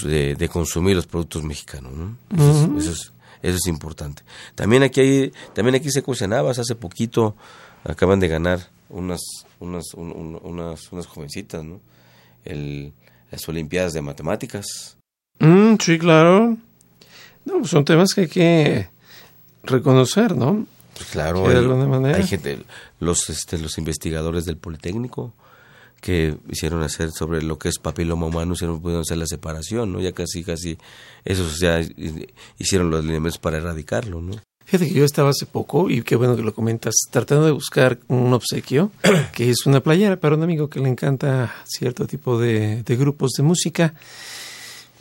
de, 0.04 0.36
de 0.36 0.50
consumir 0.50 0.96
los 0.96 1.08
productos 1.08 1.44
mexicanos, 1.44 1.94
¿no? 1.94 2.18
Eso, 2.34 2.44
uh 2.44 2.68
-huh. 2.68 2.78
es, 2.78 2.84
eso, 2.84 2.92
es, 2.92 3.14
eso, 3.42 3.58
es, 3.58 3.68
importante. 3.68 4.24
También 4.56 4.84
aquí 4.84 5.02
hay, 5.02 5.34
también 5.54 5.76
aquí 5.76 5.90
se 5.90 6.04
cocinabas 6.04 6.60
hace 6.60 6.76
poquito, 6.76 7.36
acaban 7.84 8.20
de 8.20 8.28
ganar 8.28 8.70
unas, 8.90 9.22
unas, 9.60 9.94
un, 9.96 10.12
un, 10.12 10.40
unas, 10.44 10.92
unas 10.92 11.08
jovencitas, 11.08 11.64
¿no? 11.64 11.80
El, 12.46 12.94
las 13.32 13.48
Olimpiadas 13.48 13.94
de 13.94 14.02
Matemáticas. 14.02 14.98
Mm, 15.40 15.76
sí, 15.80 15.98
claro. 15.98 16.58
No, 17.46 17.60
pues 17.60 17.70
son 17.70 17.86
temas 17.86 18.14
que 18.14 18.22
hay 18.22 18.28
que 18.28 18.90
reconocer, 19.64 20.36
¿no? 20.36 20.68
Pues 20.94 21.10
claro, 21.10 21.48
de 21.50 21.58
alguna 21.58 21.86
manera. 21.88 22.18
hay 22.18 22.28
gente, 22.28 22.64
los, 23.00 23.30
este, 23.30 23.58
los 23.58 23.78
investigadores 23.78 24.46
del 24.46 24.58
Politécnico 24.58 25.34
que 26.02 26.36
hicieron 26.50 26.82
hacer 26.82 27.12
sobre 27.12 27.42
lo 27.44 27.58
que 27.58 27.70
es 27.70 27.78
papiloma 27.78 28.26
humano, 28.26 28.54
hicieron 28.54 28.82
pudieron 28.82 29.04
hacer 29.04 29.18
la 29.18 29.28
separación, 29.28 29.94
¿no? 29.94 30.02
Ya 30.02 30.12
casi, 30.12 30.44
casi, 30.44 30.78
esos 31.24 31.60
ya 31.60 31.80
hicieron 32.58 32.90
los 32.90 33.06
lineamientos 33.06 33.38
para 33.38 33.58
erradicarlo, 33.58 34.20
¿no? 34.20 34.34
Fíjate 34.66 34.90
que 34.90 34.96
yo 34.96 35.06
estaba 35.06 35.30
hace 35.30 35.46
poco, 35.46 35.90
y 35.90 36.02
qué 36.02 36.16
bueno 36.16 36.36
que 36.36 36.44
lo 36.44 36.54
comentas, 36.54 36.96
tratando 37.12 37.46
de 37.46 37.52
buscar 37.52 38.00
un 38.08 38.34
obsequio, 38.34 38.92
que 39.34 39.50
es 39.50 39.66
una 39.66 39.82
playera 39.82 40.20
para 40.20 40.36
un 40.36 40.44
amigo 40.44 40.70
que 40.70 40.80
le 40.80 40.90
encanta 40.90 41.54
cierto 41.66 42.08
tipo 42.08 42.40
de, 42.40 42.82
de 42.84 42.96
grupos 42.96 43.32
de 43.38 43.44
música. 43.44 43.94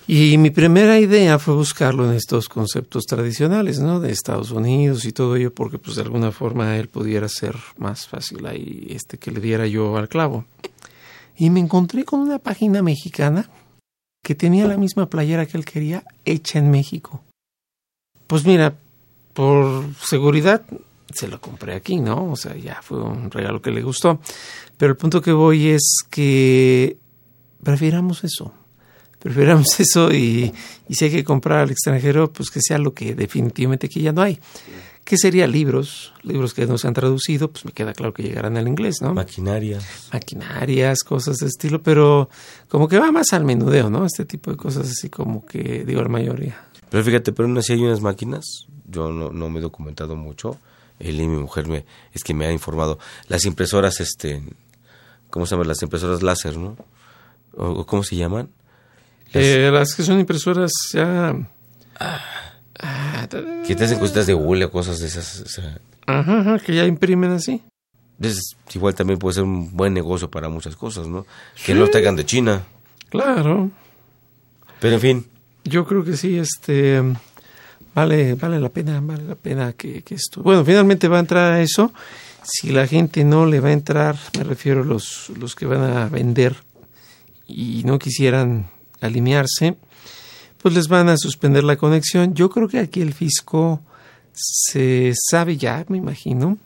Y 0.07 0.39
mi 0.39 0.51
primera 0.51 0.99
idea 0.99 1.39
fue 1.39 1.55
buscarlo 1.55 2.05
en 2.05 2.17
estos 2.17 2.49
conceptos 2.49 3.05
tradicionales, 3.05 3.79
¿no? 3.79 4.01
De 4.01 4.11
Estados 4.11 4.51
Unidos 4.51 5.05
y 5.05 5.13
todo 5.13 5.37
ello, 5.37 5.55
porque 5.55 5.79
pues 5.79 5.97
de 5.97 6.03
alguna 6.03 6.33
forma 6.33 6.77
él 6.77 6.89
pudiera 6.89 7.29
ser 7.29 7.55
más 7.79 8.09
fácil 8.09 8.45
ahí, 8.47 8.89
este, 8.91 9.19
que 9.19 9.31
le 9.31 9.41
diera 9.41 9.69
yo 9.69 9.97
al 9.97 10.09
clavo. 10.09 10.47
Y 11.41 11.49
me 11.49 11.59
encontré 11.59 12.05
con 12.05 12.21
una 12.21 12.39
página 12.39 12.83
mexicana 12.83 13.49
que 14.23 14.35
tenía 14.35 14.69
la 14.69 14.77
misma 14.77 15.09
playera 15.09 15.47
que 15.47 15.57
él 15.57 15.65
quería, 15.65 16.05
hecha 16.27 16.59
en 16.59 16.71
México. 16.71 17.25
Pues 18.27 18.45
mira, 18.45 18.75
por 19.33 19.87
seguridad 20.05 20.61
se 21.11 21.29
lo 21.29 21.41
compré 21.41 21.75
aquí, 21.75 21.97
¿no? 21.97 22.31
O 22.31 22.37
sea, 22.37 22.55
ya 22.55 22.83
fue 22.83 23.03
un 23.03 23.31
regalo 23.31 23.63
que 23.63 23.71
le 23.71 23.81
gustó. 23.81 24.21
Pero 24.77 24.93
el 24.93 24.99
punto 24.99 25.23
que 25.23 25.33
voy 25.33 25.71
es 25.71 26.05
que 26.11 26.99
prefiramos 27.63 28.23
eso. 28.23 28.53
Prefiramos 29.19 29.69
eso 29.81 30.13
y, 30.13 30.53
y 30.89 30.95
si 30.95 31.07
hay 31.07 31.11
que 31.11 31.25
comprar 31.25 31.61
al 31.61 31.71
extranjero, 31.71 32.31
pues 32.31 32.51
que 32.51 32.61
sea 32.61 32.77
lo 32.77 32.93
que 32.93 33.15
definitivamente 33.15 33.87
aquí 33.87 34.03
ya 34.03 34.13
no 34.13 34.21
hay. 34.21 34.39
¿Qué 35.05 35.17
sería 35.17 35.47
libros? 35.47 36.13
Libros 36.23 36.55
que 36.55 36.67
no 36.67 36.79
se 36.79 36.87
han 36.87 36.95
traducido, 36.95 37.51
pues 37.51 37.65
me 37.65 37.73
queda 37.73 37.93
claro 37.93 38.15
que 38.15 38.23
llegarán 38.23 38.57
al 38.57 38.69
inglés, 38.69 38.97
¿no? 39.01 39.13
Maquinarias. 39.15 40.09
Maquinarias, 40.13 41.03
cosas 41.03 41.39
de 41.39 41.47
estilo, 41.47 41.83
pero 41.83 42.29
como 42.69 42.87
que 42.87 42.99
va 42.99 43.11
más 43.11 43.33
al 43.33 43.45
menudeo, 43.45 43.91
¿no? 43.91 44.07
Este 44.07 44.25
tipo 44.25 44.51
de 44.51 44.57
cosas 44.57 44.89
así 44.89 45.09
como 45.11 45.45
que, 45.45 45.85
digo, 45.85 46.03
la 46.03 46.09
mayoría. 46.09 46.65
Pero 46.91 47.03
fíjate, 47.05 47.33
pero 47.33 47.49
aún 47.49 47.59
así 47.59 47.73
hay 47.73 47.83
unas 47.83 48.01
máquinas, 48.01 48.67
yo 48.87 49.11
no, 49.11 49.31
no 49.31 49.49
me 49.49 49.59
he 49.59 49.63
documentado 49.63 50.17
mucho, 50.17 50.59
él 51.01 51.21
y 51.21 51.27
mi 51.27 51.39
mujer 51.39 51.67
me, 51.67 51.87
es 52.13 52.23
que 52.23 52.35
me 52.35 52.47
ha 52.47 52.53
informado. 52.53 52.99
Las 53.27 53.47
impresoras, 53.47 54.01
este, 54.01 54.43
¿cómo 55.31 55.47
se 55.47 55.53
llaman? 55.53 55.69
Las 55.69 55.83
impresoras 55.83 56.23
láser, 56.23 56.57
¿no? 56.57 56.77
¿O, 57.57 57.85
cómo 57.87 58.05
se 58.05 58.17
llaman? 58.17 58.51
Las, 59.33 59.45
eh, 59.45 59.71
las 59.73 59.95
que 59.95 60.03
son 60.03 60.21
impresoras 60.21 60.71
ya... 60.93 61.35
Ah, 61.99 62.21
que 63.67 63.77
te 63.77 63.85
hacen 63.85 63.99
cositas 63.99 64.27
de 64.27 64.35
hule 64.35 64.65
o 64.67 64.71
cosas 64.71 64.99
de 64.99 65.07
esas. 65.07 65.41
O 65.41 65.49
sea, 65.49 65.79
ajá, 66.07 66.41
ajá, 66.41 66.59
que 66.59 66.75
ya 66.75 66.85
imprimen 66.85 67.33
así. 67.33 67.63
Es, 68.21 68.57
igual 68.75 68.95
también 68.95 69.19
puede 69.19 69.35
ser 69.35 69.45
un 69.45 69.75
buen 69.77 69.95
negocio 69.95 70.31
para 70.31 70.49
muchas 70.49 70.77
cosas, 70.77 71.07
¿no? 71.07 71.27
Que 71.65 71.75
no 71.75 71.89
traigan 71.89 72.17
de 72.17 72.27
China. 72.27 72.63
Claro. 73.09 73.71
Pero 74.81 74.95
en 74.95 75.01
fin. 75.01 75.27
Yo 75.65 75.87
creo 75.87 76.05
que 76.05 76.17
sí, 76.17 76.39
este 76.39 77.03
vale, 77.95 78.35
vale 78.35 78.61
la 78.61 78.69
pena, 78.69 79.01
vale 79.01 79.25
la 79.25 79.35
pena 79.35 79.73
que, 79.73 80.03
que 80.03 80.15
esto. 80.15 80.43
Bueno, 80.43 80.65
finalmente 80.65 81.09
va 81.09 81.17
a 81.17 81.21
entrar 81.21 81.53
a 81.53 81.63
eso. 81.63 81.93
Si 82.43 82.71
la 82.71 82.87
gente 82.87 83.25
no 83.25 83.47
le 83.47 83.61
va 83.61 83.69
a 83.69 83.73
entrar, 83.73 84.17
me 84.37 84.45
refiero 84.45 84.83
a 84.83 84.85
los, 84.85 85.31
los 85.39 85.55
que 85.55 85.67
van 85.67 85.83
a 85.83 86.09
vender 86.09 86.57
y 87.47 87.83
no 87.85 87.99
quisieran 87.99 88.71
alinearse, 89.01 89.77
pues 90.63 90.75
les 90.75 90.89
van 90.89 91.09
a 91.09 91.17
suspender 91.17 91.65
la 91.65 91.77
conexión. 91.77 92.35
Yo 92.35 92.51
creo 92.51 92.69
que 92.69 92.79
aquí 92.79 93.01
el 93.01 93.15
fisco 93.15 93.81
se 94.33 95.13
sabe 95.31 95.57
ya, 95.57 95.85
me 95.89 95.97
imagino, 95.97 96.59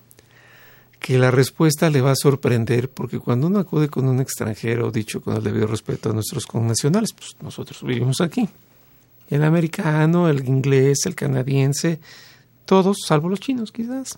que 0.99 1.19
la 1.19 1.31
respuesta 1.31 1.91
le 1.91 2.01
va 2.01 2.13
a 2.13 2.17
sorprender, 2.17 2.89
porque 2.89 3.19
cuando 3.19 3.47
uno 3.47 3.59
acude 3.59 3.89
con 3.89 4.09
un 4.09 4.21
extranjero, 4.21 4.91
dicho 4.91 5.21
con 5.21 5.37
el 5.37 5.43
debido 5.43 5.67
respeto 5.67 6.11
a 6.11 6.13
nuestros 6.13 6.47
connacionales, 6.47 7.13
pues 7.13 7.37
nosotros 7.43 7.83
vivimos 7.83 8.21
aquí. 8.21 8.49
El 9.29 9.45
americano, 9.45 10.29
el 10.29 10.47
inglés, 10.47 11.07
el 11.07 11.15
canadiense, 11.15 12.01
todos, 12.65 12.99
salvo 13.07 13.29
los 13.29 13.41
chinos 13.41 13.71
quizás. 13.71 14.17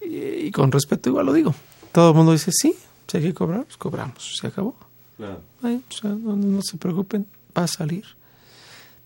Y, 0.00 0.50
con 0.50 0.70
respeto 0.70 1.10
igual 1.10 1.26
lo 1.26 1.32
digo. 1.32 1.54
Todo 1.92 2.10
el 2.10 2.16
mundo 2.16 2.32
dice, 2.32 2.50
sí, 2.52 2.74
si 3.06 3.16
hay 3.16 3.22
que 3.22 3.34
cobrar, 3.34 3.64
pues 3.64 3.76
cobramos, 3.76 4.36
se 4.40 4.46
acabó. 4.46 4.76
no, 5.18 6.36
no 6.36 6.62
se 6.62 6.76
preocupen, 6.78 7.26
va 7.56 7.64
a 7.64 7.68
salir 7.68 8.04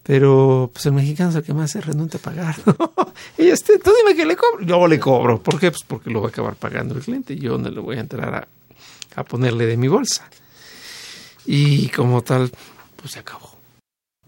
pero 0.08 0.70
pues 0.72 0.86
el 0.86 0.92
mexicano 0.92 1.28
es 1.28 1.36
el 1.36 1.42
que 1.42 1.52
más 1.52 1.70
se 1.70 1.82
renuncia 1.82 2.18
a 2.18 2.22
pagar. 2.22 2.56
y 3.36 3.48
este, 3.48 3.78
tú 3.78 3.90
dime 3.94 4.16
que 4.16 4.24
le 4.24 4.36
cobro. 4.36 4.64
Yo 4.64 4.86
le 4.88 4.98
cobro. 4.98 5.38
¿Por 5.38 5.60
qué? 5.60 5.70
Pues 5.70 5.82
porque 5.86 6.08
lo 6.08 6.22
va 6.22 6.28
a 6.28 6.30
acabar 6.30 6.54
pagando 6.54 6.94
el 6.94 7.02
cliente. 7.02 7.36
Yo 7.36 7.58
no 7.58 7.68
le 7.68 7.78
voy 7.78 7.98
a 7.98 8.00
entrar 8.00 8.34
a, 8.34 8.48
a 9.16 9.24
ponerle 9.24 9.66
de 9.66 9.76
mi 9.76 9.86
bolsa. 9.86 10.26
Y 11.44 11.88
como 11.90 12.22
tal, 12.22 12.50
pues 12.96 13.12
se 13.12 13.18
acabó. 13.18 13.58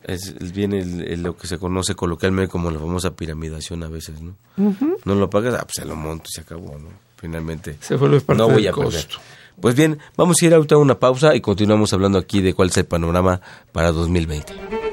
Es, 0.02 0.52
viene 0.52 0.84
lo 1.16 1.34
que 1.34 1.46
se 1.46 1.56
conoce 1.56 1.94
coloquialmente 1.94 2.50
como 2.50 2.70
la 2.70 2.78
famosa 2.78 3.16
piramidación 3.16 3.82
a 3.82 3.88
veces, 3.88 4.20
¿no? 4.20 4.36
No 5.06 5.14
lo 5.14 5.30
pagas, 5.30 5.54
ah, 5.54 5.62
pues 5.62 5.76
se 5.76 5.86
lo 5.86 5.96
monto 5.96 6.26
y 6.28 6.34
se 6.34 6.42
acabó, 6.42 6.76
¿no? 6.76 6.90
Finalmente. 7.16 7.78
Se 7.80 7.96
vuelve 7.96 8.20
parte 8.20 8.38
no 8.38 8.50
voy 8.50 8.66
a 8.66 8.72
costo. 8.72 9.16
Pues 9.58 9.74
bien, 9.74 9.98
vamos 10.14 10.36
a 10.42 10.44
ir 10.44 10.52
a 10.52 10.76
una 10.76 10.98
pausa 10.98 11.34
y 11.34 11.40
continuamos 11.40 11.94
hablando 11.94 12.18
aquí 12.18 12.42
de 12.42 12.52
cuál 12.52 12.68
es 12.68 12.76
el 12.76 12.84
panorama 12.84 13.40
para 13.72 13.92
2020. 13.92 14.89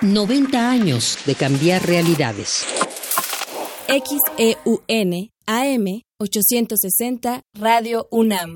90 0.00 0.70
años 0.70 1.18
de 1.26 1.34
cambiar 1.34 1.86
realidades. 1.86 2.64
XEUN 4.00 5.30
AM 5.46 6.02
860 6.18 7.42
Radio 7.54 8.06
UNAM. 8.10 8.54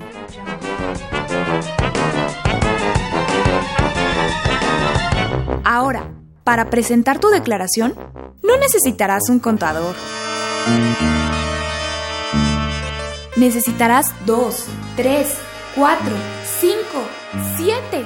Ahora, 5.65 6.13
para 6.43 6.69
presentar 6.69 7.19
tu 7.19 7.29
declaración, 7.29 7.93
no 8.41 8.57
necesitarás 8.57 9.23
un 9.29 9.39
contador. 9.39 9.95
Necesitarás 13.35 14.13
dos, 14.25 14.65
tres, 14.95 15.33
cuatro, 15.75 16.13
cinco, 16.59 17.01
siete. 17.57 18.05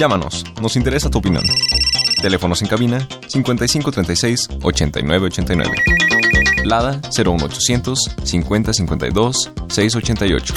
Llámanos, 0.00 0.46
nos 0.62 0.76
interesa 0.76 1.10
tu 1.10 1.18
opinión. 1.18 1.44
Teléfonos 2.22 2.62
en 2.62 2.68
cabina 2.68 3.06
5536 3.28 4.48
8989. 4.62 5.70
Lada 6.64 7.02
01800 7.14 7.98
50 8.24 8.72
52 8.72 9.52
688. 9.68 10.54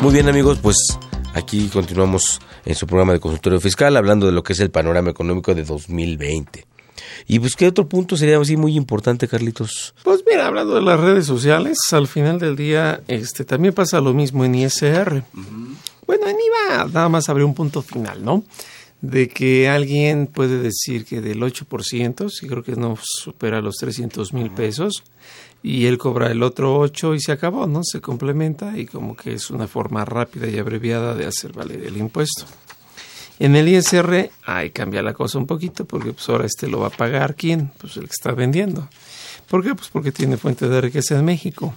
Muy 0.00 0.12
bien 0.12 0.28
amigos, 0.28 0.60
pues 0.62 0.76
aquí 1.34 1.66
continuamos 1.66 2.40
en 2.64 2.76
su 2.76 2.86
programa 2.86 3.14
de 3.14 3.18
consultorio 3.18 3.58
fiscal 3.58 3.96
hablando 3.96 4.26
de 4.26 4.32
lo 4.32 4.44
que 4.44 4.52
es 4.52 4.60
el 4.60 4.70
panorama 4.70 5.10
económico 5.10 5.56
de 5.56 5.64
2020. 5.64 6.66
Y 7.26 7.38
pues, 7.38 7.56
¿qué 7.56 7.68
otro 7.68 7.88
punto 7.88 8.16
sería 8.16 8.38
así 8.38 8.56
muy 8.56 8.76
importante, 8.76 9.28
Carlitos? 9.28 9.94
Pues 10.02 10.22
mira, 10.28 10.46
hablando 10.46 10.74
de 10.74 10.82
las 10.82 10.98
redes 10.98 11.26
sociales, 11.26 11.78
al 11.92 12.06
final 12.06 12.38
del 12.38 12.56
día 12.56 13.02
este 13.08 13.44
también 13.44 13.74
pasa 13.74 14.00
lo 14.00 14.14
mismo 14.14 14.44
en 14.44 14.54
ISR. 14.54 15.24
Bueno, 16.06 16.26
en 16.26 16.36
IVA 16.36 16.84
nada 16.92 17.08
más 17.08 17.28
abre 17.28 17.44
un 17.44 17.54
punto 17.54 17.82
final, 17.82 18.24
¿no? 18.24 18.44
De 19.00 19.28
que 19.28 19.68
alguien 19.68 20.28
puede 20.28 20.58
decir 20.58 21.04
que 21.04 21.20
del 21.20 21.40
8%, 21.40 22.30
sí 22.30 22.46
creo 22.46 22.62
que 22.62 22.76
no 22.76 22.96
supera 23.02 23.60
los 23.60 23.76
300 23.76 24.32
mil 24.32 24.50
pesos, 24.50 25.02
y 25.62 25.86
él 25.86 25.96
cobra 25.98 26.30
el 26.30 26.42
otro 26.42 26.78
8 26.78 27.14
y 27.14 27.20
se 27.20 27.32
acabó, 27.32 27.66
¿no? 27.66 27.82
Se 27.84 28.00
complementa 28.00 28.76
y 28.76 28.86
como 28.86 29.16
que 29.16 29.34
es 29.34 29.50
una 29.50 29.68
forma 29.68 30.04
rápida 30.04 30.48
y 30.48 30.58
abreviada 30.58 31.14
de 31.14 31.26
hacer 31.26 31.52
valer 31.52 31.84
el 31.84 31.96
impuesto. 31.96 32.44
En 33.38 33.56
el 33.56 33.68
ISR, 33.68 34.30
ahí 34.44 34.70
cambia 34.70 35.02
la 35.02 35.14
cosa 35.14 35.38
un 35.38 35.46
poquito, 35.46 35.84
porque 35.84 36.12
pues 36.12 36.28
ahora 36.28 36.46
este 36.46 36.68
lo 36.68 36.80
va 36.80 36.88
a 36.88 36.90
pagar 36.90 37.34
quién, 37.34 37.72
pues 37.78 37.96
el 37.96 38.04
que 38.04 38.12
está 38.12 38.32
vendiendo. 38.32 38.88
¿Por 39.48 39.62
qué? 39.64 39.74
Pues 39.74 39.88
porque 39.88 40.12
tiene 40.12 40.36
fuente 40.36 40.68
de 40.68 40.80
riqueza 40.80 41.18
en 41.18 41.24
México. 41.24 41.74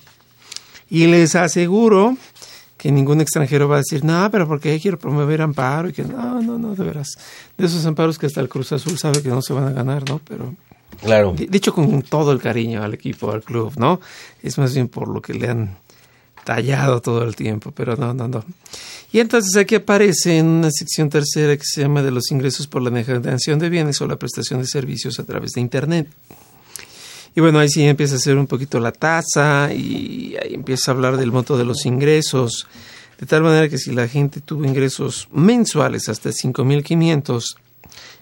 Y 0.90 1.08
les 1.08 1.36
aseguro 1.36 2.18
que 2.78 2.92
ningún 2.92 3.22
extranjero 3.22 3.68
va 3.68 3.76
a 3.76 3.80
decir, 3.80 4.04
no, 4.04 4.30
pero 4.32 4.48
porque 4.48 4.80
quiero 4.80 5.00
promover 5.00 5.42
amparo 5.42 5.90
y 5.90 5.94
que 5.94 6.04
no, 6.04 6.42
no, 6.42 6.58
no, 6.60 6.76
de 6.76 6.84
veras. 6.84 7.08
De 7.58 7.66
esos 7.66 7.86
amparos 7.86 8.20
que 8.20 8.28
hasta 8.28 8.42
el 8.42 8.50
Cruz 8.50 8.72
Azul 8.72 8.98
sabe 8.98 9.24
que 9.24 9.30
no 9.30 9.42
se 9.42 9.54
van 9.54 9.68
a 9.68 9.72
ganar, 9.72 10.08
¿no? 10.08 10.22
Pero 10.28 10.54
Claro. 11.02 11.36
Dicho 11.38 11.74
con 11.74 12.02
todo 12.02 12.32
el 12.32 12.40
cariño 12.40 12.84
al 12.84 12.94
equipo, 12.94 13.32
al 13.32 13.44
club, 13.44 13.74
¿no? 13.78 14.00
Es 14.42 14.58
más 14.58 14.74
bien 14.74 14.88
por 14.88 15.08
lo 15.08 15.22
que 15.22 15.34
le 15.34 15.50
han 15.50 15.78
tallado 16.46 17.02
todo 17.02 17.24
el 17.24 17.36
tiempo, 17.36 17.72
pero 17.72 17.98
no, 17.98 18.14
no, 18.14 18.30
no. 18.30 18.46
Y 19.12 19.20
entonces 19.20 19.56
aquí 19.58 19.76
aparece 19.76 20.38
en 20.38 20.46
una 20.46 20.72
sección 20.72 21.10
tercera 21.10 21.58
que 21.58 21.66
se 21.66 21.82
llama 21.82 22.02
de 22.02 22.12
los 22.12 22.32
ingresos 22.32 22.68
por 22.68 22.82
la 22.82 23.04
generación 23.04 23.60
de 23.60 23.70
bienes 23.70 24.00
o 24.02 24.08
la 24.08 24.16
prestación 24.16 24.62
de 24.62 24.68
servicios 24.68 25.20
a 25.20 25.24
través 25.24 25.52
de 25.52 25.62
Internet. 25.62 26.08
Y 27.36 27.42
bueno, 27.42 27.60
ahí 27.60 27.68
sí 27.68 27.84
empieza 27.84 28.16
a 28.16 28.18
hacer 28.18 28.38
un 28.38 28.48
poquito 28.48 28.80
la 28.80 28.94
tasa 28.94 29.74
y 29.74 30.38
ahí 30.42 30.54
empieza 30.54 30.92
a 30.92 30.94
hablar 30.94 31.18
del 31.18 31.34
monto 31.34 31.58
de 31.58 31.66
los 31.66 31.86
ingresos. 31.86 32.68
De 33.20 33.26
tal 33.26 33.44
manera 33.44 33.68
que 33.68 33.78
si 33.78 33.92
la 33.92 34.08
gente 34.08 34.40
tuvo 34.40 34.66
ingresos 34.66 35.28
mensuales 35.34 36.08
hasta 36.08 36.30
5.500, 36.30 37.58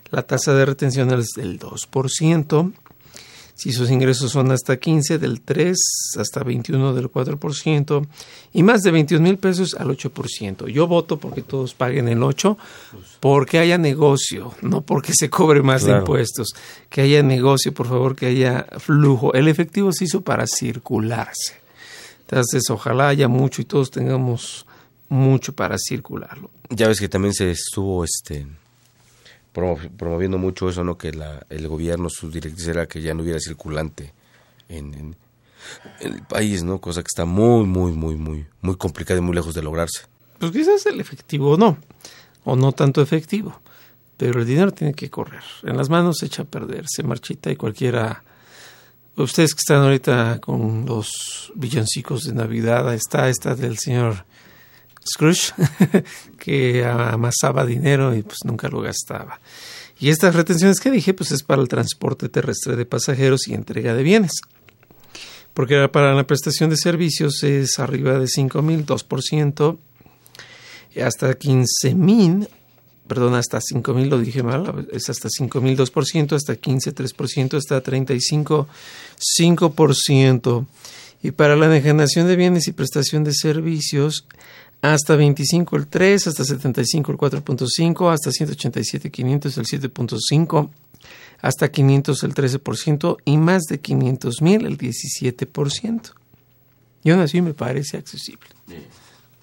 la 0.09 0.23
tasa 0.23 0.53
de 0.53 0.65
retención 0.65 1.11
es 1.13 1.29
del 1.35 1.59
2%. 1.59 2.71
Si 3.55 3.71
sus 3.71 3.91
ingresos 3.91 4.31
son 4.31 4.51
hasta 4.51 4.77
15, 4.77 5.19
del 5.19 5.41
3 5.41 5.77
hasta 6.17 6.43
21 6.43 6.93
del 6.93 7.09
4%. 7.11 8.07
Y 8.51 8.63
más 8.63 8.81
de 8.81 8.91
21 8.91 9.23
mil 9.23 9.37
pesos 9.37 9.75
al 9.75 9.87
8%. 9.89 10.67
Yo 10.67 10.87
voto 10.87 11.17
porque 11.19 11.43
todos 11.43 11.73
paguen 11.73 12.07
el 12.09 12.23
8, 12.23 12.57
porque 13.19 13.59
haya 13.59 13.77
negocio, 13.77 14.53
no 14.61 14.81
porque 14.81 15.13
se 15.13 15.29
cobre 15.29 15.61
más 15.61 15.83
Claro. 15.83 15.93
de 15.97 15.99
impuestos. 16.01 16.49
Que 16.89 17.01
haya 17.01 17.21
negocio, 17.23 17.73
por 17.73 17.87
favor, 17.87 18.15
que 18.15 18.25
haya 18.25 18.65
flujo. 18.79 19.33
El 19.33 19.47
efectivo 19.47 19.91
se 19.93 20.05
hizo 20.05 20.21
para 20.21 20.45
circularse. 20.47 21.61
Entonces, 22.21 22.63
ojalá 22.69 23.09
haya 23.09 23.27
mucho 23.27 23.61
y 23.61 23.65
todos 23.65 23.91
tengamos 23.91 24.65
mucho 25.09 25.53
para 25.53 25.77
circularlo. 25.77 26.49
Ya 26.69 26.87
ves 26.87 26.99
que 26.99 27.07
también 27.07 27.33
se 27.35 27.51
estuvo 27.51 28.03
este 28.03 28.47
promoviendo 29.53 30.37
mucho 30.37 30.67
eso, 30.67 30.83
¿no? 30.83 30.97
Que 30.97 31.13
la, 31.13 31.45
el 31.49 31.67
gobierno, 31.67 32.09
su 32.09 32.29
directriz 32.29 32.67
era 32.67 32.87
que 32.87 33.01
ya 33.01 33.13
no 33.13 33.21
hubiera 33.23 33.39
circulante 33.39 34.13
en, 34.67 35.15
el 36.01 36.21
país, 36.23 36.63
¿no? 36.63 36.81
Cosa 36.81 37.01
que 37.01 37.07
está 37.07 37.25
muy, 37.25 37.65
muy, 37.65 37.93
muy, 37.93 38.15
muy, 38.15 38.45
muy 38.61 38.75
complicada 38.75 39.19
y 39.19 39.21
muy 39.21 39.35
lejos 39.35 39.53
de 39.53 39.61
lograrse. 39.61 40.01
Pues 40.39 40.51
quizás 40.51 40.85
el 40.87 40.99
efectivo 40.99 41.55
no, 41.55 41.77
o 42.43 42.55
no 42.55 42.71
tanto 42.73 43.01
efectivo, 43.01 43.61
pero 44.17 44.41
el 44.41 44.45
dinero 44.45 44.71
tiene 44.71 44.93
que 44.93 45.09
correr. 45.09 45.43
En 45.61 45.77
las 45.77 45.89
manos 45.89 46.17
se 46.19 46.25
echa 46.25 46.41
a 46.41 46.45
perder, 46.45 46.85
se 46.87 47.03
marchita 47.03 47.51
y 47.51 47.55
cualquiera... 47.55 48.23
Ustedes 49.15 49.53
que 49.53 49.59
están 49.59 49.83
ahorita 49.83 50.39
con 50.41 50.87
los 50.87 51.51
villancicos 51.53 52.23
de 52.23 52.33
Navidad, 52.33 52.91
está 52.95 53.29
esta 53.29 53.53
del 53.53 53.77
señor 53.77 54.25
Scrooge, 55.07 55.53
que 56.39 56.85
amasaba 56.85 57.65
dinero 57.65 58.15
y 58.15 58.23
pues 58.23 58.39
nunca 58.45 58.69
lo 58.69 58.81
gastaba. 58.81 59.39
Y 59.99 60.09
estas 60.09 60.35
retenciones 60.35 60.79
que 60.79 60.91
dije, 60.91 61.13
pues 61.13 61.31
es 61.31 61.43
para 61.43 61.61
el 61.61 61.67
transporte 61.67 62.29
terrestre 62.29 62.75
de 62.75 62.85
pasajeros 62.85 63.47
y 63.47 63.53
entrega 63.53 63.93
de 63.93 64.03
bienes. 64.03 64.41
Porque 65.53 65.87
para 65.87 66.13
la 66.13 66.25
prestación 66.25 66.69
de 66.69 66.77
servicios 66.77 67.43
es 67.43 67.77
arriba 67.79 68.17
de 68.17 68.27
5 68.27 68.61
mil, 68.61 68.85
2%, 68.85 69.77
y 70.95 70.99
hasta 71.01 71.33
15 71.33 71.95
mil, 71.95 72.47
perdón, 73.07 73.35
hasta 73.35 73.59
5 73.61 73.93
mil, 73.93 74.09
lo 74.09 74.19
dije 74.19 74.43
mal, 74.43 74.87
es 74.91 75.09
hasta 75.09 75.29
5 75.29 75.61
mil 75.61 75.77
2%, 75.77 76.35
hasta 76.35 76.55
15 76.55 76.95
3%, 76.95 77.57
hasta 77.57 77.81
35 77.81 78.67
5%. 79.39 80.65
Y 81.21 81.31
para 81.31 81.55
la 81.55 81.69
degeneración 81.69 82.27
de 82.27 82.35
bienes 82.35 82.67
y 82.67 82.73
prestación 82.73 83.23
de 83.23 83.33
servicios, 83.33 84.25
hasta 84.83 85.15
25 85.15 85.77
el 85.77 85.87
3, 85.87 86.27
hasta 86.27 86.43
75 86.43 87.13
el 87.13 87.17
4.5, 87.17 88.11
hasta 88.11 88.31
187 88.31 89.09
500 89.09 89.57
el 89.57 89.65
7.5, 89.65 90.69
hasta 91.41 91.71
500 91.71 92.23
el 92.23 92.33
13% 92.33 93.17
y 93.23 93.37
más 93.37 93.61
de 93.63 93.79
500 93.79 94.41
mil 94.41 94.65
el 94.65 94.77
17%. 94.77 96.11
Y 97.05 97.11
aún 97.11 97.21
así 97.21 97.41
me 97.41 97.53
parece 97.53 97.95
accesible 97.95 98.49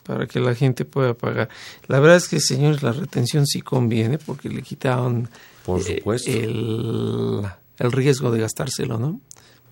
para 0.05 0.27
que 0.27 0.41
la 0.41 0.55
gente 0.55 0.85
pueda 0.85 1.15
pagar. 1.15 1.49
La 1.87 2.01
verdad 2.01 2.19
es 2.19 2.29
que, 2.29 2.39
señores, 2.39 2.83
la 2.83 2.93
retención 2.93 3.47
sí 3.47 3.63
conviene 3.63 4.19
porque 4.19 4.51
le 4.51 4.61
quitaron 4.61 5.31
Por 5.65 5.81
eh, 5.81 5.97
supuesto. 5.99 6.31
el, 6.31 7.43
el 7.79 7.93
riesgo 7.93 8.31
de 8.31 8.41
gastárselo, 8.41 8.99
¿no? 8.99 9.21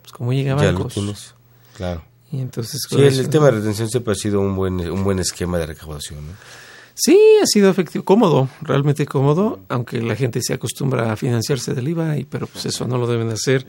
Pues 0.00 0.12
como 0.12 0.32
llega 0.32 0.54
a 0.54 0.62
Ya 0.62 0.72
lo 0.72 0.86
tienes. 0.86 1.34
Claro. 1.76 2.07
Y 2.30 2.40
entonces 2.40 2.82
Sí, 2.88 3.00
el, 3.00 3.28
tema 3.28 3.46
de 3.46 3.52
retención 3.52 3.88
siempre 3.88 4.12
ha 4.12 4.16
sido 4.16 4.40
un 4.40 4.54
buen, 4.54 4.80
un 4.90 5.04
buen 5.04 5.18
esquema 5.18 5.58
de 5.58 5.66
recaudación, 5.66 6.26
¿no? 6.26 6.32
Sí, 7.00 7.16
ha 7.40 7.46
sido 7.46 7.70
efectivo, 7.70 8.04
cómodo, 8.04 8.48
realmente 8.60 9.06
cómodo, 9.06 9.60
aunque 9.68 10.02
la 10.02 10.16
gente 10.16 10.42
se 10.42 10.54
acostumbra 10.54 11.12
a 11.12 11.16
financiarse 11.16 11.72
del 11.72 11.86
IVA, 11.86 12.18
y, 12.18 12.24
pero 12.24 12.48
pues 12.48 12.66
eso 12.66 12.88
no 12.88 12.98
lo 12.98 13.06
deben 13.06 13.28
hacer. 13.28 13.64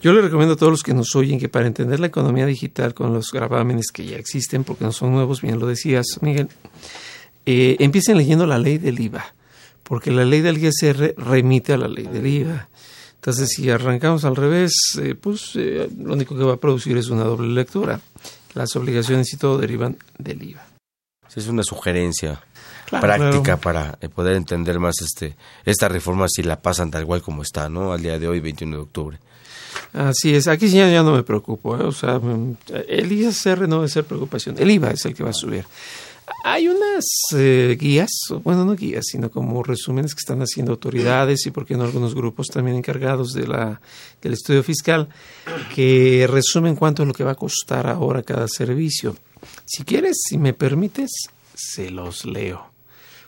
Yo 0.00 0.12
le 0.12 0.20
recomiendo 0.20 0.54
a 0.54 0.56
todos 0.56 0.72
los 0.72 0.82
que 0.82 0.92
nos 0.92 1.14
oyen 1.14 1.38
que 1.38 1.48
para 1.48 1.68
entender 1.68 2.00
la 2.00 2.08
economía 2.08 2.44
digital 2.44 2.92
con 2.92 3.14
los 3.14 3.30
gravámenes 3.30 3.92
que 3.92 4.04
ya 4.04 4.16
existen, 4.16 4.64
porque 4.64 4.84
no 4.84 4.90
son 4.90 5.12
nuevos, 5.12 5.42
bien 5.42 5.60
lo 5.60 5.68
decías, 5.68 6.06
Miguel, 6.22 6.48
eh, 7.46 7.76
empiecen 7.78 8.16
leyendo 8.16 8.46
la 8.46 8.58
ley 8.58 8.78
del 8.78 8.98
IVA, 8.98 9.32
porque 9.84 10.10
la 10.10 10.24
ley 10.24 10.40
del 10.40 10.58
ISR 10.58 11.14
remite 11.16 11.74
a 11.74 11.76
la 11.76 11.86
ley 11.86 12.08
del 12.08 12.26
IVA. 12.26 12.68
Entonces, 13.22 13.50
si 13.54 13.70
arrancamos 13.70 14.24
al 14.24 14.34
revés, 14.34 14.72
eh, 15.00 15.14
pues 15.14 15.52
eh, 15.54 15.88
lo 15.96 16.14
único 16.14 16.36
que 16.36 16.42
va 16.42 16.54
a 16.54 16.56
producir 16.56 16.96
es 16.96 17.08
una 17.08 17.22
doble 17.22 17.54
lectura. 17.54 18.00
Las 18.54 18.74
obligaciones 18.74 19.32
y 19.32 19.36
todo 19.36 19.58
derivan 19.58 19.96
del 20.18 20.42
IVA. 20.42 20.66
Es 21.34 21.46
una 21.46 21.62
sugerencia 21.62 22.42
Claro, 22.86 23.06
práctica 23.06 23.42
claro. 23.42 23.60
para 23.60 23.98
eh, 24.00 24.08
poder 24.08 24.34
entender 24.36 24.80
más 24.80 24.96
este 25.00 25.36
esta 25.64 25.88
reforma 25.88 26.26
si 26.28 26.42
la 26.42 26.60
pasan 26.60 26.90
tal 26.90 27.06
cual 27.06 27.22
como 27.22 27.42
está, 27.42 27.68
¿no? 27.68 27.92
Al 27.92 28.02
día 28.02 28.18
de 28.18 28.26
hoy, 28.26 28.40
21 28.40 28.76
de 28.76 28.82
octubre. 28.82 29.18
Así 29.92 30.34
es, 30.34 30.48
aquí 30.48 30.68
ya, 30.68 30.90
ya 30.90 31.04
no 31.04 31.12
me 31.12 31.22
preocupo, 31.22 31.76
¿eh? 31.76 31.84
o 31.84 31.92
sea, 31.92 32.18
mm, 32.18 32.56
el 32.88 33.12
ISR 33.12 33.68
no 33.68 33.76
debe 33.76 33.88
ser 33.88 34.04
preocupación, 34.04 34.56
el 34.58 34.70
IVA 34.70 34.90
es 34.90 35.06
el 35.06 35.14
que 35.14 35.22
va 35.22 35.30
a 35.30 35.34
subir. 35.34 35.64
Hay 36.44 36.68
unas 36.68 37.04
eh, 37.34 37.76
guías, 37.78 38.10
bueno, 38.42 38.64
no 38.64 38.74
guías, 38.74 39.04
sino 39.06 39.30
como 39.30 39.62
resúmenes 39.62 40.14
que 40.14 40.20
están 40.20 40.40
haciendo 40.40 40.72
autoridades 40.72 41.46
y, 41.46 41.50
por 41.50 41.66
qué 41.66 41.76
no, 41.76 41.84
algunos 41.84 42.14
grupos 42.14 42.48
también 42.48 42.76
encargados 42.76 43.32
de 43.32 43.46
la, 43.46 43.80
del 44.20 44.32
estudio 44.32 44.62
fiscal, 44.62 45.08
que 45.74 46.26
resumen 46.28 46.76
cuánto 46.76 47.02
es 47.02 47.08
lo 47.08 47.14
que 47.14 47.24
va 47.24 47.32
a 47.32 47.36
costar 47.36 47.86
ahora 47.86 48.22
cada 48.22 48.48
servicio. 48.48 49.16
Si 49.64 49.84
quieres, 49.84 50.16
si 50.28 50.38
me 50.38 50.52
permites, 50.52 51.10
se 51.54 51.90
los 51.90 52.24
leo, 52.24 52.70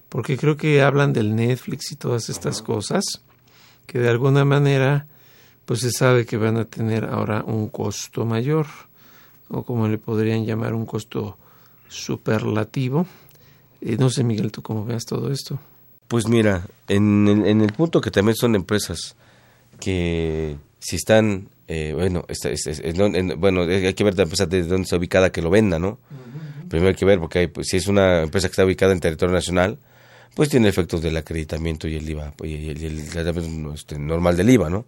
porque 0.09 0.37
creo 0.37 0.57
que 0.57 0.83
hablan 0.83 1.13
del 1.13 1.35
Netflix 1.35 1.93
y 1.93 1.97
todas 1.97 2.29
estas 2.29 2.63
cosas, 2.63 3.05
que 3.87 3.99
de 3.99 4.09
alguna 4.09 4.45
manera 4.45 5.07
pues 5.65 5.81
se 5.81 5.91
sabe 5.91 6.27
que 6.27 6.37
van 6.37 6.57
a 6.57 6.67
tener 6.67 7.05
ahora 7.05 7.43
un 7.45 7.69
costo 7.69 8.25
mayor, 8.25 8.67
o 9.49 9.63
como 9.63 9.89
le 9.89 9.99
podrían 9.99 10.45
llamar 10.45 10.75
un 10.75 10.85
costo 10.85 11.39
superlativo. 11.95 13.07
Eh, 13.81 13.97
no 13.99 14.11
sé, 14.11 14.25
Miguel, 14.25 14.51
tú 14.53 14.63
cómo 14.63 14.85
veas 14.85 15.05
todo 15.05 15.31
esto. 15.31 15.59
Pues 16.09 16.29
mira, 16.29 16.67
en, 16.89 17.27
en- 17.29 17.47
en 17.47 17.61
el 17.61 17.73
punto 17.73 18.01
que 18.01 18.11
también 18.11 18.37
son 18.37 18.55
empresas 18.55 19.17
que 19.81 20.57
si 20.79 20.97
están, 20.97 21.49
eh, 21.69 21.93
bueno, 21.95 22.25
está- 22.29 22.51
es- 22.51 22.67
es- 22.67 22.81
es- 22.81 22.95
no, 22.97 23.07
en- 23.07 23.39
bueno, 23.41 23.63
hay 23.63 23.95
que 23.95 24.05
ver 24.05 24.17
la 24.17 24.25
empresa 24.25 24.47
de 24.47 24.63
dónde 24.65 24.83
está 24.85 24.97
ubicada 24.97 25.31
que 25.33 25.43
lo 25.43 25.51
venda, 25.51 25.79
¿no? 25.79 25.99
Primero 26.69 26.89
hay 26.89 26.95
que 26.95 27.05
ver, 27.05 27.19
porque 27.19 27.41
hay, 27.41 27.47
pues, 27.49 27.69
si 27.69 27.77
es 27.77 27.87
una 27.89 28.23
empresa 28.23 28.49
que 28.49 28.53
está 28.53 28.65
ubicada 28.65 28.93
en 28.93 29.01
territorio 29.01 29.35
nacional, 29.35 29.79
pues 30.35 30.49
tiene 30.49 30.69
efectos 30.69 31.01
del 31.01 31.17
acreditamiento 31.17 31.87
y 31.87 31.95
el 31.97 32.09
IVA, 32.11 32.35
y 32.43 32.69
el, 32.71 32.85
el 32.85 33.73
este, 33.75 33.99
normal 33.99 34.37
del 34.37 34.51
IVA, 34.51 34.69
¿no? 34.71 34.85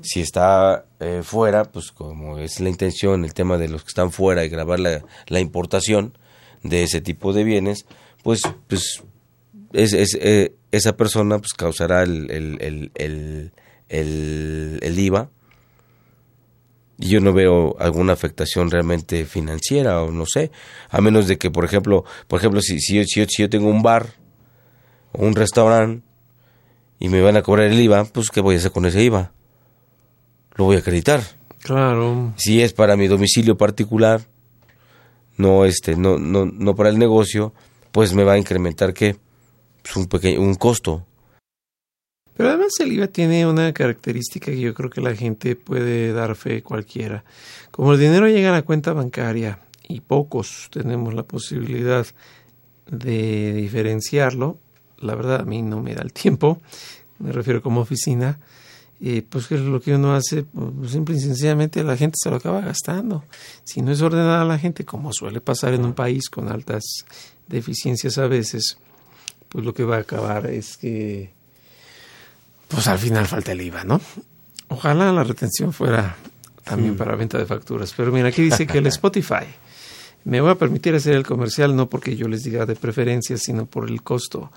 Si 0.00 0.20
está 0.20 0.84
eh, 0.98 1.20
fuera, 1.22 1.64
pues 1.64 1.92
como 1.92 2.38
es 2.38 2.58
la 2.60 2.68
intención, 2.68 3.24
el 3.24 3.32
tema 3.34 3.58
de 3.58 3.68
los 3.68 3.82
que 3.84 3.88
están 3.88 4.10
fuera 4.10 4.44
y 4.44 4.48
grabar 4.48 4.80
la, 4.80 5.04
la 5.28 5.38
importación 5.40 6.16
de 6.62 6.82
ese 6.84 7.00
tipo 7.00 7.32
de 7.32 7.44
bienes, 7.44 7.86
pues, 8.22 8.42
pues 8.68 9.02
es, 9.72 9.92
es, 9.92 10.16
eh, 10.20 10.54
esa 10.70 10.96
persona 10.96 11.38
pues 11.38 11.52
causará 11.54 12.02
el, 12.02 12.30
el, 12.30 12.58
el, 12.60 12.90
el, 12.94 13.52
el- 13.88 14.78
el 14.82 14.98
IVA 14.98 15.28
y 16.98 17.08
yo 17.08 17.20
no 17.20 17.32
veo 17.32 17.76
alguna 17.80 18.12
afectación 18.12 18.70
realmente 18.70 19.24
financiera 19.24 20.02
o 20.02 20.10
no 20.12 20.24
sé, 20.26 20.50
a 20.88 21.00
menos 21.00 21.26
de 21.26 21.36
que 21.38 21.50
por 21.50 21.64
ejemplo, 21.64 22.04
por 22.28 22.38
ejemplo 22.38 22.60
si, 22.60 22.78
si, 22.80 22.96
yo, 22.96 23.04
si, 23.04 23.20
yo, 23.20 23.26
si 23.28 23.42
yo 23.42 23.50
tengo 23.50 23.68
un 23.68 23.82
bar 23.82 24.06
o 25.12 25.26
un 25.26 25.34
restaurante 25.34 26.06
y 26.98 27.08
me 27.08 27.20
van 27.20 27.36
a 27.36 27.42
cobrar 27.42 27.66
el 27.66 27.80
IVA, 27.80 28.04
pues 28.04 28.30
¿qué 28.30 28.40
voy 28.40 28.54
a 28.54 28.58
hacer 28.58 28.70
con 28.70 28.86
ese 28.86 29.02
IVA? 29.02 29.32
Lo 30.56 30.66
voy 30.66 30.76
a 30.76 30.80
acreditar. 30.80 31.22
Claro. 31.60 32.32
Si 32.36 32.62
es 32.62 32.72
para 32.72 32.96
mi 32.96 33.08
domicilio 33.08 33.56
particular, 33.56 34.20
no 35.42 35.64
este, 35.64 35.96
no, 35.96 36.18
no, 36.18 36.46
no 36.46 36.74
para 36.74 36.88
el 36.88 36.98
negocio, 36.98 37.52
pues 37.90 38.14
me 38.14 38.24
va 38.24 38.34
a 38.34 38.38
incrementar 38.38 38.94
qué? 38.94 39.16
Pues 39.82 39.96
un 39.96 40.06
pequeño, 40.06 40.40
un 40.40 40.54
costo. 40.54 41.04
Pero 42.36 42.48
además 42.48 42.72
el 42.80 42.92
IVA 42.92 43.08
tiene 43.08 43.46
una 43.46 43.72
característica 43.72 44.46
que 44.46 44.60
yo 44.60 44.72
creo 44.72 44.88
que 44.88 45.02
la 45.02 45.14
gente 45.14 45.54
puede 45.54 46.12
dar 46.12 46.34
fe 46.34 46.62
cualquiera. 46.62 47.24
Como 47.70 47.92
el 47.92 48.00
dinero 48.00 48.26
llega 48.26 48.48
a 48.48 48.52
la 48.52 48.62
cuenta 48.62 48.92
bancaria 48.92 49.58
y 49.86 50.00
pocos 50.00 50.68
tenemos 50.70 51.12
la 51.12 51.24
posibilidad 51.24 52.06
de 52.90 53.52
diferenciarlo, 53.52 54.58
la 54.98 55.14
verdad 55.14 55.40
a 55.40 55.44
mí 55.44 55.62
no 55.62 55.82
me 55.82 55.94
da 55.94 56.02
el 56.02 56.12
tiempo, 56.12 56.62
me 57.18 57.32
refiero 57.32 57.62
como 57.62 57.80
oficina, 57.80 58.40
eh, 59.04 59.26
pues 59.28 59.48
que 59.48 59.58
lo 59.58 59.80
que 59.80 59.96
uno 59.96 60.14
hace, 60.14 60.44
pues, 60.44 60.92
simple 60.92 61.16
y 61.16 61.20
sencillamente 61.20 61.82
la 61.82 61.96
gente 61.96 62.16
se 62.22 62.30
lo 62.30 62.36
acaba 62.36 62.60
gastando. 62.60 63.24
Si 63.64 63.82
no 63.82 63.90
es 63.90 64.00
ordenada 64.00 64.44
la 64.44 64.58
gente, 64.58 64.84
como 64.84 65.12
suele 65.12 65.40
pasar 65.40 65.74
en 65.74 65.84
un 65.84 65.92
país 65.92 66.30
con 66.30 66.48
altas 66.48 66.82
deficiencias 67.48 68.16
a 68.18 68.28
veces, 68.28 68.78
pues 69.48 69.64
lo 69.64 69.74
que 69.74 69.82
va 69.82 69.96
a 69.96 70.00
acabar 70.00 70.46
es 70.46 70.76
que 70.76 71.32
pues 72.68 72.86
al 72.86 72.98
final 72.98 73.26
falta 73.26 73.52
el 73.52 73.60
IVA, 73.60 73.82
¿no? 73.82 74.00
Ojalá 74.68 75.12
la 75.12 75.24
retención 75.24 75.72
fuera 75.72 76.16
también 76.62 76.96
para 76.96 77.16
venta 77.16 77.38
de 77.38 77.44
facturas. 77.44 77.92
Pero 77.96 78.12
mira, 78.12 78.28
aquí 78.28 78.42
dice 78.42 78.68
que 78.68 78.78
el 78.78 78.86
Spotify. 78.88 79.46
Me 80.24 80.40
voy 80.40 80.52
a 80.52 80.54
permitir 80.54 80.94
hacer 80.94 81.14
el 81.16 81.26
comercial 81.26 81.74
no 81.74 81.90
porque 81.90 82.14
yo 82.16 82.28
les 82.28 82.44
diga 82.44 82.64
de 82.66 82.76
preferencia, 82.76 83.36
sino 83.36 83.66
por 83.66 83.90
el 83.90 84.02
costo. 84.02 84.52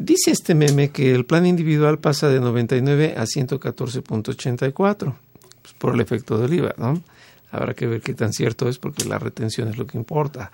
Dice 0.00 0.30
este 0.30 0.54
meme 0.54 0.90
que 0.90 1.12
el 1.12 1.26
plan 1.26 1.44
individual 1.44 1.98
pasa 1.98 2.28
de 2.28 2.38
99 2.38 3.16
a 3.16 3.24
114.84 3.24 5.16
pues 5.60 5.74
por 5.76 5.92
el 5.92 6.00
efecto 6.00 6.38
del 6.38 6.54
IVA, 6.54 6.72
¿no? 6.78 7.02
Habrá 7.50 7.74
que 7.74 7.88
ver 7.88 8.00
qué 8.00 8.14
tan 8.14 8.32
cierto 8.32 8.68
es 8.68 8.78
porque 8.78 9.04
la 9.06 9.18
retención 9.18 9.66
es 9.66 9.76
lo 9.76 9.88
que 9.88 9.98
importa. 9.98 10.52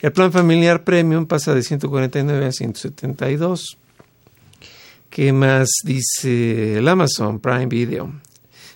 El 0.00 0.12
plan 0.12 0.30
familiar 0.30 0.84
premium 0.84 1.26
pasa 1.26 1.52
de 1.52 1.64
149 1.64 2.46
a 2.46 2.52
172. 2.52 3.76
¿Qué 5.10 5.32
más 5.32 5.68
dice 5.82 6.78
el 6.78 6.86
Amazon 6.86 7.40
Prime 7.40 7.66
Video? 7.66 8.12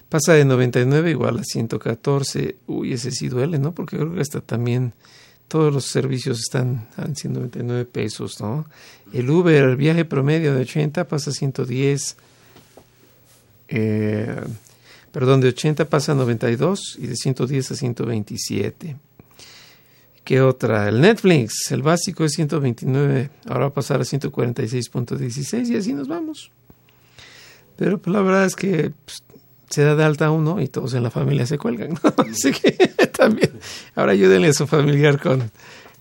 Pasa 0.09 0.33
de 0.33 0.45
99 0.45 1.09
igual 1.09 1.39
a 1.39 1.45
114. 1.45 2.57
Uy, 2.67 2.95
ese 2.95 3.13
sí 3.13 3.29
duele, 3.29 3.61
¿no? 3.61 3.73
Porque 3.73 3.97
creo 3.97 4.13
que 4.13 4.23
hasta 4.23 4.41
también 4.41 4.93
todos 5.51 5.75
los 5.75 5.87
servicios 5.87 6.39
están 6.39 6.87
en 6.97 7.17
199 7.17 7.85
pesos, 7.85 8.41
¿no? 8.41 8.67
El 9.13 9.29
Uber, 9.29 9.65
el 9.65 9.75
viaje 9.75 10.05
promedio 10.05 10.55
de 10.55 10.61
80 10.61 11.09
pasa 11.09 11.31
a 11.31 11.33
110. 11.33 12.17
Eh, 13.69 14.41
perdón, 15.11 15.41
de 15.41 15.49
80 15.49 15.89
pasa 15.89 16.13
a 16.13 16.15
92 16.15 16.99
y 17.01 17.09
de 17.09 17.17
110 17.17 17.73
a 17.73 17.75
127. 17.75 18.97
¿Qué 20.23 20.41
otra? 20.41 20.89
El 20.89 21.01
Netflix, 21.01 21.73
el 21.73 21.83
básico 21.83 22.25
es 22.25 22.33
129, 22.35 23.31
ahora 23.47 23.61
va 23.61 23.67
a 23.67 23.75
pasar 23.75 24.01
a 24.01 24.05
146.16 24.05 25.67
y 25.69 25.77
así 25.77 25.93
nos 25.93 26.07
vamos. 26.07 26.53
Pero 27.75 27.99
pues, 27.99 28.15
la 28.15 28.23
verdad 28.23 28.45
es 28.45 28.55
que 28.55 28.93
pues, 29.05 29.25
se 29.71 29.85
da 29.85 29.95
de 29.95 30.05
alta 30.05 30.31
uno 30.31 30.61
y 30.61 30.69
todos 30.69 30.95
en 30.95 31.05
la 31.05 31.11
familia 31.11 31.47
se 31.47 31.57
cuelgan. 31.57 31.91
¿no? 32.03 32.15
Así 32.31 32.53
que 32.53 32.73
también, 33.17 33.53
ahora 33.95 34.13
ayúdenle 34.13 34.49
a 34.49 34.53
su 34.53 34.67
familiar 34.67 35.21
con, 35.21 35.51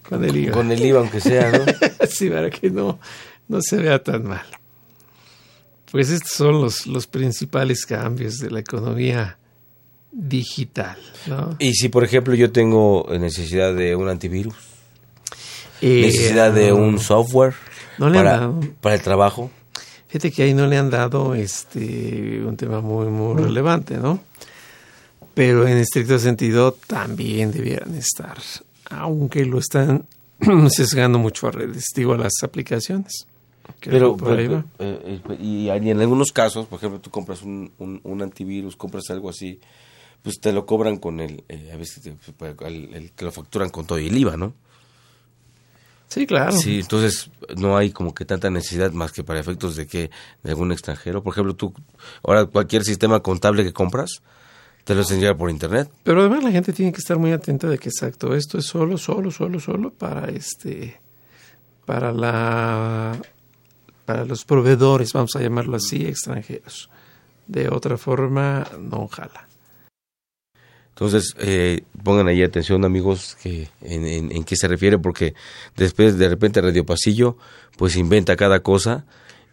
con 0.08 0.26
el 0.26 0.36
IVA. 0.36 0.52
Con 0.52 0.72
el 0.72 0.84
IVA, 0.84 1.00
aunque 1.00 1.22
sea, 1.22 1.52
¿no? 1.52 1.66
sí, 2.10 2.30
para 2.30 2.50
que 2.50 2.70
no, 2.70 3.00
no 3.48 3.62
se 3.62 3.78
vea 3.78 4.04
tan 4.04 4.28
mal. 4.28 4.46
Pues 5.92 6.10
estos 6.10 6.32
son 6.32 6.62
los, 6.62 6.86
los 6.86 7.08
principales 7.08 7.86
cambios 7.86 8.38
de 8.38 8.52
la 8.52 8.60
economía 8.60 9.38
digital. 10.12 10.98
¿no? 11.28 11.56
Y 11.60 11.74
si, 11.74 11.90
por 11.90 12.04
ejemplo, 12.04 12.34
yo 12.36 12.52
tengo 12.52 13.08
necesidad 13.20 13.74
de 13.74 13.96
un 13.96 14.10
antivirus, 14.10 14.56
Eh, 15.82 16.02
necesidad 16.02 16.52
de 16.52 16.74
un 16.74 17.00
software 17.00 17.54
no 17.98 18.12
para, 18.12 18.52
para 18.82 18.96
el 18.96 19.02
trabajo, 19.02 19.50
Fíjate 20.10 20.32
que 20.32 20.44
ahí 20.44 20.54
no 20.54 20.68
le 20.68 20.78
han 20.78 20.90
dado 20.90 21.34
este 21.36 22.44
un 22.44 22.58
tema 22.58 22.82
muy 22.82 23.08
muy 23.08 23.42
relevante, 23.42 23.98
¿no? 23.98 24.20
Pero 25.34 25.68
en 25.68 25.78
estricto 25.78 26.20
sentido 26.20 26.74
también 26.74 27.52
debieran 27.52 27.96
estar, 27.96 28.38
aunque 28.90 29.46
lo 29.46 29.60
están 29.60 30.06
sesgando 30.70 31.20
mucho 31.20 31.48
a 31.48 31.52
redes, 31.52 31.86
digo 31.96 32.14
a 32.14 32.18
las 32.18 32.34
aplicaciones. 32.44 33.26
Pero, 33.92 34.18
por 34.18 34.38
ahí 34.40 34.48
va. 34.48 34.66
eh, 34.80 35.22
eh, 35.30 35.38
y 35.40 35.70
en 35.70 36.00
algunos 36.02 36.32
casos, 36.32 36.66
por 36.66 36.78
ejemplo, 36.80 37.00
tú 37.00 37.10
compras 37.12 37.44
un, 37.44 37.72
un, 37.78 38.02
un 38.04 38.22
antivirus, 38.22 38.76
compras 38.76 39.10
algo 39.12 39.30
así, 39.30 39.60
pues 40.24 40.40
te 40.42 40.52
lo 40.52 40.66
cobran 40.66 40.98
con 40.98 41.20
el, 41.22 41.44
eh, 41.48 41.70
a 41.72 41.78
veces 41.78 42.02
te, 42.02 42.10
el, 42.68 42.94
el- 42.94 43.12
te 43.12 43.24
lo 43.26 43.32
facturan 43.32 43.70
con 43.70 43.86
todo 43.86 44.00
y 44.00 44.08
el 44.08 44.18
IVA, 44.18 44.36
¿no? 44.38 44.54
Sí, 46.10 46.26
claro. 46.26 46.52
Sí, 46.52 46.80
entonces 46.80 47.30
no 47.56 47.78
hay 47.78 47.92
como 47.92 48.16
que 48.16 48.26
tanta 48.26 48.50
necesidad 48.50 48.92
más 48.92 49.12
que 49.12 49.24
para 49.24 49.40
efectos 49.40 49.76
de 49.76 49.86
que 49.86 50.10
de 50.44 50.50
algún 50.50 50.72
extranjero. 50.72 51.22
Por 51.22 51.34
ejemplo, 51.34 51.56
tú, 51.56 51.74
ahora 52.24 52.46
cualquier 52.46 52.84
sistema 52.84 53.20
contable 53.20 53.64
que 53.64 53.74
compras, 53.74 54.22
te 54.84 54.96
lo 54.96 55.02
hacen 55.02 55.20
llegar 55.20 55.38
por 55.38 55.52
internet. 55.52 55.88
Pero 56.04 56.22
además 56.22 56.44
la 56.44 56.52
gente 56.52 56.74
tiene 56.74 56.92
que 56.92 56.98
estar 56.98 57.20
muy 57.20 57.32
atenta 57.32 57.68
de 57.68 57.78
que 57.78 57.90
exacto, 57.90 58.34
esto 58.34 58.58
es 58.58 58.66
solo, 58.66 58.98
solo, 58.98 59.30
solo, 59.30 59.60
solo 59.60 59.92
para 59.92 60.30
este, 60.30 61.00
para 61.86 62.12
la, 62.12 63.20
para 64.06 64.26
los 64.26 64.46
proveedores, 64.46 65.14
vamos 65.14 65.36
a 65.36 65.42
llamarlo 65.42 65.78
así, 65.78 66.08
extranjeros. 66.08 66.90
De 67.46 67.70
otra 67.70 67.98
forma, 67.98 68.68
no 68.80 69.08
jala. 69.08 69.49
Entonces, 71.00 71.34
eh, 71.40 71.84
pongan 72.04 72.28
ahí 72.28 72.44
atención, 72.44 72.84
amigos, 72.84 73.38
que 73.42 73.70
en, 73.82 74.06
en, 74.06 74.34
en 74.34 74.44
qué 74.44 74.58
se 74.58 74.68
refiere, 74.68 74.98
porque 75.00 75.34
después 75.78 76.18
de 76.18 76.28
repente 76.28 76.60
Radio 76.60 76.86
Pasillo, 76.86 77.38
pues 77.78 77.96
inventa 77.96 78.36
cada 78.36 78.60
cosa 78.60 79.06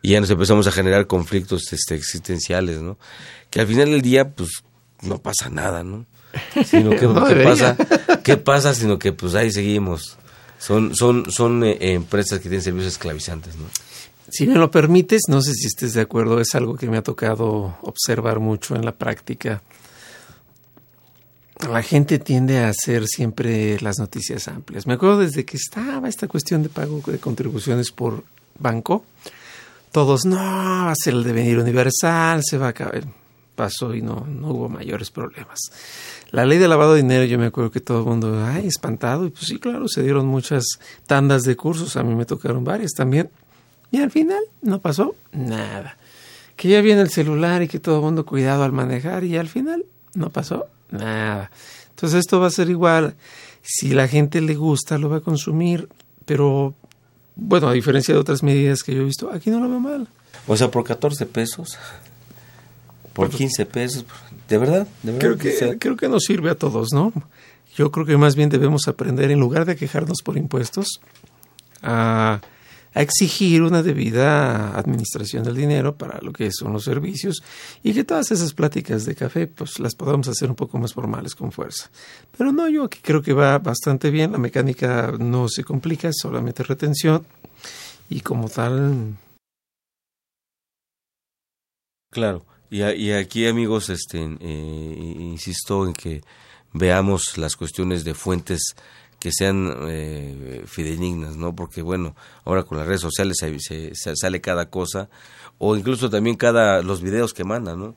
y 0.03 0.11
ya 0.11 0.21
nos 0.21 0.29
empezamos 0.29 0.67
a 0.67 0.73
generar 0.73 1.07
conflictos 1.07 1.73
este, 1.73 1.95
existenciales, 1.95 2.81
¿no? 2.81 2.99
Que 3.49 3.61
al 3.61 3.69
final 3.69 3.93
del 3.93 4.03
día, 4.03 4.29
pues, 4.29 4.65
no 5.03 5.19
pasa 5.19 5.49
nada, 5.49 5.85
¿no? 5.85 6.05
Sino 6.65 6.91
que, 6.91 7.03
No 7.07 7.25
¿qué 7.25 7.37
pasa? 7.37 7.77
¿Qué 8.25 8.37
pasa? 8.37 8.75
Sino 8.75 8.99
que, 8.99 9.13
pues, 9.13 9.37
ahí 9.37 9.53
seguimos. 9.53 10.19
Son, 10.59 10.97
son, 10.97 11.31
son 11.31 11.63
eh, 11.63 11.77
empresas 11.93 12.41
que 12.41 12.49
tienen 12.49 12.63
servicios 12.63 12.95
esclavizantes, 12.95 13.55
¿no? 13.55 13.67
Si 14.29 14.49
me 14.49 14.57
lo 14.57 14.73
permites, 14.73 15.23
no 15.29 15.41
sé 15.43 15.53
si 15.55 15.69
estés 15.69 15.93
de 15.93 16.01
acuerdo, 16.01 16.41
es 16.41 16.57
algo 16.57 16.75
que 16.75 16.91
me 16.91 16.97
ha 16.97 17.03
tocado 17.03 17.79
observar 17.83 18.41
mucho 18.41 18.75
en 18.75 18.85
la 18.85 18.97
práctica. 18.97 19.63
La 21.71 21.83
gente 21.83 22.19
tiende 22.19 22.59
a 22.59 22.69
hacer 22.69 23.07
siempre 23.07 23.81
las 23.81 23.99
noticias 23.99 24.47
amplias. 24.47 24.87
Me 24.87 24.95
acuerdo 24.95 25.21
desde 25.21 25.45
que 25.45 25.57
estaba 25.57 26.09
esta 26.09 26.29
cuestión 26.29 26.63
de 26.63 26.69
pago 26.69 27.01
de 27.07 27.19
contribuciones 27.19 27.91
por 27.91 28.25
banco, 28.59 29.05
todos, 29.91 30.27
no, 30.27 30.37
va 30.37 30.91
a 30.91 30.95
ser 30.95 31.15
el 31.15 31.25
devenir 31.25 31.59
universal, 31.59 32.43
se 32.45 32.59
va 32.59 32.67
a 32.67 32.71
acabar. 32.71 33.05
Pasó 33.55 33.95
y 33.95 34.03
no, 34.03 34.27
no 34.29 34.49
hubo 34.49 34.69
mayores 34.69 35.11
problemas. 35.11 35.59
La 36.31 36.45
ley 36.45 36.59
de 36.59 36.69
lavado 36.69 36.93
de 36.93 37.01
dinero, 37.01 37.25
yo 37.25 37.39
me 37.39 37.47
acuerdo 37.47 37.71
que 37.71 37.81
todo 37.81 38.01
el 38.01 38.05
mundo, 38.05 38.45
ay, 38.45 38.67
espantado. 38.67 39.25
Y 39.25 39.31
pues 39.31 39.47
sí, 39.47 39.59
claro, 39.59 39.89
se 39.89 40.03
dieron 40.03 40.27
muchas 40.27 40.65
tandas 41.07 41.45
de 41.45 41.57
cursos, 41.57 41.97
a 41.97 42.03
mí 42.03 42.15
me 42.15 42.27
tocaron 42.27 42.65
varias 42.65 42.93
también. 42.93 43.31
Y 43.91 44.03
al 44.03 44.11
final 44.11 44.41
no 44.61 44.83
pasó 44.83 45.15
nada. 45.33 45.97
Que 46.57 46.69
ya 46.69 46.83
viene 46.83 47.01
el 47.01 47.09
celular 47.09 47.63
y 47.63 47.69
que 47.69 47.81
todo 47.81 47.97
el 47.97 48.03
mundo 48.03 48.27
cuidado 48.27 48.65
al 48.65 48.73
manejar 48.73 49.25
y 49.25 49.39
al 49.39 49.49
final 49.49 49.87
no 50.13 50.29
pasó 50.29 50.67
nada. 50.91 51.51
Entonces 51.91 52.21
esto 52.21 52.41
va 52.41 52.49
a 52.49 52.51
ser 52.51 52.71
igual. 52.71 53.15
Si 53.63 53.91
la 53.91 54.07
gente 54.09 54.41
le 54.41 54.55
gusta, 54.55 54.99
lo 54.99 55.09
va 55.09 55.19
a 55.19 55.21
consumir. 55.21 55.89
Pero, 56.25 56.75
bueno, 57.37 57.69
a 57.69 57.73
diferencia 57.73 58.15
de 58.15 58.21
otras 58.21 58.43
medidas 58.43 58.83
que 58.83 58.95
yo 58.95 59.03
he 59.03 59.05
visto, 59.05 59.31
aquí 59.33 59.51
no 59.51 59.61
lo 59.61 59.69
veo 59.69 59.81
mal. 59.81 60.09
O 60.47 60.57
sea, 60.57 60.71
por 60.71 60.85
14 60.85 61.27
pesos, 61.27 61.79
por 63.13 63.31
15 63.31 63.67
pesos, 63.67 64.05
de 64.49 64.59
verdad, 64.59 64.87
de 65.03 65.13
verdad. 65.13 65.37
Creo 65.37 65.39
que, 65.39 65.79
creo 65.79 65.97
que 65.97 66.09
nos 66.09 66.25
sirve 66.25 66.51
a 66.51 66.55
todos, 66.55 66.93
¿no? 66.93 67.13
Yo 67.77 67.91
creo 67.91 68.07
que 68.07 68.17
más 68.17 68.37
bien 68.37 68.49
debemos 68.49 68.89
aprender, 68.89 69.31
en 69.31 69.41
lugar 69.41 69.65
de 69.65 69.77
quejarnos 69.77 70.19
por 70.23 70.37
impuestos, 70.37 71.01
a, 71.83 72.41
a 72.97 73.03
exigir 73.03 73.63
una 73.63 73.83
debida 73.83 74.75
administración 74.75 75.45
del 75.45 75.55
dinero 75.55 75.97
para 75.99 76.19
lo 76.23 76.33
que 76.33 76.51
son 76.51 76.73
los 76.73 76.85
servicios 76.85 77.43
y 77.83 77.93
que 77.93 78.05
todas 78.05 78.31
esas 78.31 78.55
pláticas 78.55 79.05
de 79.05 79.15
café 79.15 79.47
pues 79.47 79.79
las 79.81 79.95
podamos 79.95 80.29
hacer 80.29 80.49
un 80.49 80.57
poco 80.57 80.79
más 80.79 80.95
formales 80.95 81.35
con 81.35 81.53
fuerza. 81.53 81.91
Pero 82.39 82.53
no, 82.53 82.71
yo 82.71 82.85
aquí 82.85 83.01
creo 83.03 83.21
que 83.21 83.35
va 83.35 83.59
bastante 83.59 84.11
bien, 84.11 84.33
la 84.33 84.39
mecánica 84.39 85.13
no 85.19 85.47
se 85.47 85.63
complica, 85.63 86.09
es 86.09 86.17
solamente 86.23 86.63
retención 86.63 87.27
y 88.09 88.21
como 88.21 88.49
tal... 88.49 89.15
Claro, 92.11 92.47
y, 92.71 92.81
aquí 93.11 93.47
amigos, 93.47 93.91
este, 93.91 94.21
eh, 94.41 95.17
insisto 95.19 95.87
en 95.87 95.93
que 95.93 96.23
veamos 96.73 97.37
las 97.37 97.57
cuestiones 97.57 98.05
de 98.05 98.15
fuentes 98.15 98.75
que 99.19 99.31
sean 99.33 99.73
eh, 99.89 100.63
fidedignas, 100.67 101.37
¿no? 101.37 101.55
Porque 101.55 101.83
bueno, 101.83 102.15
ahora 102.45 102.65
con 102.65 102.79
las 102.79 102.87
redes 102.87 103.01
sociales 103.01 103.37
se, 103.39 104.17
sale 104.17 104.41
cada 104.41 104.71
cosa, 104.71 105.09
o 105.59 105.77
incluso 105.77 106.11
también 106.11 106.37
cada 106.37 106.83
los 106.83 107.01
videos 107.03 107.35
que 107.35 107.45
mandan, 107.45 107.79
¿no? 107.79 107.95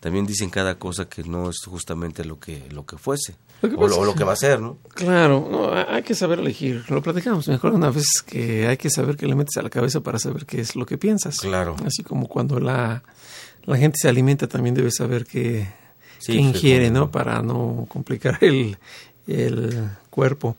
También 0.00 0.26
dicen 0.26 0.50
cada 0.50 0.78
cosa 0.78 1.08
que 1.08 1.24
no 1.24 1.50
es 1.50 1.58
justamente 1.64 2.24
lo 2.24 2.38
que 2.38 2.68
lo 2.70 2.86
que 2.86 2.96
fuese 2.96 3.36
o, 3.62 4.04
lo, 4.04 4.14
que 4.14 4.22
va 4.22 4.34
a 4.34 4.36
ser, 4.36 4.60
¿no? 4.60 4.78
Claro, 4.94 5.72
hay 5.88 6.02
que 6.02 6.14
saber 6.14 6.38
elegir. 6.38 6.84
Lo 6.88 7.02
platicamos 7.02 7.48
mejor 7.48 7.72
una 7.72 7.90
vez 7.90 8.22
que 8.24 8.68
hay 8.68 8.76
que 8.76 8.88
saber 8.88 9.16
qué 9.16 9.26
le 9.26 9.34
metes 9.34 9.56
a 9.56 9.62
la 9.62 9.70
cabeza 9.70 10.00
para 10.00 10.18
saber 10.20 10.46
qué 10.46 10.60
es 10.60 10.76
lo 10.76 10.86
que 10.86 10.96
piensas. 10.96 11.40
Claro. 11.40 11.74
Así 11.84 12.04
como 12.04 12.28
cuando 12.28 12.60
la, 12.60 13.02
la 13.64 13.76
gente 13.76 13.96
se 14.00 14.08
alimenta 14.08 14.46
también 14.46 14.76
debe 14.76 14.92
saber 14.92 15.24
qué, 15.24 15.66
ingiere, 16.28 16.90
¿no? 16.90 17.10
Para 17.10 17.42
no 17.42 17.86
complicar 17.88 18.38
el, 18.42 18.78
el 19.28 19.90
cuerpo. 20.10 20.56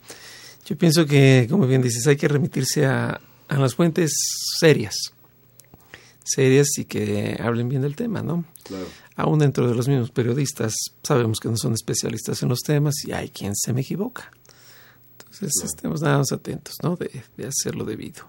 Yo 0.64 0.78
pienso 0.78 1.04
que, 1.04 1.46
como 1.50 1.66
bien 1.66 1.82
dices, 1.82 2.06
hay 2.06 2.16
que 2.16 2.28
remitirse 2.28 2.86
a, 2.86 3.20
a 3.48 3.56
las 3.56 3.74
fuentes 3.74 4.12
serias, 4.58 4.94
serias 6.22 6.68
y 6.78 6.84
que 6.84 7.36
hablen 7.42 7.68
bien 7.68 7.82
del 7.82 7.96
tema, 7.96 8.22
¿no? 8.22 8.44
Claro. 8.62 8.86
Aún 9.16 9.40
dentro 9.40 9.68
de 9.68 9.74
los 9.74 9.88
mismos 9.88 10.10
periodistas 10.12 10.72
sabemos 11.02 11.40
que 11.40 11.48
no 11.48 11.56
son 11.56 11.74
especialistas 11.74 12.42
en 12.42 12.48
los 12.48 12.60
temas 12.60 12.94
y 13.04 13.12
hay 13.12 13.28
quien 13.28 13.54
se 13.56 13.72
me 13.72 13.80
equivoca. 13.80 14.30
Entonces 15.18 15.64
estemos 15.64 16.00
nada 16.00 16.18
más 16.18 16.32
atentos, 16.32 16.76
¿no? 16.82 16.96
De, 16.96 17.22
de 17.36 17.46
hacerlo 17.46 17.84
debido. 17.84 18.24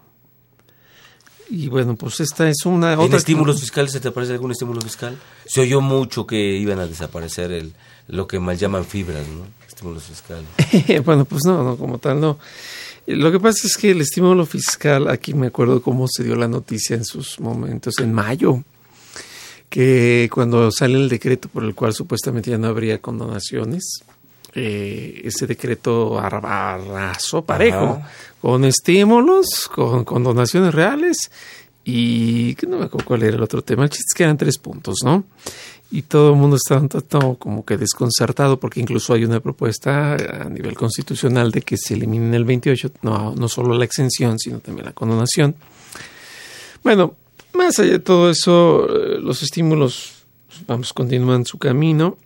Y 1.48 1.68
bueno, 1.68 1.96
pues 1.96 2.18
esta 2.20 2.48
es 2.48 2.64
una... 2.64 2.94
¿En 2.94 3.12
estímulos 3.14 3.60
fiscales 3.60 3.92
se 3.92 4.00
te 4.00 4.08
aparece 4.08 4.32
algún 4.32 4.52
estímulo 4.52 4.80
fiscal? 4.80 5.18
Se 5.44 5.60
oyó 5.60 5.80
mucho 5.80 6.26
que 6.26 6.56
iban 6.56 6.78
a 6.78 6.86
desaparecer 6.86 7.52
el, 7.52 7.74
lo 8.08 8.26
que 8.26 8.38
mal 8.38 8.56
llaman 8.56 8.84
fibras, 8.84 9.26
¿no? 9.28 9.46
Estímulos 9.66 10.04
fiscales. 10.04 10.46
bueno, 11.04 11.24
pues 11.24 11.42
no, 11.44 11.62
no, 11.62 11.76
como 11.76 11.98
tal 11.98 12.20
no. 12.20 12.38
Lo 13.06 13.32
que 13.32 13.40
pasa 13.40 13.66
es 13.66 13.76
que 13.76 13.90
el 13.90 14.00
estímulo 14.00 14.46
fiscal, 14.46 15.08
aquí 15.08 15.34
me 15.34 15.48
acuerdo 15.48 15.82
cómo 15.82 16.06
se 16.08 16.22
dio 16.22 16.36
la 16.36 16.46
noticia 16.46 16.94
en 16.94 17.04
sus 17.04 17.40
momentos, 17.40 17.98
en 17.98 18.12
mayo, 18.12 18.62
que 19.68 20.30
cuando 20.32 20.70
sale 20.70 20.94
el 20.94 21.08
decreto 21.08 21.48
por 21.48 21.64
el 21.64 21.74
cual 21.74 21.92
supuestamente 21.94 22.50
ya 22.50 22.58
no 22.58 22.68
habría 22.68 23.00
condonaciones, 23.00 24.04
eh, 24.54 25.22
ese 25.24 25.46
decreto 25.46 26.18
arrasó 26.18 27.42
parejo, 27.42 28.02
con 28.40 28.64
estímulos, 28.64 29.68
con, 29.74 30.04
condonaciones 30.04 30.74
reales 30.74 31.30
y 31.84 32.56
no 32.68 32.78
me 32.78 32.84
acuerdo 32.84 33.06
cuál 33.06 33.22
era 33.22 33.36
el 33.36 33.42
otro 33.42 33.62
tema. 33.62 33.84
El 33.84 33.90
chiste 33.90 34.04
es 34.12 34.14
que 34.16 34.22
eran 34.22 34.36
tres 34.36 34.58
puntos, 34.58 34.98
¿no? 35.04 35.24
Y 35.90 36.02
todo 36.02 36.30
el 36.30 36.36
mundo 36.36 36.56
estaba 36.56 36.86
todo 36.88 37.34
como 37.36 37.64
que 37.64 37.76
desconcertado 37.76 38.58
porque 38.58 38.80
incluso 38.80 39.12
hay 39.12 39.24
una 39.24 39.40
propuesta 39.40 40.14
a 40.14 40.48
nivel 40.48 40.74
constitucional 40.74 41.50
de 41.50 41.62
que 41.62 41.76
se 41.76 41.94
elimine 41.94 42.36
el 42.36 42.44
28, 42.44 42.92
no, 43.02 43.34
no 43.34 43.48
solo 43.48 43.76
la 43.76 43.84
exención, 43.84 44.38
sino 44.38 44.60
también 44.60 44.86
la 44.86 44.92
condonación. 44.92 45.54
Bueno, 46.82 47.14
más 47.54 47.78
allá 47.78 47.92
de 47.92 47.98
todo 47.98 48.30
eso, 48.30 48.86
eh, 48.88 49.18
los 49.20 49.42
estímulos, 49.42 50.24
pues, 50.48 50.66
vamos, 50.66 50.92
continúan 50.92 51.44
su 51.44 51.58
camino, 51.58 52.16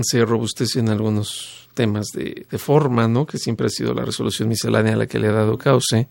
se 0.00 0.24
robustecen 0.24 0.88
algunos 0.88 1.68
temas 1.74 2.08
de, 2.14 2.44
forma, 2.58 3.08
¿no? 3.08 3.26
Que 3.26 3.38
siempre 3.38 3.66
ha 3.66 3.70
sido 3.70 3.94
la 3.94 4.04
resolución 4.04 4.48
miscelánea 4.48 4.96
la 4.96 5.06
que 5.06 5.18
le 5.18 5.28
ha 5.28 5.32
dado 5.32 5.56
cauce, 5.56 6.08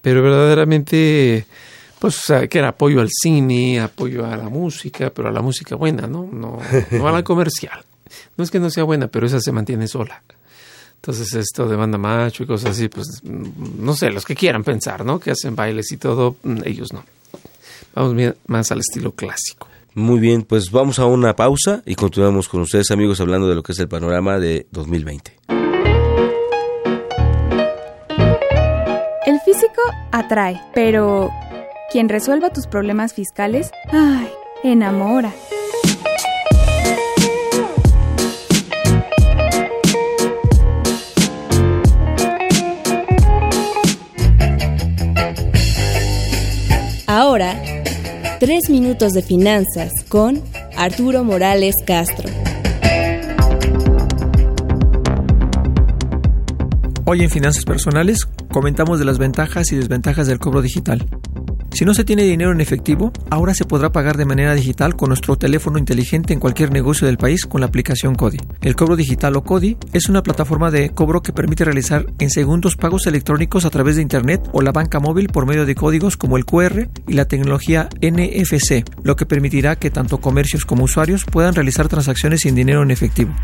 pero 0.00 0.22
verdaderamente, 0.22 1.46
pues, 1.98 2.22
que 2.48 2.58
era 2.58 2.68
apoyo 2.68 3.00
al 3.00 3.08
cine, 3.10 3.80
apoyo 3.80 4.26
a 4.26 4.36
la 4.36 4.48
música, 4.48 5.10
pero 5.10 5.28
a 5.28 5.32
la 5.32 5.42
música 5.42 5.76
buena, 5.76 6.06
¿no? 6.06 6.28
No, 6.30 6.58
no 6.90 7.08
a 7.08 7.12
la 7.12 7.22
comercial. 7.24 7.84
No 8.36 8.44
es 8.44 8.50
que 8.50 8.60
no 8.60 8.70
sea 8.70 8.84
buena, 8.84 9.08
pero 9.08 9.26
esa 9.26 9.40
se 9.40 9.52
mantiene 9.52 9.88
sola. 9.88 10.22
Entonces 10.96 11.34
esto 11.34 11.68
de 11.68 11.76
banda 11.76 11.98
macho 11.98 12.42
y 12.42 12.46
cosas 12.46 12.72
así, 12.72 12.88
pues 12.88 13.22
no 13.22 13.94
sé, 13.94 14.10
los 14.10 14.24
que 14.24 14.34
quieran 14.34 14.64
pensar, 14.64 15.04
¿no? 15.04 15.20
Que 15.20 15.30
hacen 15.30 15.54
bailes 15.54 15.92
y 15.92 15.96
todo, 15.98 16.36
ellos 16.64 16.92
no. 16.92 17.04
Vamos 17.94 18.34
más 18.46 18.72
al 18.72 18.80
estilo 18.80 19.12
clásico. 19.12 19.68
Muy 19.94 20.20
bien, 20.20 20.42
pues 20.42 20.70
vamos 20.70 20.98
a 20.98 21.06
una 21.06 21.34
pausa 21.36 21.82
y 21.86 21.94
continuamos 21.94 22.48
con 22.48 22.60
ustedes 22.60 22.90
amigos 22.90 23.20
hablando 23.20 23.48
de 23.48 23.54
lo 23.54 23.62
que 23.62 23.72
es 23.72 23.78
el 23.78 23.88
panorama 23.88 24.38
de 24.38 24.66
2020. 24.72 25.32
El 29.26 29.40
físico 29.40 29.80
atrae, 30.12 30.60
pero 30.74 31.30
quien 31.96 32.10
resuelva 32.10 32.50
tus 32.50 32.66
problemas 32.66 33.14
fiscales, 33.14 33.70
ay, 33.90 34.28
enamora. 34.62 35.32
Ahora 47.06 47.54
Tres 48.40 48.68
minutos 48.68 49.14
de 49.14 49.22
finanzas 49.22 49.90
con 50.10 50.42
Arturo 50.76 51.24
Morales 51.24 51.76
Castro. 51.86 52.28
Hoy 57.06 57.22
en 57.22 57.30
Finanzas 57.30 57.64
Personales 57.64 58.26
comentamos 58.52 58.98
de 58.98 59.06
las 59.06 59.16
ventajas 59.16 59.72
y 59.72 59.76
desventajas 59.76 60.26
del 60.26 60.38
cobro 60.38 60.60
digital. 60.60 61.08
Si 61.76 61.84
no 61.84 61.92
se 61.92 62.04
tiene 62.04 62.22
dinero 62.22 62.52
en 62.52 62.62
efectivo, 62.62 63.12
ahora 63.28 63.52
se 63.52 63.66
podrá 63.66 63.92
pagar 63.92 64.16
de 64.16 64.24
manera 64.24 64.54
digital 64.54 64.96
con 64.96 65.10
nuestro 65.10 65.36
teléfono 65.36 65.78
inteligente 65.78 66.32
en 66.32 66.40
cualquier 66.40 66.72
negocio 66.72 67.06
del 67.06 67.18
país 67.18 67.44
con 67.44 67.60
la 67.60 67.66
aplicación 67.66 68.14
CODI. 68.14 68.38
El 68.62 68.74
cobro 68.74 68.96
digital 68.96 69.36
o 69.36 69.44
CODI 69.44 69.76
es 69.92 70.08
una 70.08 70.22
plataforma 70.22 70.70
de 70.70 70.88
cobro 70.88 71.20
que 71.20 71.34
permite 71.34 71.66
realizar 71.66 72.06
en 72.18 72.30
segundos 72.30 72.76
pagos 72.76 73.06
electrónicos 73.06 73.66
a 73.66 73.70
través 73.70 73.96
de 73.96 74.00
Internet 74.00 74.48
o 74.52 74.62
la 74.62 74.72
banca 74.72 75.00
móvil 75.00 75.28
por 75.28 75.44
medio 75.44 75.66
de 75.66 75.74
códigos 75.74 76.16
como 76.16 76.38
el 76.38 76.46
QR 76.46 76.88
y 77.06 77.12
la 77.12 77.26
tecnología 77.26 77.90
NFC, 78.00 78.82
lo 79.02 79.14
que 79.14 79.26
permitirá 79.26 79.76
que 79.76 79.90
tanto 79.90 80.16
comercios 80.16 80.64
como 80.64 80.84
usuarios 80.84 81.26
puedan 81.26 81.54
realizar 81.54 81.88
transacciones 81.88 82.40
sin 82.40 82.54
dinero 82.54 82.84
en 82.84 82.90
efectivo. 82.90 83.34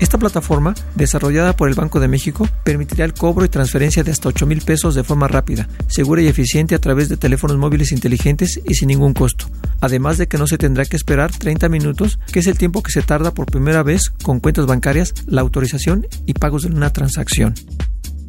Esta 0.00 0.16
plataforma, 0.16 0.74
desarrollada 0.94 1.56
por 1.56 1.68
el 1.68 1.74
Banco 1.74 1.98
de 1.98 2.06
México, 2.06 2.48
permitirá 2.62 3.04
el 3.04 3.14
cobro 3.14 3.44
y 3.44 3.48
transferencia 3.48 4.04
de 4.04 4.12
hasta 4.12 4.28
8 4.28 4.46
mil 4.46 4.60
pesos 4.60 4.94
de 4.94 5.02
forma 5.02 5.26
rápida, 5.26 5.68
segura 5.88 6.22
y 6.22 6.28
eficiente 6.28 6.76
a 6.76 6.78
través 6.78 7.08
de 7.08 7.16
teléfonos 7.16 7.56
móviles 7.56 7.90
inteligentes 7.90 8.60
y 8.64 8.74
sin 8.74 8.88
ningún 8.88 9.12
costo. 9.12 9.46
Además 9.80 10.16
de 10.16 10.28
que 10.28 10.38
no 10.38 10.46
se 10.46 10.56
tendrá 10.56 10.84
que 10.84 10.96
esperar 10.96 11.32
30 11.36 11.68
minutos, 11.68 12.20
que 12.32 12.38
es 12.38 12.46
el 12.46 12.58
tiempo 12.58 12.82
que 12.82 12.92
se 12.92 13.02
tarda 13.02 13.32
por 13.32 13.46
primera 13.46 13.82
vez 13.82 14.10
con 14.10 14.38
cuentas 14.38 14.66
bancarias, 14.66 15.14
la 15.26 15.40
autorización 15.40 16.06
y 16.26 16.34
pagos 16.34 16.62
de 16.62 16.68
una 16.68 16.92
transacción. 16.92 17.54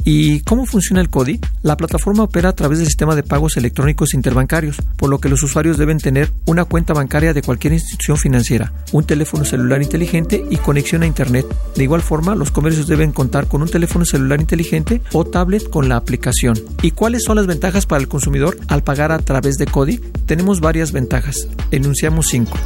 ¿Y 0.03 0.41
cómo 0.41 0.65
funciona 0.65 1.01
el 1.01 1.09
CODI? 1.09 1.39
La 1.61 1.77
plataforma 1.77 2.23
opera 2.23 2.49
a 2.49 2.55
través 2.55 2.79
del 2.79 2.87
sistema 2.87 3.15
de 3.15 3.23
pagos 3.23 3.57
electrónicos 3.57 4.13
interbancarios, 4.13 4.77
por 4.95 5.09
lo 5.09 5.19
que 5.19 5.29
los 5.29 5.43
usuarios 5.43 5.77
deben 5.77 5.97
tener 5.97 6.31
una 6.45 6.65
cuenta 6.65 6.93
bancaria 6.93 7.33
de 7.33 7.41
cualquier 7.41 7.73
institución 7.73 8.17
financiera, 8.17 8.73
un 8.91 9.05
teléfono 9.05 9.45
celular 9.45 9.81
inteligente 9.81 10.43
y 10.49 10.57
conexión 10.57 11.03
a 11.03 11.07
Internet. 11.07 11.45
De 11.75 11.83
igual 11.83 12.01
forma, 12.01 12.35
los 12.35 12.51
comercios 12.51 12.87
deben 12.87 13.11
contar 13.11 13.47
con 13.47 13.61
un 13.61 13.69
teléfono 13.69 14.05
celular 14.05 14.39
inteligente 14.39 15.01
o 15.13 15.25
tablet 15.25 15.69
con 15.69 15.89
la 15.89 15.97
aplicación. 15.97 16.57
¿Y 16.81 16.91
cuáles 16.91 17.23
son 17.23 17.35
las 17.35 17.47
ventajas 17.47 17.85
para 17.85 18.01
el 18.01 18.07
consumidor 18.07 18.57
al 18.67 18.83
pagar 18.83 19.11
a 19.11 19.19
través 19.19 19.57
de 19.57 19.67
CODI? 19.67 19.99
Tenemos 20.25 20.59
varias 20.59 20.91
ventajas. 20.91 21.47
Enunciamos 21.71 22.27
cinco. 22.27 22.57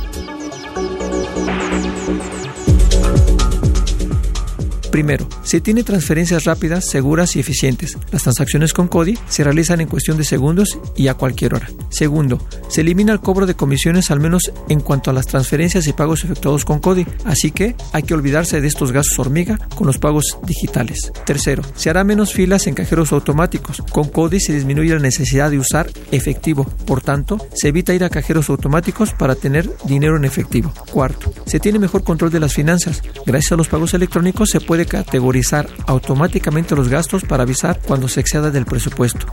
Primero, 4.94 5.28
se 5.42 5.60
tiene 5.60 5.84
transferencias 5.84 6.44
rápidas, 6.44 6.86
seguras 6.88 7.36
y 7.36 7.40
eficientes. 7.40 7.98
Las 8.12 8.22
transacciones 8.22 8.74
con 8.74 8.88
CODI 8.88 9.18
se 9.28 9.44
realizan 9.44 9.82
en 9.82 9.88
cuestión 9.88 10.18
de 10.18 10.24
segundos 10.24 10.78
y 10.96 11.08
a 11.08 11.16
cualquier 11.16 11.56
hora. 11.56 11.68
Segundo, 11.90 12.40
se 12.70 12.82
elimina 12.82 13.12
el 13.12 13.20
cobro 13.20 13.48
de 13.48 13.56
comisiones 13.56 14.12
al 14.12 14.20
menos 14.20 14.52
en 14.70 14.82
cuanto 14.82 15.10
a 15.10 15.14
las 15.14 15.26
transferencias 15.26 15.88
y 15.88 15.94
pagos 15.94 16.24
efectuados 16.24 16.64
con 16.64 16.78
CODI, 16.78 17.08
así 17.26 17.50
que 17.50 17.76
hay 17.92 18.04
que 18.04 18.14
olvidarse 18.14 18.62
de 18.62 18.68
estos 18.68 18.92
gastos 18.92 19.18
hormiga 19.18 19.58
con 19.74 19.88
los 19.88 19.98
pagos 19.98 20.38
digitales. 20.46 21.12
Tercero, 21.26 21.64
se 21.74 21.90
hará 21.90 22.04
menos 22.04 22.32
filas 22.32 22.68
en 22.68 22.76
cajeros 22.76 23.14
automáticos. 23.14 23.82
Con 23.90 24.10
CODI 24.10 24.42
se 24.42 24.54
disminuye 24.54 24.94
la 24.94 25.00
necesidad 25.00 25.50
de 25.50 25.58
usar 25.58 25.90
efectivo, 26.12 26.66
por 26.86 27.02
tanto, 27.02 27.44
se 27.56 27.70
evita 27.70 27.96
ir 27.96 28.04
a 28.04 28.12
cajeros 28.12 28.52
automáticos 28.52 29.12
para 29.14 29.34
tener 29.34 29.68
dinero 29.86 30.18
en 30.18 30.26
efectivo. 30.26 30.72
Cuarto, 30.92 31.34
se 31.48 31.60
tiene 31.60 31.80
mejor 31.80 32.04
control 32.04 32.30
de 32.30 32.40
las 32.40 32.54
finanzas. 32.54 33.02
Gracias 33.26 33.54
a 33.54 33.58
los 33.58 33.68
pagos 33.68 33.96
electrónicos 33.96 34.52
se 34.52 34.62
puede 34.62 34.83
categorizar 34.86 35.68
automáticamente 35.86 36.76
los 36.76 36.90
gastos 36.90 37.24
para 37.24 37.44
avisar 37.44 37.80
cuando 37.86 38.08
se 38.08 38.20
exceda 38.20 38.52
del 38.52 38.66
presupuesto. 38.66 39.26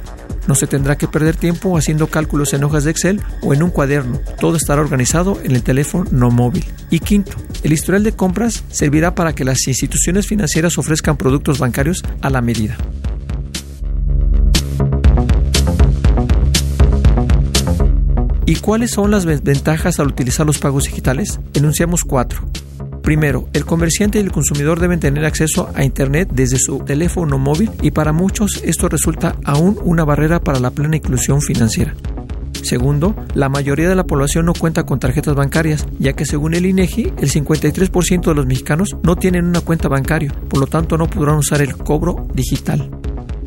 No 0.46 0.54
se 0.54 0.66
tendrá 0.66 0.96
que 0.96 1.06
perder 1.06 1.36
tiempo 1.36 1.76
haciendo 1.76 2.08
cálculos 2.08 2.52
en 2.54 2.64
hojas 2.64 2.84
de 2.84 2.90
Excel 2.90 3.20
o 3.42 3.54
en 3.54 3.62
un 3.62 3.70
cuaderno. 3.70 4.20
Todo 4.40 4.56
estará 4.56 4.80
organizado 4.80 5.38
en 5.44 5.52
el 5.52 5.62
teléfono 5.62 6.06
no 6.10 6.30
móvil. 6.30 6.64
Y 6.90 7.00
quinto, 7.00 7.36
el 7.62 7.72
historial 7.72 8.02
de 8.02 8.12
compras 8.12 8.64
servirá 8.70 9.14
para 9.14 9.34
que 9.34 9.44
las 9.44 9.66
instituciones 9.68 10.26
financieras 10.26 10.78
ofrezcan 10.78 11.16
productos 11.16 11.58
bancarios 11.58 12.02
a 12.20 12.30
la 12.30 12.40
medida. 12.40 12.76
¿Y 18.46 18.56
cuáles 18.56 18.90
son 18.90 19.12
las 19.12 19.26
ventajas 19.26 20.00
al 20.00 20.08
utilizar 20.08 20.44
los 20.44 20.58
pagos 20.58 20.82
digitales? 20.82 21.38
Enunciamos 21.54 22.02
cuatro. 22.02 22.40
Primero, 23.02 23.48
el 23.52 23.64
comerciante 23.64 24.18
y 24.18 24.22
el 24.22 24.32
consumidor 24.32 24.78
deben 24.78 25.00
tener 25.00 25.24
acceso 25.24 25.70
a 25.74 25.84
Internet 25.84 26.30
desde 26.32 26.58
su 26.58 26.80
teléfono 26.80 27.38
móvil 27.38 27.70
y 27.82 27.90
para 27.90 28.12
muchos 28.12 28.60
esto 28.64 28.88
resulta 28.88 29.36
aún 29.44 29.78
una 29.82 30.04
barrera 30.04 30.40
para 30.40 30.60
la 30.60 30.70
plena 30.70 30.96
inclusión 30.96 31.40
financiera. 31.40 31.94
Segundo, 32.62 33.16
la 33.34 33.48
mayoría 33.48 33.88
de 33.88 33.94
la 33.94 34.04
población 34.04 34.44
no 34.46 34.52
cuenta 34.52 34.84
con 34.84 35.00
tarjetas 35.00 35.34
bancarias, 35.34 35.86
ya 35.98 36.12
que 36.12 36.26
según 36.26 36.54
el 36.54 36.66
INEGI, 36.66 37.12
el 37.18 37.30
53% 37.30 38.26
de 38.26 38.34
los 38.34 38.46
mexicanos 38.46 38.96
no 39.02 39.16
tienen 39.16 39.46
una 39.46 39.60
cuenta 39.60 39.88
bancaria, 39.88 40.32
por 40.48 40.60
lo 40.60 40.66
tanto 40.66 40.98
no 40.98 41.08
podrán 41.08 41.36
usar 41.36 41.62
el 41.62 41.76
cobro 41.76 42.28
digital. 42.34 42.90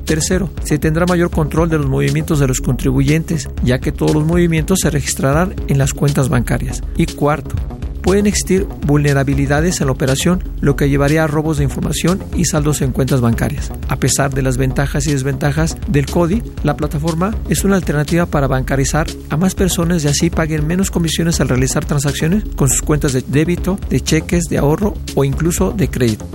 Tercero, 0.06 0.50
se 0.64 0.80
tendrá 0.80 1.06
mayor 1.06 1.30
control 1.30 1.70
de 1.70 1.78
los 1.78 1.88
movimientos 1.88 2.40
de 2.40 2.48
los 2.48 2.60
contribuyentes, 2.60 3.50
ya 3.64 3.80
que 3.80 3.92
todos 3.92 4.14
los 4.14 4.26
movimientos 4.26 4.80
se 4.82 4.90
registrarán 4.90 5.56
en 5.68 5.78
las 5.78 5.94
cuentas 5.94 6.28
bancarias. 6.28 6.82
Y 6.98 7.06
cuarto, 7.06 7.56
pueden 8.04 8.28
existir 8.28 8.68
vulnerabilidades 8.86 9.82
en 9.82 9.88
la 9.88 9.94
operación, 9.94 10.44
lo 10.62 10.76
que 10.76 10.90
llevaría 10.90 11.24
a 11.24 11.28
robos 11.28 11.58
de 11.58 11.64
información 11.64 12.24
y 12.36 12.46
saldos 12.46 12.82
en 12.82 12.92
cuentas 12.92 13.22
bancarias. 13.22 13.72
A 13.88 13.96
pesar 13.96 14.34
de 14.34 14.44
las 14.44 14.58
ventajas 14.58 15.08
y 15.08 15.12
desventajas 15.12 15.78
del 15.88 16.06
CODI, 16.06 16.44
la 16.64 16.78
plataforma 16.78 17.36
es 17.50 17.64
una 17.64 17.78
alternativa 17.78 18.28
para 18.28 18.48
bancarizar 18.48 19.08
a 19.30 19.38
más 19.38 19.56
personas 19.56 20.04
y 20.04 20.10
así 20.10 20.30
paguen 20.30 20.68
menos 20.68 20.92
comisiones 20.92 21.42
al 21.42 21.50
realizar 21.50 21.86
transacciones 21.86 22.44
con 22.56 22.70
sus 22.70 22.82
cuentas 22.82 23.14
de 23.14 23.24
débito, 23.26 23.80
de 23.90 24.02
cheques, 24.02 24.44
de 24.50 24.58
ahorro 24.58 24.94
o 25.16 25.24
incluso 25.24 25.72
de 25.72 25.90
crédito. 25.90 26.28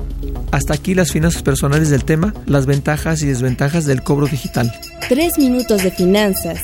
Hasta 0.51 0.73
aquí 0.75 0.95
las 0.95 1.12
finanzas 1.12 1.43
personales 1.43 1.91
del 1.91 2.05
tema, 2.05 2.33
las 2.47 2.64
ventajas 2.64 3.23
y 3.23 3.27
desventajas 3.27 3.85
del 3.85 4.03
cobro 4.03 4.27
digital. 4.27 4.73
Tres 5.09 5.39
minutos 5.39 5.83
de 5.83 5.91
finanzas. 5.91 6.61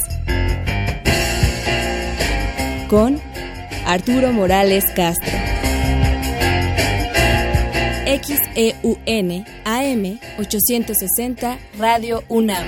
Con 2.89 3.21
Arturo 3.87 4.33
Morales 4.33 4.85
Castro. 4.97 5.33
XEUN 8.07 9.45
AM 9.65 10.19
860 10.39 11.59
Radio 11.79 12.23
UNAM. 12.29 12.65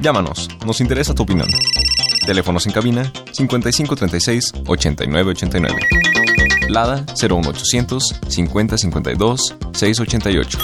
Llámanos, 0.00 0.48
nos 0.66 0.80
interesa 0.80 1.14
tu 1.14 1.22
opinión. 1.22 1.48
Teléfonos 2.26 2.66
en 2.66 2.72
cabina 2.72 3.12
5536 3.32 4.52
8989. 4.66 5.76
Lada 6.68 7.04
01800 7.20 8.02
5052 8.28 9.56
688. 9.74 10.58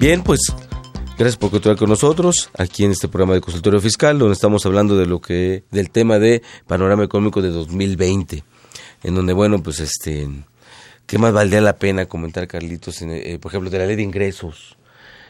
Bien, 0.00 0.20
pues 0.24 0.40
gracias 1.22 1.38
por 1.38 1.52
continuar 1.52 1.78
con 1.78 1.88
nosotros 1.88 2.50
aquí 2.58 2.84
en 2.84 2.90
este 2.90 3.06
programa 3.06 3.34
de 3.34 3.40
consultorio 3.40 3.80
fiscal, 3.80 4.18
donde 4.18 4.34
estamos 4.34 4.66
hablando 4.66 4.96
de 4.96 5.06
lo 5.06 5.20
que 5.20 5.62
del 5.70 5.88
tema 5.90 6.18
de 6.18 6.42
panorama 6.66 7.04
económico 7.04 7.40
de 7.40 7.50
2020, 7.50 8.42
en 9.04 9.14
donde 9.14 9.32
bueno, 9.32 9.62
pues 9.62 9.78
este 9.78 10.28
qué 11.06 11.18
más 11.18 11.32
valdría 11.32 11.60
la 11.60 11.76
pena 11.76 12.06
comentar 12.06 12.48
Carlitos, 12.48 13.00
eh, 13.02 13.38
por 13.40 13.52
ejemplo, 13.52 13.70
de 13.70 13.78
la 13.78 13.86
ley 13.86 13.94
de 13.94 14.02
ingresos. 14.02 14.76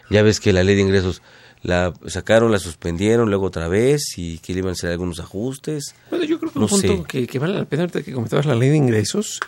Ya 0.09 0.22
ves 0.22 0.40
que 0.40 0.55
la 0.55 0.62
ley 0.62 0.76
de 0.76 0.80
ingresos 0.80 1.20
la 1.61 1.93
sacaron, 2.07 2.51
la 2.51 2.59
suspendieron, 2.59 3.28
luego 3.28 3.45
otra 3.45 3.68
vez 3.68 4.14
y 4.16 4.38
que 4.38 4.55
le 4.55 4.61
iban 4.61 4.70
a 4.70 4.72
hacer 4.72 4.93
algunos 4.93 5.20
ajustes. 5.20 5.95
Bueno, 6.09 6.24
yo 6.24 6.38
creo 6.38 6.53
que 6.53 6.59
un 6.59 6.68
punto 6.68 7.05
que, 7.05 7.38
vale 7.38 7.53
la 7.53 7.66
pena 7.66 7.82
ahorita 7.82 8.03
que 8.03 8.14
comentabas 8.14 8.47
la 8.47 8.55
ley 8.55 8.70
de 8.70 8.76
ingresos, 8.78 9.40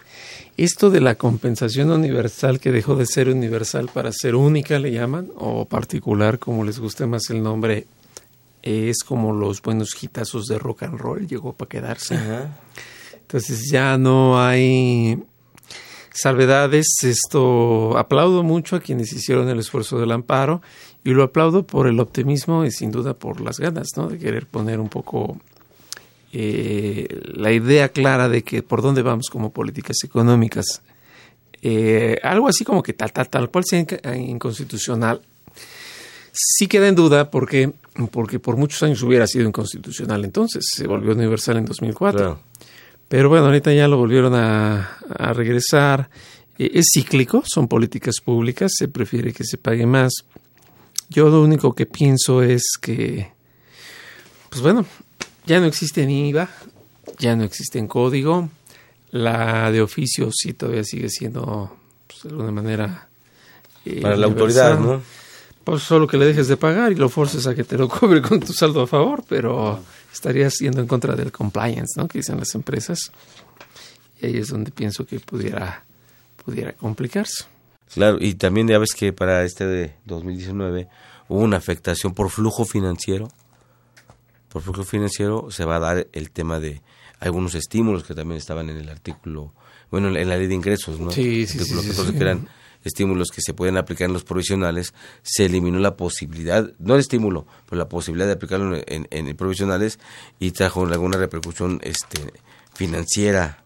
esto 0.56 0.90
de 0.90 1.00
la 1.00 1.16
compensación 1.16 1.90
universal 1.90 2.60
que 2.60 2.70
dejó 2.70 2.96
de 2.96 3.06
ser 3.06 3.28
universal 3.28 3.90
para 3.92 4.12
ser 4.12 4.34
única, 4.34 4.78
le 4.78 4.92
llaman, 4.92 5.30
o 5.36 5.64
particular, 5.64 6.38
como 6.38 6.64
les 6.64 6.78
guste 6.78 7.06
más 7.06 7.30
el 7.30 7.42
nombre, 7.42 7.86
es 8.62 9.02
como 9.04 9.32
los 9.32 9.60
buenos 9.60 9.90
hitazos 10.00 10.46
de 10.46 10.58
rock 10.58 10.84
and 10.84 10.98
roll, 10.98 11.26
llegó 11.26 11.52
para 11.52 11.68
quedarse. 11.68 12.18
Entonces 13.12 13.68
ya 13.70 13.98
no 13.98 14.40
hay 14.40 15.22
salvedades. 16.14 16.86
Esto 17.02 17.98
aplaudo 17.98 18.42
mucho 18.42 18.76
a 18.76 18.80
quienes 18.80 19.12
hicieron 19.12 19.48
el 19.48 19.58
esfuerzo 19.58 19.98
del 19.98 20.12
amparo 20.12 20.62
y 21.02 21.10
lo 21.10 21.24
aplaudo 21.24 21.66
por 21.66 21.86
el 21.86 22.00
optimismo 22.00 22.64
y 22.64 22.70
sin 22.70 22.90
duda 22.90 23.14
por 23.14 23.40
las 23.40 23.58
ganas, 23.58 23.88
¿no? 23.96 24.08
De 24.08 24.18
querer 24.18 24.46
poner 24.46 24.80
un 24.80 24.88
poco 24.88 25.38
eh, 26.36 27.06
la 27.34 27.52
idea 27.52 27.90
clara 27.90 28.28
de 28.28 28.42
que 28.42 28.64
por 28.64 28.82
dónde 28.82 29.02
vamos 29.02 29.30
como 29.30 29.52
políticas 29.52 29.98
económicas. 30.02 30.82
Eh, 31.62 32.18
algo 32.24 32.48
así 32.48 32.64
como 32.64 32.82
que 32.82 32.92
tal, 32.92 33.12
tal, 33.12 33.28
tal 33.28 33.50
cual 33.50 33.62
sea 33.64 33.86
inconstitucional. 34.16 35.22
Sí 36.32 36.66
queda 36.66 36.88
en 36.88 36.96
duda 36.96 37.30
porque, 37.30 37.72
porque 38.10 38.40
por 38.40 38.56
muchos 38.56 38.82
años 38.82 39.00
hubiera 39.04 39.28
sido 39.28 39.46
inconstitucional 39.46 40.24
entonces, 40.24 40.66
se 40.74 40.88
volvió 40.88 41.12
universal 41.12 41.58
en 41.58 41.66
2004. 41.66 42.40
Pero 43.06 43.28
bueno, 43.28 43.46
ahorita 43.46 43.72
ya 43.72 43.86
lo 43.86 43.96
volvieron 43.96 44.34
a, 44.34 44.96
a 45.16 45.32
regresar. 45.34 46.10
Eh, 46.58 46.72
es 46.74 46.86
cíclico, 46.92 47.44
son 47.46 47.68
políticas 47.68 48.16
públicas, 48.20 48.72
se 48.76 48.88
prefiere 48.88 49.32
que 49.32 49.44
se 49.44 49.56
pague 49.56 49.86
más. 49.86 50.12
Yo 51.10 51.28
lo 51.28 51.42
único 51.42 51.76
que 51.76 51.86
pienso 51.86 52.42
es 52.42 52.72
que, 52.80 53.30
pues 54.50 54.62
bueno, 54.62 54.84
ya 55.46 55.60
no 55.60 55.66
existe 55.66 56.06
ni 56.06 56.28
IVA, 56.28 56.48
ya 57.18 57.36
no 57.36 57.44
existe 57.44 57.78
en 57.78 57.88
código. 57.88 58.48
La 59.10 59.70
de 59.70 59.80
oficio 59.80 60.30
sí 60.32 60.54
todavía 60.54 60.84
sigue 60.84 61.08
siendo, 61.08 61.76
pues, 62.06 62.22
de 62.24 62.28
alguna 62.30 62.50
manera... 62.50 63.08
Eh, 63.84 64.00
Para 64.00 64.16
la 64.16 64.26
autoridad, 64.26 64.78
¿no? 64.78 65.02
Pues 65.62 65.82
solo 65.82 66.06
que 66.06 66.18
le 66.18 66.26
dejes 66.26 66.48
de 66.48 66.56
pagar 66.56 66.92
y 66.92 66.94
lo 66.94 67.08
forces 67.08 67.46
a 67.46 67.54
que 67.54 67.64
te 67.64 67.78
lo 67.78 67.88
cobre 67.90 68.20
con 68.20 68.40
tu 68.40 68.52
saldo 68.52 68.82
a 68.82 68.86
favor, 68.86 69.24
pero 69.28 69.80
estarías 70.12 70.58
yendo 70.58 70.80
en 70.80 70.86
contra 70.86 71.14
del 71.14 71.32
compliance, 71.32 71.94
¿no? 71.96 72.06
Que 72.08 72.18
dicen 72.18 72.38
las 72.38 72.54
empresas. 72.54 73.12
Y 74.20 74.26
ahí 74.26 74.36
es 74.36 74.48
donde 74.48 74.70
pienso 74.70 75.06
que 75.06 75.20
pudiera, 75.20 75.84
pudiera 76.44 76.72
complicarse. 76.72 77.44
Claro, 77.92 78.18
y 78.20 78.34
también 78.34 78.68
ya 78.68 78.78
ves 78.78 78.94
que 78.94 79.12
para 79.12 79.44
este 79.44 79.66
de 79.66 79.94
2019 80.06 80.88
hubo 81.28 81.40
una 81.40 81.56
afectación 81.56 82.14
por 82.14 82.30
flujo 82.30 82.64
financiero. 82.64 83.28
Por 84.54 84.62
flujo 84.62 84.84
financiero 84.84 85.50
se 85.50 85.64
va 85.64 85.74
a 85.74 85.80
dar 85.80 86.06
el 86.12 86.30
tema 86.30 86.60
de 86.60 86.80
algunos 87.18 87.56
estímulos 87.56 88.04
que 88.04 88.14
también 88.14 88.38
estaban 88.38 88.70
en 88.70 88.76
el 88.76 88.88
artículo, 88.88 89.52
bueno, 89.90 90.16
en 90.16 90.28
la 90.28 90.36
ley 90.36 90.46
de 90.46 90.54
ingresos, 90.54 91.00
¿no? 91.00 91.10
Sí, 91.10 91.44
sí, 91.44 91.58
sí, 91.58 92.12
que 92.12 92.18
eran 92.18 92.46
estímulos 92.84 93.32
que 93.32 93.40
se 93.40 93.52
pueden 93.52 93.76
aplicar 93.76 94.06
en 94.06 94.12
los 94.12 94.22
provisionales, 94.22 94.94
se 95.22 95.46
eliminó 95.46 95.80
la 95.80 95.96
posibilidad, 95.96 96.70
no 96.78 96.94
el 96.94 97.00
estímulo, 97.00 97.48
pero 97.68 97.80
la 97.80 97.88
posibilidad 97.88 98.28
de 98.28 98.34
aplicarlo 98.34 98.76
en, 98.76 99.08
en, 99.10 99.36
provisionales 99.36 99.98
y 100.38 100.52
trajo 100.52 100.86
alguna 100.86 101.18
repercusión 101.18 101.80
este 101.82 102.20
financiera 102.74 103.64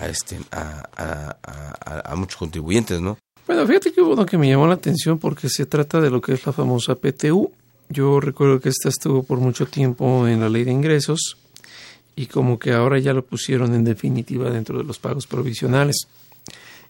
a, 0.00 0.08
este, 0.08 0.40
a, 0.50 0.82
a, 0.96 2.12
a 2.12 2.16
muchos 2.16 2.38
contribuyentes, 2.38 3.00
¿no? 3.00 3.18
Bueno, 3.46 3.64
fíjate 3.68 3.92
que 3.92 4.00
uno 4.00 4.26
que 4.26 4.36
me 4.36 4.48
llamó 4.48 4.66
la 4.66 4.74
atención 4.74 5.20
porque 5.20 5.48
se 5.48 5.64
trata 5.64 6.00
de 6.00 6.10
lo 6.10 6.20
que 6.20 6.32
es 6.32 6.44
la 6.44 6.52
famosa 6.52 6.96
PTU. 6.96 7.52
Yo 7.88 8.20
recuerdo 8.20 8.60
que 8.60 8.70
esta 8.70 8.88
estuvo 8.88 9.22
por 9.22 9.38
mucho 9.38 9.66
tiempo 9.66 10.26
en 10.26 10.40
la 10.40 10.48
ley 10.48 10.64
de 10.64 10.72
ingresos 10.72 11.36
y 12.16 12.26
como 12.26 12.58
que 12.58 12.72
ahora 12.72 12.98
ya 12.98 13.12
lo 13.12 13.24
pusieron 13.24 13.74
en 13.74 13.84
definitiva 13.84 14.50
dentro 14.50 14.78
de 14.78 14.84
los 14.84 14.98
pagos 14.98 15.26
provisionales. 15.26 16.08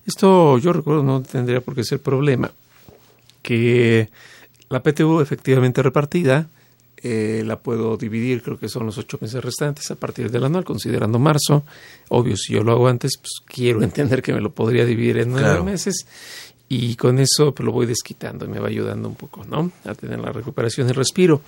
Esto 0.07 0.59
yo 0.59 0.73
recuerdo 0.73 1.03
no 1.03 1.23
tendría 1.23 1.61
por 1.61 1.75
qué 1.75 1.85
ser 1.85 2.01
problema, 2.01 2.53
que 3.43 4.11
la 4.69 4.83
PTU 4.83 5.21
efectivamente 5.21 5.83
repartida 5.83 6.49
eh, 7.07 7.43
la 7.45 7.59
puedo 7.59 7.99
dividir, 7.99 8.43
creo 8.43 8.59
que 8.59 8.69
son 8.69 8.87
los 8.87 8.97
ocho 8.97 9.19
meses 9.21 9.45
restantes 9.45 9.91
a 9.91 9.95
partir 9.95 10.31
del 10.31 10.45
anual, 10.45 10.65
considerando 10.65 11.19
marzo. 11.19 11.63
Obvio, 12.09 12.35
si 12.35 12.55
yo 12.55 12.63
lo 12.63 12.73
hago 12.73 12.89
antes, 12.89 13.19
pues 13.19 13.43
quiero 13.45 13.83
entender 13.85 14.23
que 14.23 14.33
me 14.33 14.41
lo 14.41 14.51
podría 14.53 14.87
dividir 14.87 15.19
en 15.19 15.33
nueve 15.33 15.63
meses 15.63 16.07
y 16.69 16.97
con 16.97 17.19
eso 17.19 17.55
pues, 17.55 17.65
lo 17.65 17.73
voy 17.73 17.87
desquitando 17.87 18.47
me 18.49 18.59
va 18.59 18.69
ayudando 18.69 19.09
un 19.09 19.15
poco, 19.15 19.45
¿no? 19.45 19.71
A 19.85 19.95
tener 19.95 20.19
la 20.21 20.33
recuperación 20.33 20.89
y 20.89 20.93
respiro. 20.93 21.43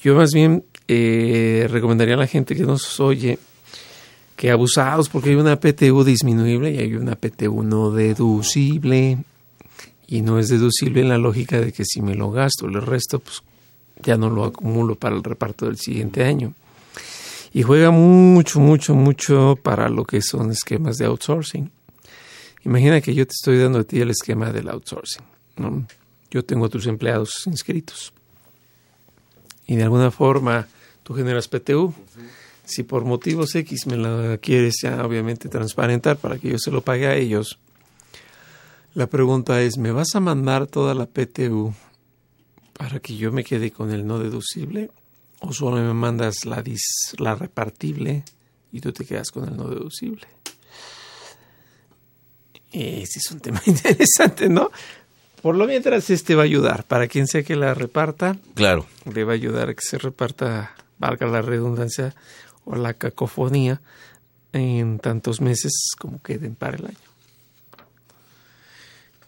Yo 0.00 0.14
más 0.14 0.32
bien 0.32 0.64
eh, 0.88 1.66
recomendaría 1.70 2.14
a 2.14 2.18
la 2.18 2.26
gente 2.26 2.54
que 2.54 2.62
nos 2.62 3.00
oye 3.00 3.38
que 4.36 4.50
abusados 4.50 5.08
porque 5.08 5.30
hay 5.30 5.36
una 5.36 5.58
PTU 5.58 6.04
disminuible 6.04 6.72
y 6.72 6.78
hay 6.78 6.94
una 6.94 7.14
PTU 7.14 7.62
no 7.62 7.90
deducible 7.90 9.18
y 10.06 10.22
no 10.22 10.38
es 10.38 10.48
deducible 10.48 11.00
en 11.00 11.08
la 11.08 11.18
lógica 11.18 11.60
de 11.60 11.72
que 11.72 11.84
si 11.84 12.02
me 12.02 12.14
lo 12.14 12.30
gasto, 12.30 12.68
le 12.68 12.80
resto, 12.80 13.20
pues 13.20 13.42
ya 14.02 14.16
no 14.16 14.30
lo 14.30 14.44
acumulo 14.44 14.96
para 14.96 15.16
el 15.16 15.22
reparto 15.22 15.66
del 15.66 15.78
siguiente 15.78 16.24
año. 16.24 16.52
Y 17.52 17.62
juega 17.62 17.90
mucho, 17.90 18.60
mucho, 18.60 18.94
mucho 18.94 19.56
para 19.62 19.88
lo 19.88 20.04
que 20.04 20.20
son 20.20 20.50
esquemas 20.50 20.96
de 20.96 21.06
outsourcing. 21.06 21.70
Imagina 22.64 23.00
que 23.00 23.14
yo 23.14 23.26
te 23.26 23.32
estoy 23.32 23.58
dando 23.58 23.80
a 23.80 23.84
ti 23.84 24.00
el 24.00 24.10
esquema 24.10 24.50
del 24.50 24.68
outsourcing. 24.68 25.24
Yo 26.30 26.44
tengo 26.44 26.66
a 26.66 26.68
tus 26.68 26.86
empleados 26.86 27.42
inscritos. 27.46 28.12
Y 29.66 29.76
de 29.76 29.84
alguna 29.84 30.10
forma 30.10 30.66
tú 31.02 31.14
generas 31.14 31.48
PTU. 31.48 31.94
Si 32.64 32.82
por 32.82 33.04
motivos 33.04 33.54
X 33.54 33.86
me 33.86 33.96
la 33.96 34.38
quieres 34.38 34.76
ya 34.82 35.04
obviamente 35.04 35.48
transparentar 35.48 36.16
para 36.16 36.38
que 36.38 36.48
yo 36.48 36.58
se 36.58 36.70
lo 36.70 36.80
pague 36.80 37.06
a 37.06 37.14
ellos, 37.14 37.58
la 38.94 39.06
pregunta 39.08 39.60
es, 39.60 39.76
¿me 39.76 39.92
vas 39.92 40.14
a 40.14 40.20
mandar 40.20 40.66
toda 40.66 40.94
la 40.94 41.06
PTU 41.06 41.74
para 42.72 43.00
que 43.00 43.16
yo 43.16 43.32
me 43.32 43.44
quede 43.44 43.70
con 43.70 43.90
el 43.90 44.06
no 44.06 44.18
deducible? 44.18 44.90
¿O 45.40 45.52
solo 45.52 45.76
me 45.76 45.92
mandas 45.92 46.46
la, 46.46 46.64
la 47.18 47.34
repartible 47.34 48.24
y 48.72 48.80
tú 48.80 48.92
te 48.92 49.04
quedas 49.04 49.30
con 49.30 49.46
el 49.46 49.56
no 49.56 49.68
deducible? 49.68 50.26
Ese 52.74 53.20
es 53.20 53.30
un 53.30 53.40
tema 53.40 53.62
interesante, 53.66 54.48
¿no? 54.48 54.70
Por 55.40 55.54
lo 55.54 55.66
mientras, 55.66 56.10
este 56.10 56.34
va 56.34 56.42
a 56.42 56.46
ayudar. 56.46 56.84
Para 56.84 57.06
quien 57.06 57.26
sea 57.26 57.42
que 57.42 57.54
la 57.54 57.74
reparta, 57.74 58.36
claro. 58.54 58.86
le 59.12 59.24
va 59.24 59.32
a 59.32 59.34
ayudar 59.34 59.68
a 59.68 59.74
que 59.74 59.82
se 59.82 59.98
reparta, 59.98 60.74
valga 60.98 61.26
la 61.26 61.42
redundancia 61.42 62.14
o 62.64 62.76
la 62.76 62.94
cacofonía, 62.94 63.80
en 64.52 64.98
tantos 65.00 65.40
meses 65.40 65.72
como 65.98 66.22
queden 66.22 66.54
para 66.54 66.76
el 66.76 66.86
año. 66.86 66.96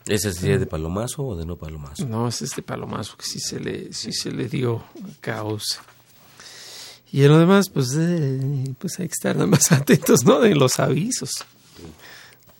¿Ese 0.06 0.32
sería 0.32 0.56
de 0.56 0.66
palomazo 0.66 1.24
o 1.24 1.36
de 1.36 1.44
no 1.44 1.56
palomazo? 1.56 2.06
No, 2.06 2.28
ese 2.28 2.44
es 2.44 2.54
de 2.54 2.62
palomazo, 2.62 3.16
que 3.16 3.26
sí 3.26 3.40
se 3.40 3.58
le, 3.58 3.92
sí 3.92 4.12
se 4.12 4.30
le 4.30 4.48
dio 4.48 4.84
caos. 5.20 5.80
Y 7.10 7.24
en 7.24 7.28
lo 7.28 7.38
demás, 7.38 7.68
pues, 7.68 7.88
eh, 7.98 8.74
pues 8.78 8.98
hay 9.00 9.08
que 9.08 9.12
estar 9.12 9.36
más 9.46 9.70
atentos, 9.72 10.24
¿no? 10.24 10.40
De 10.40 10.54
los 10.54 10.78
avisos. 10.78 11.44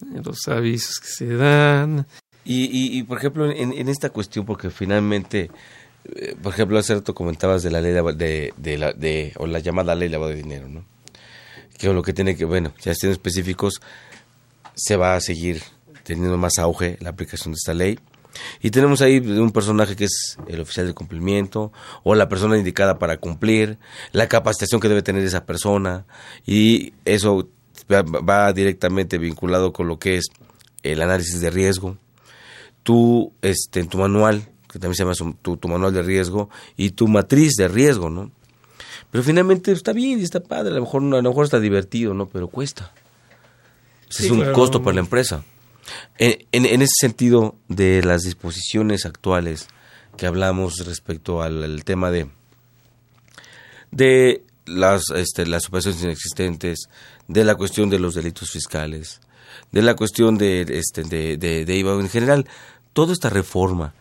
De 0.00 0.22
los 0.22 0.46
avisos 0.48 1.00
que 1.00 1.08
se 1.08 1.34
dan. 1.34 2.06
Y, 2.44 2.64
y, 2.64 2.98
y 2.98 3.02
por 3.02 3.18
ejemplo, 3.18 3.50
en, 3.50 3.72
en, 3.72 3.88
esta 3.88 4.10
cuestión, 4.10 4.46
porque 4.46 4.70
finalmente, 4.70 5.50
eh, 6.14 6.36
por 6.40 6.52
ejemplo, 6.52 6.78
hace 6.78 6.94
rato 6.94 7.14
comentabas 7.14 7.62
de 7.62 7.70
la 7.70 7.80
ley 7.80 7.92
de, 7.92 8.52
de, 8.56 8.78
la, 8.78 8.92
de, 8.92 9.32
o 9.36 9.46
la 9.46 9.58
llamada 9.58 9.94
ley 9.94 10.08
de 10.08 10.12
lavado 10.12 10.30
de 10.30 10.36
dinero, 10.36 10.68
¿no? 10.68 10.84
Que 11.76 11.92
lo 11.92 12.02
que 12.02 12.12
tiene 12.12 12.36
que, 12.36 12.44
bueno, 12.44 12.72
ya 12.80 12.92
estén 12.92 13.10
específicos, 13.10 13.80
se 14.74 14.96
va 14.96 15.16
a 15.16 15.20
seguir 15.20 15.62
teniendo 16.04 16.38
más 16.38 16.58
auge 16.58 16.96
la 17.00 17.10
aplicación 17.10 17.52
de 17.52 17.56
esta 17.56 17.74
ley. 17.74 17.98
Y 18.60 18.70
tenemos 18.70 19.00
ahí 19.00 19.18
un 19.18 19.50
personaje 19.50 19.96
que 19.96 20.04
es 20.04 20.36
el 20.46 20.60
oficial 20.60 20.86
de 20.86 20.94
cumplimiento 20.94 21.72
o 22.04 22.14
la 22.14 22.28
persona 22.28 22.58
indicada 22.58 22.98
para 22.98 23.16
cumplir, 23.16 23.78
la 24.12 24.28
capacitación 24.28 24.80
que 24.80 24.88
debe 24.88 25.02
tener 25.02 25.24
esa 25.24 25.46
persona 25.46 26.06
y 26.46 26.92
eso 27.04 27.48
va 27.88 28.52
directamente 28.52 29.18
vinculado 29.18 29.72
con 29.72 29.88
lo 29.88 29.98
que 29.98 30.16
es 30.16 30.26
el 30.82 31.02
análisis 31.02 31.40
de 31.40 31.50
riesgo. 31.50 31.98
Tú, 32.82 33.32
este, 33.42 33.80
en 33.80 33.88
tu 33.88 33.98
manual, 33.98 34.48
que 34.70 34.78
también 34.78 34.94
se 34.94 35.04
llama 35.04 35.34
tu, 35.42 35.56
tu 35.56 35.68
manual 35.68 35.92
de 35.92 36.02
riesgo, 36.02 36.48
y 36.76 36.90
tu 36.90 37.08
matriz 37.08 37.54
de 37.56 37.68
riesgo, 37.68 38.10
¿no? 38.10 38.30
Pero 39.10 39.24
finalmente 39.24 39.72
está 39.72 39.92
bien 39.92 40.20
y 40.20 40.22
está 40.22 40.40
padre, 40.40 40.72
a 40.72 40.76
lo 40.76 40.82
mejor, 40.82 41.02
a 41.02 41.22
lo 41.22 41.22
mejor 41.22 41.44
está 41.44 41.60
divertido, 41.60 42.14
¿no? 42.14 42.26
Pero 42.28 42.48
cuesta. 42.48 42.92
Sí, 44.08 44.26
es 44.26 44.30
un 44.30 44.38
claro. 44.38 44.52
costo 44.52 44.82
para 44.82 44.94
la 44.94 45.00
empresa. 45.00 45.44
En, 46.18 46.38
en, 46.52 46.66
en, 46.66 46.82
ese 46.82 46.94
sentido 47.00 47.56
de 47.68 48.02
las 48.02 48.22
disposiciones 48.22 49.06
actuales 49.06 49.68
que 50.16 50.26
hablamos 50.26 50.84
respecto 50.84 51.42
al, 51.42 51.62
al 51.62 51.84
tema 51.84 52.10
de, 52.10 52.28
de 53.90 54.42
las, 54.66 55.04
este, 55.14 55.46
las 55.46 55.66
operaciones 55.68 56.02
inexistentes, 56.02 56.88
de 57.28 57.44
la 57.44 57.54
cuestión 57.54 57.90
de 57.90 57.98
los 57.98 58.14
delitos 58.14 58.50
fiscales, 58.50 59.20
de 59.72 59.82
la 59.82 59.96
cuestión 59.96 60.38
de, 60.38 60.62
este, 60.68 61.04
de, 61.04 61.36
de, 61.36 61.64
de 61.64 61.76
IVA 61.76 61.94
en 61.94 62.08
general, 62.08 62.46
toda 62.92 63.12
esta 63.12 63.30
reforma 63.30 63.94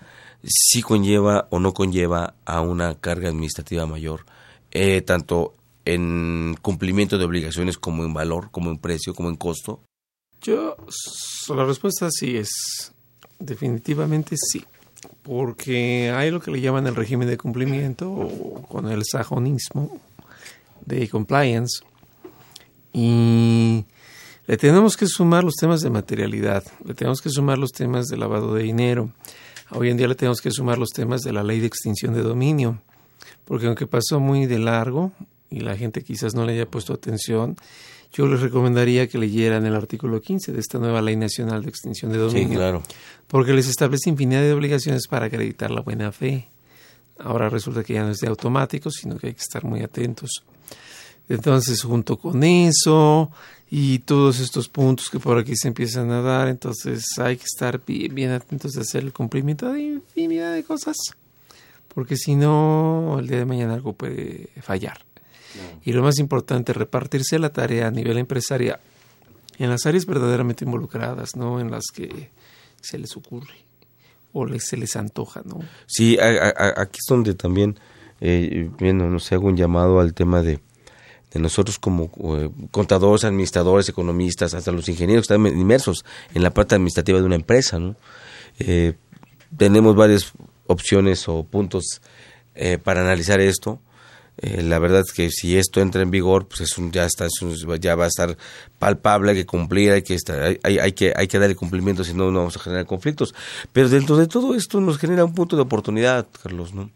sí 0.47 0.82
conlleva 0.82 1.47
o 1.49 1.59
no 1.59 1.74
conlleva 1.74 2.36
a 2.45 2.61
una 2.61 2.95
carga 2.95 3.30
administrativa 3.30 3.86
mayor, 3.86 4.26
eh, 4.72 5.01
tanto 5.01 5.55
en 5.86 6.57
cumplimiento 6.61 7.18
de 7.18 7.26
obligaciones 7.26 7.78
como 7.78 8.03
en 8.03 8.13
valor, 8.13 8.49
como 8.51 8.72
en 8.72 8.78
precio, 8.78 9.13
como 9.13 9.30
en 9.30 9.36
costo. 9.36 9.82
Yo, 10.41 10.76
la 11.49 11.66
respuesta 11.66 12.09
sí 12.11 12.38
es, 12.38 12.93
definitivamente 13.39 14.36
sí, 14.38 14.63
porque 15.24 16.11
hay 16.11 16.32
lo 16.32 16.39
que 16.39 16.51
le 16.51 16.61
llaman 16.61 16.88
el 16.88 16.95
régimen 16.95 17.28
de 17.28 17.38
cumplimiento 17.38 18.11
o 18.11 18.61
con 18.68 18.89
el 18.91 19.03
sajonismo 19.05 19.99
de 20.86 21.07
compliance 21.09 21.83
y 22.93 23.86
le 24.47 24.57
tenemos 24.57 24.95
que 24.95 25.07
sumar 25.07 25.43
los 25.43 25.55
temas 25.55 25.81
de 25.81 25.89
materialidad, 25.89 26.63
le 26.86 26.93
tenemos 26.93 27.21
que 27.21 27.29
sumar 27.29 27.57
los 27.57 27.71
temas 27.71 28.07
de 28.07 28.17
lavado 28.17 28.53
de 28.53 28.63
dinero, 28.63 29.11
hoy 29.71 29.89
en 29.89 29.97
día 29.97 30.07
le 30.07 30.15
tenemos 30.15 30.41
que 30.41 30.51
sumar 30.51 30.77
los 30.77 30.89
temas 30.89 31.21
de 31.21 31.33
la 31.33 31.43
ley 31.43 31.59
de 31.59 31.67
extinción 31.67 32.13
de 32.13 32.21
dominio, 32.21 32.81
porque 33.45 33.67
aunque 33.67 33.88
pasó 33.88 34.19
muy 34.19 34.45
de 34.45 34.59
largo 34.59 35.11
y 35.49 35.59
la 35.59 35.75
gente 35.75 36.03
quizás 36.03 36.36
no 36.36 36.45
le 36.45 36.53
haya 36.53 36.65
puesto 36.65 36.93
atención, 36.93 37.57
yo 38.15 38.27
les 38.27 38.39
recomendaría 38.39 39.07
que 39.07 39.17
leyeran 39.17 39.65
el 39.65 39.75
artículo 39.75 40.21
15 40.21 40.53
de 40.53 40.59
esta 40.61 40.79
nueva 40.79 41.01
Ley 41.01 41.17
Nacional 41.17 41.63
de 41.63 41.69
Extinción 41.69 42.13
de 42.13 42.17
Dominio. 42.19 42.47
Sí, 42.47 42.55
claro. 42.55 42.83
Porque 43.27 43.51
les 43.51 43.67
establece 43.67 44.09
infinidad 44.09 44.41
de 44.41 44.53
obligaciones 44.53 45.07
para 45.07 45.25
acreditar 45.25 45.69
la 45.69 45.81
buena 45.81 46.13
fe. 46.13 46.47
Ahora 47.19 47.49
resulta 47.49 47.83
que 47.83 47.93
ya 47.93 48.03
no 48.03 48.11
es 48.11 48.19
de 48.19 48.29
automático, 48.29 48.89
sino 48.89 49.17
que 49.17 49.27
hay 49.27 49.33
que 49.33 49.41
estar 49.41 49.65
muy 49.65 49.81
atentos. 49.81 50.45
Entonces, 51.30 51.82
junto 51.82 52.17
con 52.17 52.43
eso 52.43 53.32
y 53.69 53.99
todos 53.99 54.39
estos 54.39 54.69
puntos 54.69 55.09
que 55.09 55.19
por 55.19 55.38
aquí 55.38 55.55
se 55.55 55.67
empiezan 55.67 56.11
a 56.11 56.21
dar, 56.21 56.47
entonces 56.47 57.03
hay 57.17 57.38
que 57.38 57.45
estar 57.45 57.82
bien, 57.86 58.13
bien 58.13 58.32
atentos 58.32 58.73
de 58.73 58.82
hacer 58.82 59.03
el 59.03 59.13
cumplimiento 59.13 59.71
de 59.71 59.82
infinidad 59.82 60.53
de 60.53 60.63
cosas. 60.63 60.95
Porque 61.93 62.17
si 62.17 62.36
no, 62.36 63.17
el 63.19 63.28
día 63.28 63.39
de 63.39 63.45
mañana 63.45 63.73
algo 63.73 63.93
puede 63.93 64.49
fallar. 64.61 64.99
Y 65.86 65.93
lo 65.93 66.03
más 66.03 66.19
importante, 66.19 66.73
repartirse 66.73 67.39
la 67.39 67.49
tarea 67.49 67.88
a 67.88 67.91
nivel 67.91 68.17
empresarial 68.17 68.80
en 69.57 69.69
las 69.69 69.86
áreas 69.86 70.05
verdaderamente 70.05 70.65
involucradas, 70.65 71.36
no 71.36 71.59
en 71.59 71.71
las 71.71 71.86
que 71.93 72.30
se 72.82 72.97
les 72.97 73.15
ocurre 73.15 73.55
o 74.34 74.45
les, 74.45 74.65
se 74.67 74.78
les 74.78 74.95
antoja, 74.95 75.41
¿no? 75.45 75.59
Sí, 75.88 76.17
a, 76.19 76.26
a, 76.26 76.82
aquí 76.82 76.99
es 76.99 77.05
donde 77.07 77.34
también, 77.36 77.80
eh, 78.19 78.69
bueno, 78.80 79.09
no 79.09 79.19
sé, 79.19 79.36
hago 79.36 79.47
un 79.47 79.55
llamado 79.55 80.01
al 80.01 80.13
tema 80.13 80.41
de, 80.41 80.59
nosotros 81.39 81.79
como 81.79 82.11
eh, 82.36 82.49
contadores, 82.71 83.23
administradores, 83.23 83.89
economistas, 83.89 84.53
hasta 84.53 84.71
los 84.71 84.88
ingenieros 84.89 85.27
que 85.27 85.33
están 85.33 85.45
inmersos 85.47 86.05
en 86.33 86.43
la 86.43 86.51
parte 86.51 86.75
administrativa 86.75 87.19
de 87.19 87.25
una 87.25 87.36
empresa, 87.36 87.79
¿no? 87.79 87.95
Eh, 88.59 88.93
tenemos 89.55 89.95
varias 89.95 90.33
opciones 90.67 91.27
o 91.27 91.43
puntos 91.43 92.01
eh, 92.55 92.77
para 92.77 93.01
analizar 93.01 93.39
esto. 93.39 93.79
Eh, 94.38 94.61
la 94.63 94.79
verdad 94.79 95.01
es 95.01 95.13
que 95.13 95.29
si 95.31 95.57
esto 95.57 95.79
entra 95.79 96.01
en 96.01 96.11
vigor, 96.11 96.47
pues 96.47 96.61
es 96.61 96.77
un, 96.77 96.91
ya 96.91 97.05
está, 97.05 97.25
es 97.25 97.41
un, 97.41 97.55
ya 97.79 97.95
va 97.95 98.05
a 98.05 98.07
estar 98.07 98.38
palpable, 98.77 99.31
hay 99.31 99.38
que 99.38 99.45
cumplir, 99.45 99.93
hay 99.93 100.01
que 100.01 100.13
estar, 100.13 100.41
hay, 100.41 100.59
hay, 100.63 100.77
hay, 100.77 100.91
que 100.91 101.13
hay 101.15 101.27
que 101.27 101.39
darle 101.39 101.55
cumplimiento, 101.55 102.03
si 102.03 102.13
no 102.13 102.29
no 102.31 102.39
vamos 102.39 102.57
a 102.57 102.59
generar 102.59 102.86
conflictos. 102.86 103.33
Pero 103.71 103.88
dentro 103.88 104.17
de 104.17 104.27
todo 104.27 104.53
esto 104.55 104.81
nos 104.81 104.97
genera 104.97 105.23
un 105.23 105.33
punto 105.33 105.55
de 105.55 105.61
oportunidad, 105.61 106.27
Carlos, 106.43 106.73
¿no? 106.73 106.89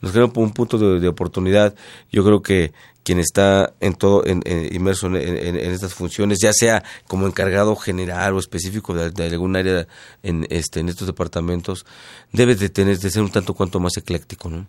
Nos 0.00 0.12
genera 0.12 0.30
un 0.34 0.52
punto 0.52 0.78
de, 0.78 1.00
de 1.00 1.08
oportunidad. 1.08 1.74
Yo 2.10 2.24
creo 2.24 2.42
que 2.42 2.72
quien 3.04 3.18
está 3.18 3.74
en 3.80 3.94
todo 3.94 4.24
en, 4.24 4.42
en, 4.46 4.74
inmerso 4.74 5.06
en, 5.08 5.16
en, 5.16 5.56
estas 5.56 5.92
funciones, 5.92 6.38
ya 6.42 6.54
sea 6.54 6.82
como 7.06 7.26
encargado 7.26 7.76
general 7.76 8.32
o 8.34 8.38
específico 8.38 8.94
de, 8.94 9.10
de 9.10 9.26
algún 9.26 9.54
área 9.56 9.86
en 10.22 10.46
este 10.48 10.80
en 10.80 10.88
estos 10.88 11.06
departamentos, 11.06 11.84
debe 12.32 12.54
de 12.54 12.70
tener 12.70 12.98
de 12.98 13.10
ser 13.10 13.22
un 13.22 13.30
tanto 13.30 13.52
cuanto 13.52 13.78
más 13.80 13.98
ecléctico, 13.98 14.48
¿no? 14.48 14.66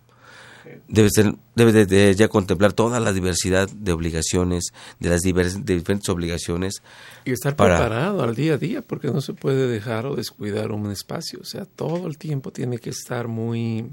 Debe 0.88 1.08
ser 1.10 1.34
debe 1.54 1.72
de, 1.72 1.86
de, 1.86 2.14
ya 2.14 2.28
contemplar 2.28 2.72
toda 2.72 3.00
la 3.00 3.12
diversidad 3.12 3.68
de 3.68 3.92
obligaciones 3.92 4.72
de 5.00 5.08
las 5.08 5.22
divers, 5.22 5.64
de 5.64 5.74
diferentes 5.74 6.08
obligaciones 6.08 6.82
y 7.24 7.32
estar 7.32 7.56
para... 7.56 7.76
preparado 7.76 8.22
al 8.22 8.34
día 8.34 8.54
a 8.54 8.58
día 8.58 8.82
porque 8.82 9.08
no 9.08 9.20
se 9.20 9.32
puede 9.32 9.68
dejar 9.68 10.06
o 10.06 10.16
descuidar 10.16 10.72
un 10.72 10.90
espacio. 10.90 11.40
O 11.40 11.44
sea 11.44 11.64
todo 11.64 12.06
el 12.06 12.18
tiempo 12.18 12.52
tiene 12.52 12.78
que 12.78 12.90
estar 12.90 13.28
muy 13.28 13.86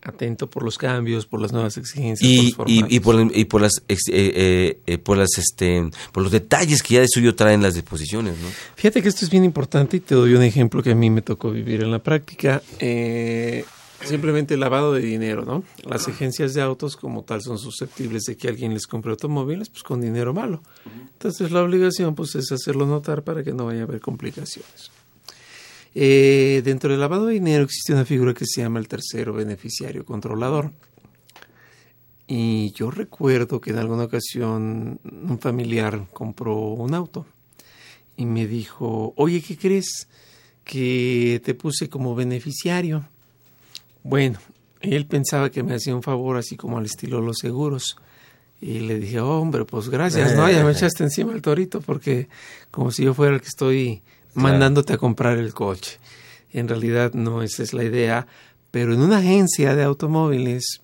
atento 0.00 0.48
por 0.48 0.62
los 0.62 0.78
cambios 0.78 1.26
por 1.26 1.42
las 1.42 1.52
nuevas 1.52 1.76
exigencias 1.76 2.30
y, 2.30 2.52
por 2.52 2.70
y, 2.70 2.84
y, 2.88 3.00
por, 3.00 3.36
y 3.36 3.44
por 3.46 3.60
las 3.60 3.82
eh, 3.88 3.96
eh, 4.08 4.80
eh, 4.86 4.98
por 4.98 5.18
las 5.18 5.36
este 5.36 5.90
por 6.12 6.22
los 6.22 6.30
detalles 6.30 6.84
que 6.84 6.94
ya 6.94 7.00
de 7.00 7.08
suyo 7.08 7.34
traen 7.34 7.62
las 7.62 7.74
disposiciones 7.74 8.38
¿no? 8.38 8.48
fíjate 8.76 9.02
que 9.02 9.08
esto 9.08 9.24
es 9.24 9.30
bien 9.30 9.42
importante 9.42 9.96
y 9.96 10.00
te 10.00 10.14
doy 10.14 10.34
un 10.34 10.42
ejemplo 10.42 10.84
que 10.84 10.92
a 10.92 10.94
mí 10.94 11.10
me 11.10 11.20
tocó 11.20 11.50
vivir 11.50 11.82
en 11.82 11.90
la 11.90 11.98
práctica. 11.98 12.62
Eh, 12.78 13.64
simplemente 14.04 14.56
lavado 14.56 14.92
de 14.92 15.00
dinero, 15.00 15.44
¿no? 15.44 15.64
Las 15.84 16.08
agencias 16.08 16.54
de 16.54 16.62
autos 16.62 16.96
como 16.96 17.24
tal 17.24 17.42
son 17.42 17.58
susceptibles 17.58 18.24
de 18.24 18.36
que 18.36 18.48
alguien 18.48 18.74
les 18.74 18.86
compre 18.86 19.10
automóviles 19.10 19.68
pues 19.68 19.82
con 19.82 20.00
dinero 20.00 20.32
malo. 20.32 20.62
Entonces 21.12 21.50
la 21.50 21.62
obligación 21.62 22.14
pues 22.14 22.34
es 22.34 22.50
hacerlo 22.52 22.86
notar 22.86 23.24
para 23.24 23.42
que 23.42 23.52
no 23.52 23.66
vaya 23.66 23.80
a 23.80 23.84
haber 23.84 24.00
complicaciones. 24.00 24.90
Eh, 25.94 26.62
dentro 26.64 26.90
del 26.90 27.00
lavado 27.00 27.26
de 27.26 27.34
dinero 27.34 27.64
existe 27.64 27.92
una 27.92 28.04
figura 28.04 28.34
que 28.34 28.44
se 28.46 28.62
llama 28.62 28.78
el 28.78 28.88
tercero 28.88 29.32
beneficiario 29.32 30.04
controlador. 30.04 30.72
Y 32.26 32.72
yo 32.72 32.90
recuerdo 32.90 33.60
que 33.60 33.70
en 33.70 33.78
alguna 33.78 34.04
ocasión 34.04 35.00
un 35.02 35.38
familiar 35.40 36.06
compró 36.12 36.56
un 36.56 36.94
auto 36.94 37.26
y 38.16 38.26
me 38.26 38.46
dijo, 38.46 39.14
oye, 39.16 39.40
¿qué 39.40 39.56
crees? 39.56 40.08
Que 40.62 41.40
te 41.42 41.54
puse 41.54 41.88
como 41.88 42.14
beneficiario. 42.14 43.08
Bueno, 44.02 44.38
él 44.80 45.06
pensaba 45.06 45.50
que 45.50 45.62
me 45.62 45.74
hacía 45.74 45.94
un 45.94 46.02
favor 46.02 46.36
así 46.36 46.56
como 46.56 46.78
al 46.78 46.86
estilo 46.86 47.20
los 47.20 47.38
seguros. 47.38 47.96
Y 48.60 48.80
le 48.80 48.98
dije, 48.98 49.20
hombre, 49.20 49.64
pues 49.64 49.88
gracias, 49.88 50.34
¿no? 50.34 50.50
Ya 50.50 50.64
me 50.64 50.72
echaste 50.72 51.04
encima 51.04 51.32
el 51.32 51.42
torito 51.42 51.80
porque 51.80 52.28
como 52.70 52.90
si 52.90 53.04
yo 53.04 53.14
fuera 53.14 53.34
el 53.34 53.40
que 53.40 53.48
estoy 53.48 54.02
mandándote 54.34 54.92
a 54.92 54.98
comprar 54.98 55.38
el 55.38 55.54
coche. 55.54 55.98
En 56.52 56.68
realidad 56.68 57.12
no 57.12 57.42
esa 57.42 57.62
es 57.62 57.72
la 57.72 57.84
idea, 57.84 58.26
pero 58.70 58.94
en 58.94 59.00
una 59.00 59.18
agencia 59.18 59.74
de 59.74 59.84
automóviles 59.84 60.80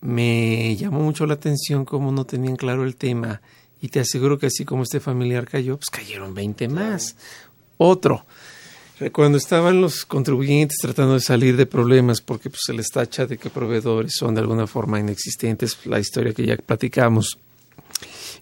me 0.00 0.74
llamó 0.76 1.00
mucho 1.00 1.26
la 1.26 1.34
atención 1.34 1.84
cómo 1.84 2.12
no 2.12 2.24
tenían 2.24 2.56
claro 2.56 2.84
el 2.84 2.96
tema 2.96 3.42
y 3.82 3.88
te 3.88 4.00
aseguro 4.00 4.38
que 4.38 4.46
así 4.46 4.64
como 4.64 4.82
este 4.82 5.00
familiar 5.00 5.46
cayó, 5.46 5.76
pues 5.76 5.90
cayeron 5.90 6.34
20 6.34 6.68
más. 6.68 7.16
Otro, 7.76 8.26
cuando 9.12 9.38
estaban 9.38 9.80
los 9.80 10.04
contribuyentes 10.04 10.78
tratando 10.78 11.14
de 11.14 11.20
salir 11.20 11.56
de 11.56 11.64
problemas 11.64 12.20
porque 12.20 12.50
pues, 12.50 12.60
se 12.66 12.74
les 12.74 12.88
tacha 12.90 13.26
de 13.26 13.38
que 13.38 13.48
proveedores 13.48 14.12
son 14.14 14.34
de 14.34 14.42
alguna 14.42 14.66
forma 14.66 15.00
inexistentes, 15.00 15.78
la 15.86 15.98
historia 15.98 16.34
que 16.34 16.44
ya 16.44 16.56
platicamos, 16.56 17.38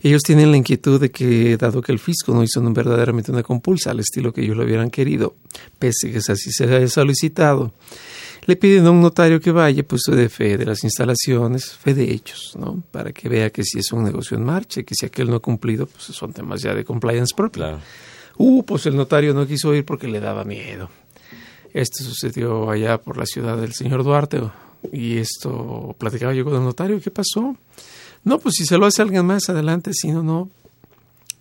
ellos 0.02 0.22
tienen 0.22 0.50
la 0.50 0.56
inquietud 0.56 1.00
de 1.00 1.10
que, 1.10 1.56
dado 1.56 1.82
que 1.82 1.92
el 1.92 1.98
fisco 1.98 2.32
no 2.32 2.42
hizo 2.42 2.62
verdaderamente 2.72 3.32
una 3.32 3.42
compulsa 3.42 3.90
al 3.90 4.00
estilo 4.00 4.32
que 4.32 4.42
ellos 4.42 4.56
lo 4.56 4.64
hubieran 4.64 4.90
querido, 4.90 5.34
pese 5.78 6.08
a 6.08 6.12
que 6.12 6.18
así 6.18 6.52
se 6.52 6.64
haya 6.64 6.88
solicitado, 6.88 7.72
le 8.46 8.56
piden 8.56 8.86
a 8.86 8.90
un 8.90 9.00
notario 9.00 9.40
que 9.40 9.50
vaya, 9.50 9.82
pues 9.82 10.02
de 10.06 10.28
fe 10.28 10.56
de 10.56 10.64
las 10.64 10.84
instalaciones, 10.84 11.72
fe 11.72 11.94
de 11.94 12.12
hechos, 12.12 12.54
¿no? 12.58 12.82
Para 12.92 13.12
que 13.12 13.28
vea 13.28 13.50
que 13.50 13.64
si 13.64 13.80
es 13.80 13.92
un 13.92 14.04
negocio 14.04 14.36
en 14.36 14.44
marcha, 14.44 14.82
que 14.84 14.94
si 14.94 15.04
aquel 15.04 15.28
no 15.28 15.36
ha 15.36 15.40
cumplido, 15.40 15.86
pues 15.86 16.04
son 16.04 16.32
temas 16.32 16.62
ya 16.62 16.74
de 16.74 16.84
compliance 16.84 17.34
propio. 17.36 17.78
Uh, 18.38 18.62
pues 18.62 18.86
el 18.86 18.96
notario 18.96 19.34
no 19.34 19.46
quiso 19.46 19.74
ir 19.74 19.84
porque 19.84 20.06
le 20.06 20.20
daba 20.20 20.44
miedo. 20.44 20.88
Esto 21.74 22.04
sucedió 22.04 22.70
allá 22.70 22.98
por 22.98 23.18
la 23.18 23.26
ciudad 23.26 23.56
del 23.56 23.74
señor 23.74 24.04
Duarte 24.04 24.40
y 24.92 25.18
esto 25.18 25.94
platicaba 25.98 26.32
yo 26.32 26.44
con 26.44 26.54
el 26.54 26.62
notario, 26.62 27.00
¿qué 27.00 27.10
pasó? 27.10 27.56
No, 28.24 28.38
pues 28.38 28.54
si 28.56 28.64
se 28.64 28.78
lo 28.78 28.86
hace 28.86 29.02
alguien 29.02 29.26
más 29.26 29.48
adelante, 29.48 29.92
si 29.92 30.12
no, 30.12 30.22
no, 30.22 30.48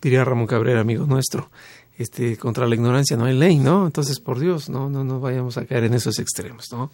diría 0.02 0.24
Ramón 0.24 0.46
Cabrera, 0.46 0.80
amigo 0.80 1.06
nuestro, 1.06 1.50
este, 1.96 2.36
contra 2.36 2.66
la 2.66 2.74
ignorancia 2.74 3.16
no 3.16 3.24
hay 3.24 3.36
ley, 3.36 3.58
¿no? 3.58 3.86
Entonces, 3.86 4.20
por 4.20 4.38
Dios, 4.38 4.68
no, 4.68 4.90
no, 4.90 5.04
no 5.04 5.20
vayamos 5.20 5.56
a 5.56 5.66
caer 5.66 5.84
en 5.84 5.94
esos 5.94 6.18
extremos, 6.18 6.66
¿no? 6.70 6.90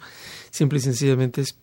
Simple 0.51 0.79
y 0.79 0.81
sencillamente 0.81 1.41
es, 1.41 1.55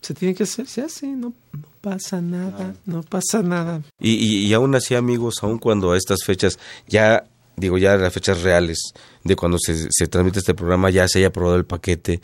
se 0.00 0.14
tiene 0.14 0.34
que 0.34 0.44
hacer, 0.44 0.66
se 0.66 0.82
hace, 0.82 1.06
no, 1.08 1.32
no 1.52 1.68
pasa 1.80 2.20
nada, 2.20 2.74
no 2.84 3.02
pasa 3.02 3.42
nada. 3.42 3.82
Y, 3.98 4.12
y, 4.12 4.46
y 4.46 4.54
aún 4.54 4.74
así, 4.74 4.94
amigos, 4.94 5.36
aún 5.42 5.58
cuando 5.58 5.92
a 5.92 5.96
estas 5.96 6.24
fechas 6.24 6.58
ya 6.86 7.24
digo 7.56 7.78
ya 7.78 7.96
las 7.96 8.12
fechas 8.12 8.42
reales 8.42 8.92
de 9.24 9.36
cuando 9.36 9.58
se, 9.58 9.88
se 9.90 10.06
transmite 10.06 10.38
este 10.38 10.54
programa 10.54 10.90
ya 10.90 11.08
se 11.08 11.18
haya 11.18 11.28
aprobado 11.28 11.56
el 11.56 11.64
paquete, 11.64 12.20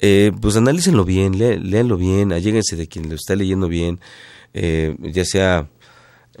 eh, 0.00 0.32
pues 0.40 0.56
analícenlo 0.56 1.04
bien, 1.04 1.38
léanlo 1.38 1.96
bien, 1.96 2.32
alléguense 2.32 2.76
de 2.76 2.86
quien 2.86 3.08
lo 3.08 3.16
está 3.16 3.34
leyendo 3.34 3.68
bien, 3.68 4.00
eh, 4.54 4.96
ya 5.00 5.24
sea 5.24 5.68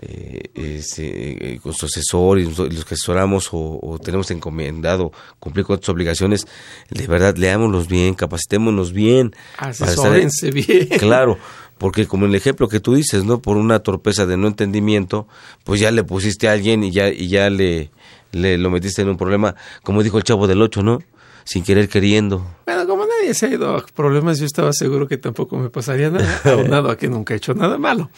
eh, 0.00 0.50
eh, 0.54 1.58
con 1.60 1.74
su 1.74 1.86
asesor 1.86 2.38
y 2.38 2.44
los 2.44 2.84
que 2.84 2.94
asesoramos 2.94 3.48
o, 3.50 3.98
tenemos 4.00 4.30
encomendado 4.30 5.10
cumplir 5.40 5.66
con 5.66 5.78
sus 5.78 5.88
obligaciones, 5.88 6.46
de 6.88 7.06
verdad 7.08 7.36
leámoslos 7.36 7.88
bien, 7.88 8.14
capacitémonos 8.14 8.92
bien. 8.92 9.34
Asesórense 9.56 10.52
bien. 10.52 10.86
Claro, 11.00 11.36
porque 11.78 12.06
como 12.06 12.26
el 12.26 12.34
ejemplo 12.36 12.68
que 12.68 12.78
tú 12.78 12.94
dices, 12.94 13.24
¿no? 13.24 13.42
Por 13.42 13.56
una 13.56 13.80
torpeza 13.80 14.24
de 14.24 14.36
no 14.36 14.46
entendimiento, 14.46 15.26
pues 15.64 15.80
ya 15.80 15.90
le 15.90 16.04
pusiste 16.04 16.48
a 16.48 16.52
alguien 16.52 16.84
y 16.84 16.92
ya, 16.92 17.08
y 17.08 17.26
ya 17.26 17.50
le, 17.50 17.90
le 18.32 18.58
lo 18.58 18.70
metiste 18.70 19.02
en 19.02 19.08
un 19.08 19.16
problema, 19.16 19.54
como 19.82 20.02
dijo 20.02 20.18
el 20.18 20.24
chavo 20.24 20.46
del 20.46 20.62
8, 20.62 20.82
¿no? 20.82 20.98
Sin 21.44 21.64
querer 21.64 21.88
queriendo. 21.88 22.46
Bueno, 22.66 22.86
como 22.86 23.06
nadie 23.06 23.32
se 23.32 23.46
ha 23.46 23.48
ido 23.50 23.74
a 23.74 23.86
problemas, 23.86 24.38
yo 24.38 24.44
estaba 24.44 24.72
seguro 24.72 25.08
que 25.08 25.16
tampoco 25.16 25.56
me 25.56 25.70
pasaría 25.70 26.10
nada, 26.10 26.40
aunado 26.44 26.90
a 26.90 26.96
que 26.98 27.08
nunca 27.08 27.34
he 27.34 27.38
hecho 27.38 27.54
nada 27.54 27.78
malo. 27.78 28.10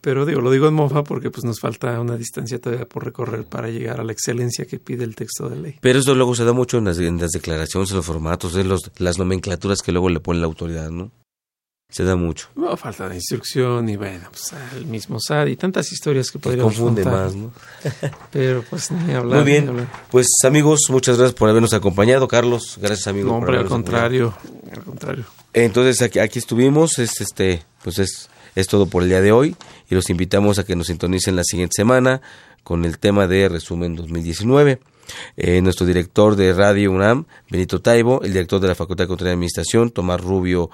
Pero 0.00 0.26
digo, 0.26 0.40
lo 0.40 0.50
digo 0.50 0.66
en 0.66 0.74
mofa 0.74 1.04
porque 1.04 1.30
pues 1.30 1.44
nos 1.44 1.60
falta 1.60 2.00
una 2.00 2.16
distancia 2.16 2.60
todavía 2.60 2.88
por 2.88 3.04
recorrer 3.04 3.44
para 3.44 3.68
llegar 3.68 4.00
a 4.00 4.04
la 4.04 4.10
excelencia 4.10 4.64
que 4.66 4.80
pide 4.80 5.04
el 5.04 5.14
texto 5.14 5.48
de 5.48 5.56
ley. 5.56 5.76
Pero 5.80 6.00
eso 6.00 6.16
luego 6.16 6.34
se 6.34 6.44
da 6.44 6.52
mucho 6.52 6.78
en 6.78 6.86
las, 6.86 6.98
en 6.98 7.20
las 7.20 7.30
declaraciones, 7.30 7.90
en 7.90 7.98
los 7.98 8.06
formatos, 8.06 8.56
en 8.56 8.68
los, 8.68 8.90
las 8.98 9.18
nomenclaturas 9.18 9.80
que 9.80 9.92
luego 9.92 10.08
le 10.08 10.18
pone 10.18 10.40
la 10.40 10.46
autoridad, 10.46 10.90
¿no? 10.90 11.12
Se 11.92 12.04
da 12.04 12.16
mucho. 12.16 12.48
No, 12.56 12.74
falta 12.76 13.06
de 13.06 13.16
instrucción 13.16 13.86
y 13.88 13.96
bueno, 13.96 14.26
pues 14.30 14.54
el 14.74 14.86
mismo 14.86 15.18
SAD 15.20 15.48
y 15.48 15.56
tantas 15.56 15.92
historias 15.92 16.30
que 16.30 16.38
podríamos 16.38 16.74
confunde 16.74 17.04
más, 17.04 17.34
¿no? 17.34 17.52
Pero 18.32 18.64
pues 18.68 18.90
ni 18.90 19.12
hablar. 19.12 19.42
Muy 19.42 19.52
bien, 19.52 19.86
pues 20.10 20.28
amigos, 20.44 20.80
muchas 20.88 21.18
gracias 21.18 21.38
por 21.38 21.50
habernos 21.50 21.74
acompañado, 21.74 22.26
Carlos, 22.28 22.78
gracias 22.80 23.08
amigo. 23.08 23.28
No, 23.28 23.36
hombre, 23.36 23.58
al 23.58 23.66
contrario, 23.66 24.34
al 24.74 24.82
contrario. 24.82 25.24
Entonces 25.52 26.00
aquí, 26.00 26.18
aquí 26.18 26.38
estuvimos, 26.38 26.98
es, 26.98 27.20
este, 27.20 27.62
pues 27.84 27.98
es, 27.98 28.30
es 28.54 28.66
todo 28.68 28.86
por 28.86 29.02
el 29.02 29.10
día 29.10 29.20
de 29.20 29.32
hoy 29.32 29.54
y 29.90 29.94
los 29.94 30.08
invitamos 30.08 30.58
a 30.58 30.64
que 30.64 30.74
nos 30.74 30.86
sintonicen 30.86 31.36
la 31.36 31.44
siguiente 31.44 31.74
semana 31.76 32.22
con 32.62 32.86
el 32.86 32.98
tema 32.98 33.26
de 33.26 33.50
resumen 33.50 33.96
2019. 33.96 34.80
Eh, 35.36 35.60
nuestro 35.60 35.84
director 35.84 36.36
de 36.36 36.54
Radio 36.54 36.90
UNAM, 36.90 37.26
Benito 37.50 37.82
Taibo, 37.82 38.22
el 38.22 38.32
director 38.32 38.60
de 38.60 38.68
la 38.68 38.74
Facultad 38.74 39.04
de 39.04 39.08
Control 39.08 39.28
y 39.28 39.32
Administración, 39.32 39.90
Tomás 39.90 40.22
Rubio 40.22 40.70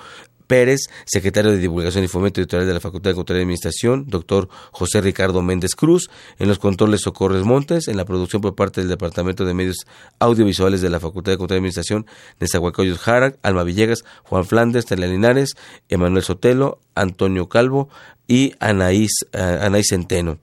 Pérez, 0.48 0.88
secretario 1.04 1.52
de 1.52 1.58
Divulgación 1.58 2.02
y 2.02 2.08
Fomento 2.08 2.40
Editorial 2.40 2.66
de 2.66 2.74
la 2.74 2.80
Facultad 2.80 3.12
de 3.12 3.14
Contaduría 3.14 3.42
y 3.42 3.44
Administración, 3.44 4.06
doctor 4.08 4.48
José 4.72 5.00
Ricardo 5.00 5.42
Méndez 5.42 5.76
Cruz, 5.76 6.10
en 6.38 6.48
los 6.48 6.58
controles 6.58 7.02
Socorres 7.02 7.44
Montes, 7.44 7.86
en 7.86 7.96
la 7.96 8.04
producción 8.04 8.42
por 8.42 8.56
parte 8.56 8.80
del 8.80 8.88
Departamento 8.88 9.44
de 9.44 9.54
Medios 9.54 9.86
Audiovisuales 10.18 10.80
de 10.80 10.90
la 10.90 10.98
Facultad 10.98 11.32
de 11.32 11.38
Contaduría 11.38 11.58
y 11.58 11.60
Administración, 11.60 12.06
Nezahualcóyotl 12.40 12.98
Jara, 12.98 13.34
Alma 13.42 13.62
Villegas, 13.62 14.04
Juan 14.24 14.44
Flandes, 14.44 14.86
Telia 14.86 15.06
Linares, 15.06 15.54
Emanuel 15.88 16.24
Sotelo, 16.24 16.80
Antonio 16.94 17.48
Calvo 17.48 17.88
y 18.26 18.54
Anaís, 18.58 19.12
uh, 19.34 19.64
Anaís 19.64 19.86
Centeno. 19.90 20.38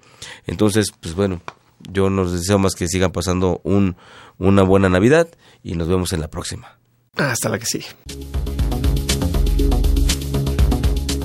Entonces, 0.46 0.88
pues 1.02 1.16
bueno, 1.16 1.42
yo 1.92 2.10
nos 2.10 2.32
deseo 2.32 2.60
más 2.60 2.76
que 2.76 2.88
sigan 2.88 3.12
pasando 3.12 3.60
un, 3.64 3.96
una 4.38 4.64
buena 4.64 4.90
Navidad 4.90 5.28
y 5.64 5.76
nos 5.76 5.88
vemos 5.88 6.14
en 6.14 6.22
la 6.22 6.30
próxima. 6.30 6.78
Hasta 7.16 7.50
la 7.50 7.60
que 7.60 7.66
sigue. 7.66 7.88